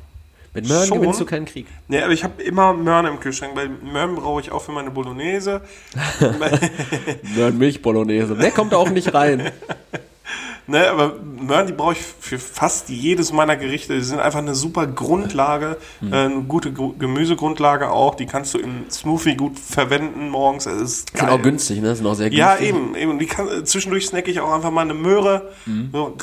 [0.54, 1.00] Mit Möhren Schon?
[1.00, 1.66] gewinnst du keinen Krieg.
[1.88, 4.92] Nee, aber ich habe immer Möhren im Kühlschrank, weil Möhren brauche ich auch für meine
[4.92, 5.62] Bolognese.
[7.36, 8.36] Möhren Milch Bolognese.
[8.36, 9.52] Mehr kommt auch nicht rein.
[10.68, 13.94] Ne, aber Möhren, die brauche ich für fast jedes meiner Gerichte.
[13.96, 16.14] Die sind einfach eine super Grundlage, Hm.
[16.14, 18.16] äh, eine gute Gru- Gemüsegrundlage auch.
[18.16, 20.68] Die kannst du im Smoothie gut verwenden morgens.
[20.68, 21.30] Es ist Sind geil.
[21.30, 21.96] auch günstig, ne?
[21.96, 22.40] Sind auch sehr günstig.
[22.40, 23.18] Ja, eben, eben.
[23.20, 25.50] Die kann, äh, zwischendurch snacke ich auch einfach mal eine Möhre.
[25.66, 25.90] Hm.
[25.92, 26.16] So,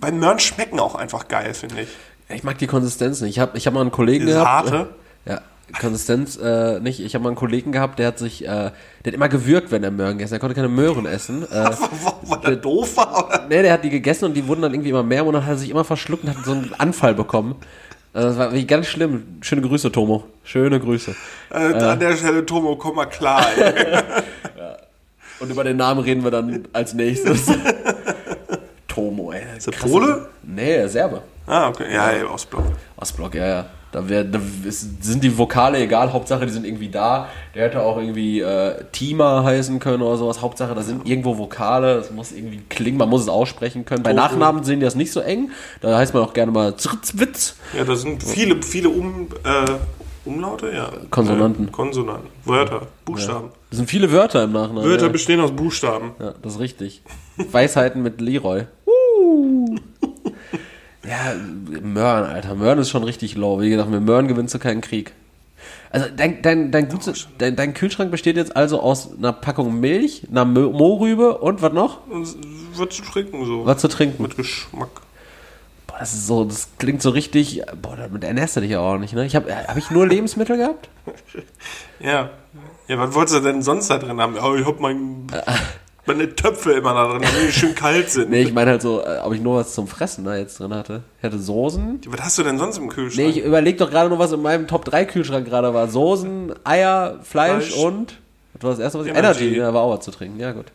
[0.00, 1.88] weil Möhren schmecken auch einfach geil, finde ich.
[2.28, 3.30] Ich mag die Konsistenz nicht.
[3.36, 4.70] Ich habe ich hab mal einen Kollegen Diese gehabt.
[4.70, 4.88] harte?
[5.24, 5.40] Ja,
[5.80, 7.00] Konsistenz äh, nicht.
[7.00, 8.72] Ich habe mal einen Kollegen gehabt, der hat sich, äh, der
[9.06, 10.34] hat immer gewürgt, wenn er Möhren gegessen.
[10.34, 11.42] Er konnte keine Möhren essen.
[11.50, 11.70] Äh,
[12.22, 13.26] Weil der doof war?
[13.26, 13.46] Oder?
[13.48, 15.52] nee, der hat die gegessen und die wurden dann irgendwie immer mehr und dann hat
[15.52, 17.56] er sich immer verschluckt und hat so einen Anfall bekommen.
[18.12, 19.38] Also das war wirklich ganz schlimm.
[19.40, 20.24] Schöne Grüße, Tomo.
[20.44, 21.16] Schöne Grüße.
[21.50, 23.44] Äh, An der Stelle, Tomo, komm mal klar.
[23.56, 24.02] Ey.
[25.40, 27.46] Und über den Namen reden wir dann als nächstes.
[28.88, 29.42] Tomo, ey.
[29.56, 30.28] Ist der Pole?
[30.44, 31.22] Nee, Serbe.
[31.46, 31.92] ah, okay.
[31.92, 32.64] Ja, ey, Ostblock.
[32.96, 33.66] Ostblock, ja, ja.
[33.94, 37.28] Da, wär, da ist, sind die Vokale egal, Hauptsache die sind irgendwie da.
[37.54, 40.42] Der hätte auch irgendwie äh, Tima heißen können oder sowas.
[40.42, 44.02] Hauptsache da sind irgendwo Vokale, das muss irgendwie klingen, man muss es aussprechen können.
[44.02, 44.22] Bei Toto.
[44.24, 45.52] Nachnamen sehen die das nicht so eng.
[45.80, 47.54] Da heißt man auch gerne mal Zritzwitz.
[47.72, 49.70] Ja, da sind viele, viele um, äh,
[50.24, 50.90] Umlaute, ja.
[51.10, 51.68] Konsonanten.
[51.68, 52.28] Äh, Konsonanten.
[52.44, 53.50] Wörter, Buchstaben.
[53.70, 54.82] Das sind viele Wörter im Nachnamen.
[54.82, 55.12] Wörter ja.
[55.12, 56.16] bestehen aus Buchstaben.
[56.18, 57.02] Ja, das ist richtig.
[57.36, 58.64] Weisheiten mit Leroy.
[59.26, 59.76] Uh.
[61.08, 61.34] Ja,
[61.82, 62.54] Möhren, Alter.
[62.54, 63.60] Möhren ist schon richtig low.
[63.60, 65.12] Wie gesagt, mit Möhren gewinnst du keinen Krieg.
[65.90, 70.22] Also dein, dein, dein, Gutse, dein, dein Kühlschrank besteht jetzt also aus einer Packung Milch,
[70.30, 72.06] einer Mo- Mohrrübe und was noch?
[72.08, 72.26] Und
[72.76, 73.64] wird zu trinken so.
[73.64, 74.22] Was zu trinken.
[74.22, 74.88] Mit Geschmack.
[75.86, 78.80] Boah, boah, das ist so, das klingt so richtig, boah, damit ernährst du dich ja
[78.80, 79.24] auch nicht, ne?
[79.24, 80.88] Ich habe hab ich nur Lebensmittel gehabt?
[82.00, 82.30] Ja.
[82.88, 84.34] Ja, was wolltest du denn sonst da drin haben?
[84.42, 85.26] Oh, ich hab mein,
[86.06, 88.30] meine Töpfe immer da drin, die schön kalt sind.
[88.30, 90.74] Nee, ich meine halt so, äh, ob ich nur was zum Fressen da jetzt drin
[90.74, 91.02] hatte.
[91.18, 92.00] Ich hatte Soßen.
[92.08, 93.28] Was hast du denn sonst im Nee, Kühlschrank?
[93.30, 95.88] ich überleg doch gerade nur, was in meinem Top 3 Kühlschrank gerade war.
[95.88, 97.76] Soßen, Eier, Fleisch, Fleisch.
[97.84, 98.18] und.
[98.54, 99.12] Was war das erste, was ich.
[99.14, 99.44] Energy.
[99.44, 100.38] Energy, ja, war auch was zu trinken.
[100.40, 100.66] Ja, gut.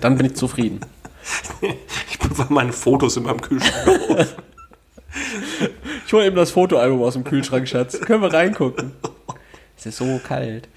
[0.00, 0.80] Dann bin ich zufrieden.
[2.10, 4.34] Ich bewahre meine Fotos in meinem Kühlschrank auf.
[6.06, 7.98] Ich hole eben das Fotoalbum aus dem Kühlschrank, Schatz.
[8.00, 8.92] Können wir reingucken.
[9.78, 10.68] Es ist so kalt.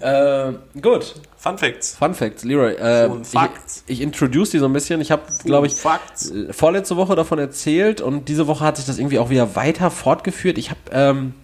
[0.00, 1.14] Äh, gut.
[1.40, 1.94] Fun Facts.
[1.96, 2.72] Fun Facts, Leroy.
[2.74, 3.84] Äh, Fun Facts.
[3.86, 5.00] Ich, ich introduce die so ein bisschen.
[5.00, 6.32] Ich habe, glaube ich, Facts.
[6.32, 9.92] äh, vorletzte Woche davon erzählt und diese Woche hat sich das irgendwie auch wieder weiter
[9.92, 10.58] fortgeführt.
[10.58, 11.34] Ich habe ähm,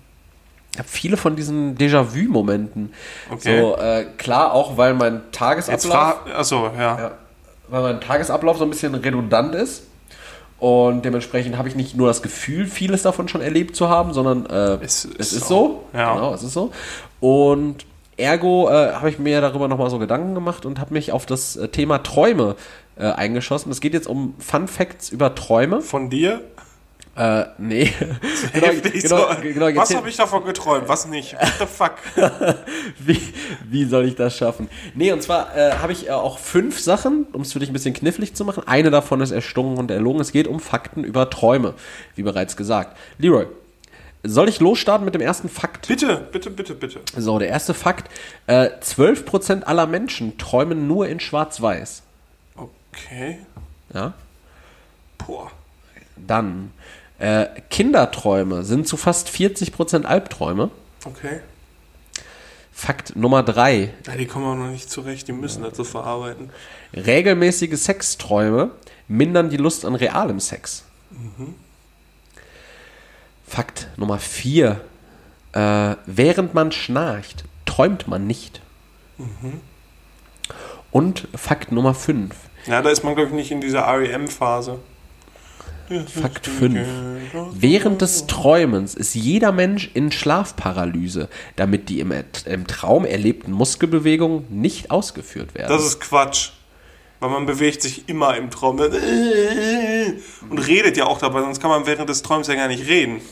[0.77, 2.93] hab viele von diesen Déjà-vu-Momenten.
[3.31, 3.61] Okay.
[3.61, 6.99] So, äh, klar, auch weil mein Tagesablauf, achso, ja.
[6.99, 7.11] ja,
[7.69, 9.85] weil mein Tagesablauf so ein bisschen redundant ist.
[10.59, 14.47] Und dementsprechend habe ich nicht nur das Gefühl, vieles davon schon erlebt zu haben, sondern
[14.47, 15.85] äh, Es es, ist ist so.
[15.93, 15.99] so.
[15.99, 16.15] Ja.
[16.15, 16.73] Genau, es ist so.
[17.21, 17.85] Und
[18.17, 21.57] ergo äh, habe ich mir darüber nochmal so Gedanken gemacht und habe mich auf das
[21.57, 22.57] äh, Thema Träume
[22.97, 23.71] äh, eingeschossen.
[23.73, 25.81] Es geht jetzt um Fun Facts über Träume.
[25.81, 26.41] Von dir?
[27.17, 27.85] Äh, nee.
[28.53, 29.41] Heftig genau, so.
[29.41, 30.89] genau, was habe ich davon geträumt?
[30.89, 31.35] Was nicht?
[31.35, 31.95] What the fuck?
[32.99, 33.21] wie,
[33.71, 34.69] wie soll ich das schaffen?
[34.95, 37.73] Nee, und zwar äh, habe ich äh, auch fünf Sachen, um es für dich ein
[37.73, 38.65] bisschen knifflig zu machen.
[38.67, 40.21] Eine davon ist erstungen und erlogen.
[40.21, 41.75] Es geht um Fakten über Träume,
[42.17, 42.97] wie bereits gesagt.
[43.19, 43.47] Leroy,
[44.25, 45.87] soll ich losstarten mit dem ersten Fakt?
[45.87, 47.01] bitte, bitte, bitte, bitte.
[47.17, 48.11] So, der erste Fakt.
[48.47, 52.03] Äh, 12% aller Menschen träumen nur in Schwarz-Weiß.
[52.57, 53.39] Okay.
[53.93, 54.15] Ja?
[55.19, 55.51] Boah.
[56.17, 56.73] Dann,
[57.19, 60.71] äh, Kinderträume sind zu fast 40% Albträume.
[61.05, 61.41] Okay.
[62.73, 63.95] Fakt Nummer 3.
[64.07, 66.51] Ja, die kommen auch noch nicht zurecht, die müssen das so verarbeiten.
[66.93, 68.71] Regelmäßige Sexträume
[69.07, 70.85] mindern die Lust an realem Sex.
[73.47, 74.81] Fakt Nummer 4.
[75.53, 78.61] Äh, während man schnarcht, träumt man nicht.
[80.91, 82.35] Und Fakt Nummer 5.
[82.67, 84.79] Ja, da ist man, glaube ich, nicht in dieser REM-Phase.
[86.07, 86.79] Fakt 5.
[87.53, 92.13] Während des Träumens ist jeder Mensch in Schlafparalyse, damit die im,
[92.47, 95.69] im Traum erlebten Muskelbewegungen nicht ausgeführt werden.
[95.69, 96.53] Das ist Quatsch.
[97.25, 101.87] Weil man bewegt sich immer im Traum und redet ja auch dabei, sonst kann man
[101.87, 103.23] während des Träums ja gar nicht reden.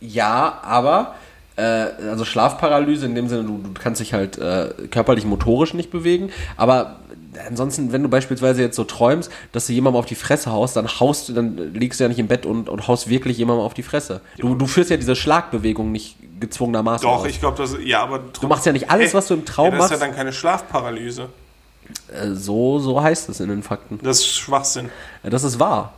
[0.00, 1.14] Ja, aber
[1.56, 5.90] äh, also Schlafparalyse in dem Sinne, du, du kannst dich halt äh, körperlich motorisch nicht
[5.90, 7.00] bewegen, aber
[7.46, 10.88] ansonsten, wenn du beispielsweise jetzt so träumst, dass du jemandem auf die Fresse haust, dann
[10.88, 13.74] haust du, dann liegst du ja nicht im Bett und, und haust wirklich jemandem auf
[13.74, 14.22] die Fresse.
[14.38, 17.26] Du, du führst ja diese Schlagbewegung nicht gezwungenermaßen Doch, aus.
[17.26, 19.70] ich glaube, das ja, aber Du machst ja nicht alles, was du im Traum ja,
[19.72, 20.00] das ist machst.
[20.00, 21.28] ja dann keine Schlafparalyse.
[22.12, 23.98] Äh, so, so heißt es in den Fakten.
[24.02, 24.90] Das ist Schwachsinn.
[25.22, 25.92] Äh, Das ist wahr.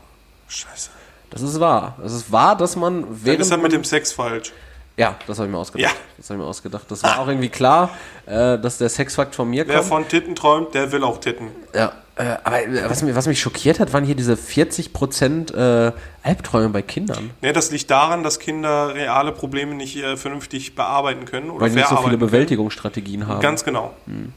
[0.49, 0.91] Scheiße.
[1.31, 1.97] Das ist wahr.
[2.03, 4.53] Das ist wahr, dass man während ist das mit dem Sex falsch.
[4.97, 5.93] ja, das habe ich mir ausgedacht.
[5.93, 6.01] Ja.
[6.17, 6.85] Das habe ich mir ausgedacht.
[6.89, 7.91] Das war auch irgendwie klar,
[8.27, 9.89] äh, dass der Sexfakt von mir Wer kommt.
[9.89, 11.49] von Titten träumt, der will auch Titten.
[11.75, 12.59] Ja, äh, aber
[12.89, 15.53] was, mir, was mich schockiert hat, waren hier diese 40%
[15.89, 17.31] äh, Albträume bei Kindern.
[17.43, 21.71] Ja, das liegt daran, dass Kinder reale Probleme nicht äh, vernünftig bearbeiten können oder Weil
[21.71, 22.17] die nicht so viele.
[22.17, 23.41] Bewältigungsstrategien haben.
[23.41, 23.93] Ganz genau.
[24.07, 24.33] Hm.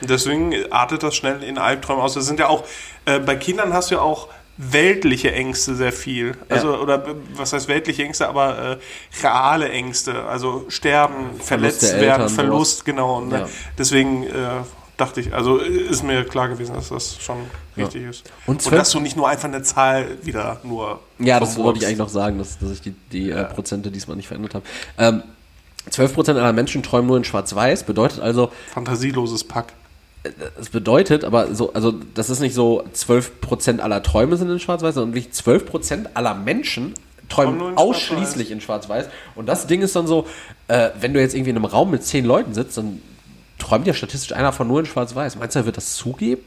[0.00, 2.14] Deswegen artet das schnell in Albträume aus.
[2.14, 2.64] Das sind ja auch,
[3.04, 6.36] äh, bei Kindern hast du ja auch weltliche Ängste sehr viel.
[6.48, 8.76] Also, oder äh, was heißt weltliche Ängste, aber äh,
[9.22, 10.24] reale Ängste.
[10.24, 13.18] Also sterben, verletzt der werden, Eltern, Verlust, genau.
[13.18, 13.40] Und, ne?
[13.40, 13.48] Ja.
[13.78, 14.28] Deswegen äh,
[14.98, 17.38] dachte ich, also äh, ist mir klar gewesen, dass das schon
[17.76, 18.30] richtig ist.
[18.46, 21.00] Und Und, dass du nicht nur einfach eine Zahl wieder nur.
[21.18, 24.16] ja, das wollte ich eigentlich noch sagen, dass, dass ich die, die äh, Prozente diesmal
[24.16, 24.64] nicht verändert habe.
[24.98, 25.22] Ähm,
[25.90, 29.72] 12% aller Menschen träumen nur in Schwarz-Weiß, bedeutet also, Fantasieloses Pack.
[30.60, 34.94] Es bedeutet, aber so, also das ist nicht so 12% aller Träume sind in Schwarz-Weiß,
[34.94, 36.94] sondern wirklich 12% aller Menschen
[37.28, 39.08] Träumen in ausschließlich in Schwarz-Weiß.
[39.34, 40.26] Und das Ding ist dann so,
[40.68, 43.00] äh, wenn du jetzt irgendwie in einem Raum mit zehn Leuten sitzt, dann
[43.58, 45.36] träumt ja statistisch einer von nur in Schwarz-Weiß.
[45.36, 46.42] Meinst du, er wird das zugeben?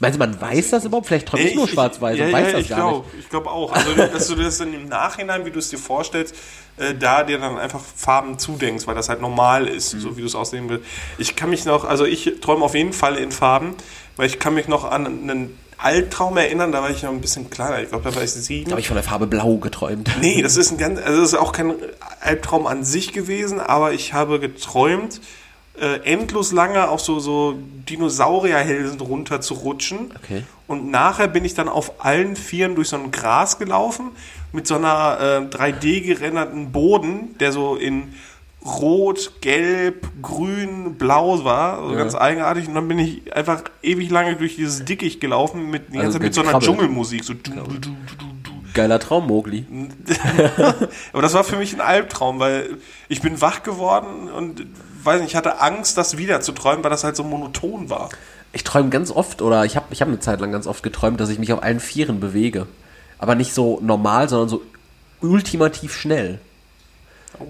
[0.00, 1.08] Meinst du, man weiß das überhaupt?
[1.08, 3.24] Vielleicht träume ich nur Schwarz-Weiß ja, und ja, weiß das ich gar glaub, nicht.
[3.24, 3.72] Ich glaube auch.
[3.72, 6.34] Also, dass du das dann im Nachhinein, wie du es dir vorstellst,
[6.76, 10.00] äh, da dir dann einfach Farben zudenkst, weil das halt normal ist, Mhm.
[10.00, 10.84] so wie du es aussehen willst.
[11.18, 13.74] Ich kann mich noch, also ich träume auf jeden Fall in Farben,
[14.16, 17.50] weil ich kann mich noch an einen Albtraum erinnern, da war ich noch ein bisschen
[17.50, 17.80] kleiner.
[17.80, 18.64] Ich glaube, da war ich sieben.
[18.66, 20.10] Da habe ich von der Farbe Blau geträumt.
[20.20, 21.74] Nee, das ist ein ganz, also das ist auch kein
[22.20, 25.20] Albtraum an sich gewesen, aber ich habe geträumt,
[25.80, 27.56] äh, endlos lange auf so, so
[27.88, 30.12] Dinosaurierhälsen runter zu rutschen.
[30.22, 30.44] Okay.
[30.66, 34.10] Und nachher bin ich dann auf allen Vieren durch so ein Gras gelaufen,
[34.52, 35.18] mit so einer
[35.52, 38.14] äh, 3D gerenderten Boden, der so in
[38.64, 41.98] Rot, Gelb, Grün, Blau war, also Ja.
[41.98, 42.68] ganz eigenartig.
[42.68, 46.34] Und dann bin ich einfach ewig lange durch dieses Dickicht gelaufen mit, die Also mit
[46.34, 46.70] so einer gekrabbelt.
[46.70, 47.90] Dschungelmusik, so du, du, du,
[48.74, 49.64] Geiler Traum, Mogli.
[51.12, 52.76] Aber das war für mich ein Albtraum, weil
[53.08, 54.66] ich bin wach geworden und
[55.04, 58.08] weiß nicht, ich hatte Angst, das wieder zu träumen, weil das halt so monoton war.
[58.52, 61.20] Ich träume ganz oft, oder ich habe ich hab eine Zeit lang ganz oft geträumt,
[61.20, 62.66] dass ich mich auf allen Vieren bewege.
[63.18, 64.62] Aber nicht so normal, sondern so
[65.20, 66.38] ultimativ schnell.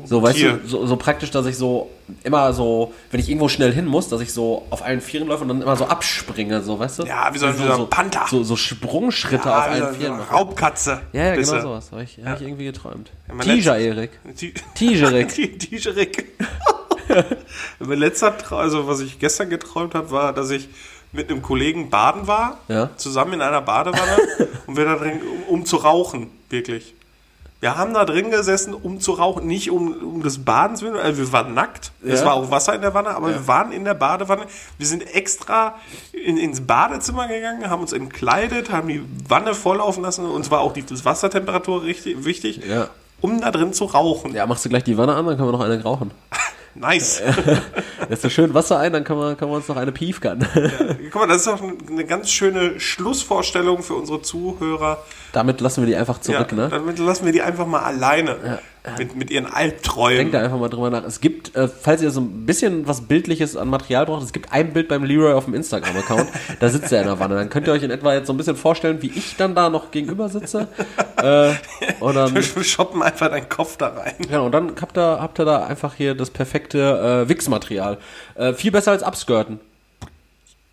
[0.05, 0.55] So, weißt Tier.
[0.55, 1.89] du, so, so praktisch, dass ich so
[2.25, 5.43] immer so, wenn ich irgendwo schnell hin muss, dass ich so auf allen Vieren läufe
[5.43, 7.03] und dann immer so abspringe, so, weißt du?
[7.05, 8.27] Ja, wie so ein- wie so ein Panther.
[8.29, 10.35] So, so Sprungschritte Ah, auf allen so- so Vieren mache.
[10.35, 11.01] Raubkatze.
[11.12, 11.91] Ja, ja, genau sowas.
[11.93, 13.12] Habe ich, hab ich irgendwie geträumt.
[13.29, 14.11] mein Tija, letztes- Erik.
[17.78, 20.68] Mein letzter Traum, also was ich gestern geträumt habe, war, dass ich
[21.12, 22.90] mit einem Kollegen baden war, Ja.
[22.97, 24.16] zusammen in einer Badewanne
[24.66, 26.94] und wir da drin, um, um zu rauchen, wirklich.
[27.60, 31.18] Wir haben da drin gesessen, um zu rauchen, nicht um, um des Badens willen, also
[31.18, 32.26] wir waren nackt, es Ja.
[32.26, 34.43] war auch Wasser in der Wanne, aber wir waren in der Badewanne.
[34.76, 35.74] Wir sind extra
[36.12, 40.72] in, ins Badezimmer gegangen, haben uns entkleidet, haben die Wanne volllaufen lassen, uns war auch
[40.72, 42.90] die Wassertemperatur richtig, wichtig, Ja.
[43.20, 44.35] um da drin zu rauchen.
[44.35, 46.12] Ja, machst du gleich die Wanne an, dann können wir noch eine rauchen.
[46.78, 47.22] Nice.
[48.09, 50.46] Lässt du schön Wasser ein, dann können wir, können wir uns noch eine piefern.
[51.12, 55.02] Guck mal, das ist auch eine ganz schöne Schlussvorstellung für unsere Zuhörer.
[55.32, 56.68] Damit lassen wir die einfach zurück, ja, ne?
[56.68, 58.60] Damit lassen wir die einfach mal alleine
[58.96, 60.18] mit, mit ihren Albträumen.
[60.18, 61.05] Denkt da einfach mal drüber nach.
[61.05, 64.52] Es gibt, äh, falls ihr so ein bisschen was Bildliches an Material braucht, es gibt
[64.52, 66.26] ein Bild beim Leroy auf dem Instagram-Account.
[66.60, 67.34] da sitzt er in der Wanne.
[67.34, 69.70] Dann könnt ihr euch in etwa jetzt so ein bisschen vorstellen, wie ich dann da
[69.70, 70.68] noch gegenüber sitze.
[71.16, 71.52] äh,
[72.00, 74.14] und dann, Wir shoppen einfach deinen Kopf da rein.
[74.30, 77.98] ja, und dann habt ihr, habt ihr da einfach hier das perfekte äh, Wix-Material.
[78.34, 79.60] Äh, viel besser als Abskirten.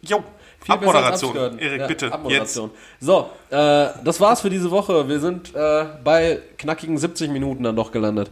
[0.01, 0.23] Jo,
[0.65, 1.59] Viel Abmoderation.
[1.59, 2.05] Erik, Ja, bitte.
[2.05, 2.13] Jetzt.
[2.13, 2.71] Abmoderation.
[2.99, 5.07] So, äh, das war's für diese Woche.
[5.07, 8.31] Wir sind äh, bei knackigen 70 Minuten dann doch gelandet.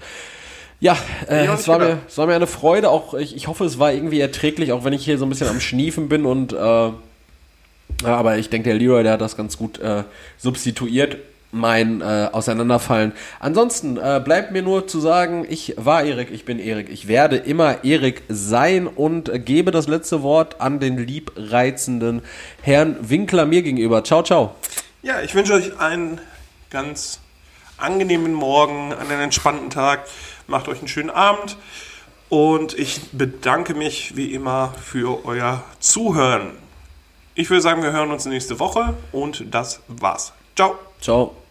[0.80, 0.98] Ja,
[1.30, 2.90] äh, es, war mir, es war mir eine Freude.
[2.90, 5.48] Auch ich, ich hoffe, es war irgendwie erträglich, auch wenn ich hier so ein bisschen
[5.48, 6.90] am Schniefen bin und äh,
[8.04, 10.04] aber ich denke, der Leroy, der hat das ganz gut äh,
[10.38, 11.18] substituiert,
[11.54, 13.14] mein äh, Auseinanderfallen.
[13.40, 16.90] Ansonsten äh, bleibt mir nur zu sagen, ich war Erik, ich bin Erik.
[16.90, 22.22] Ich werde immer Erik sein und äh, gebe das letzte Wort an den liebreizenden
[22.62, 24.04] Herrn Winkler mir gegenüber.
[24.04, 24.56] Ciao, ciao.
[25.04, 26.20] Ja, ich wünsche euch einen
[26.70, 27.20] ganz
[27.78, 30.06] angenehmen Morgen, einen entspannten Tag.
[30.48, 31.58] Macht euch einen schönen Abend.
[32.30, 36.52] Und ich bedanke mich wie immer für euer Zuhören.
[37.36, 40.34] Ich würde sagen, wir hören uns nächste Woche und das war's.
[40.56, 40.78] Ciao.
[41.00, 41.43] Ciao.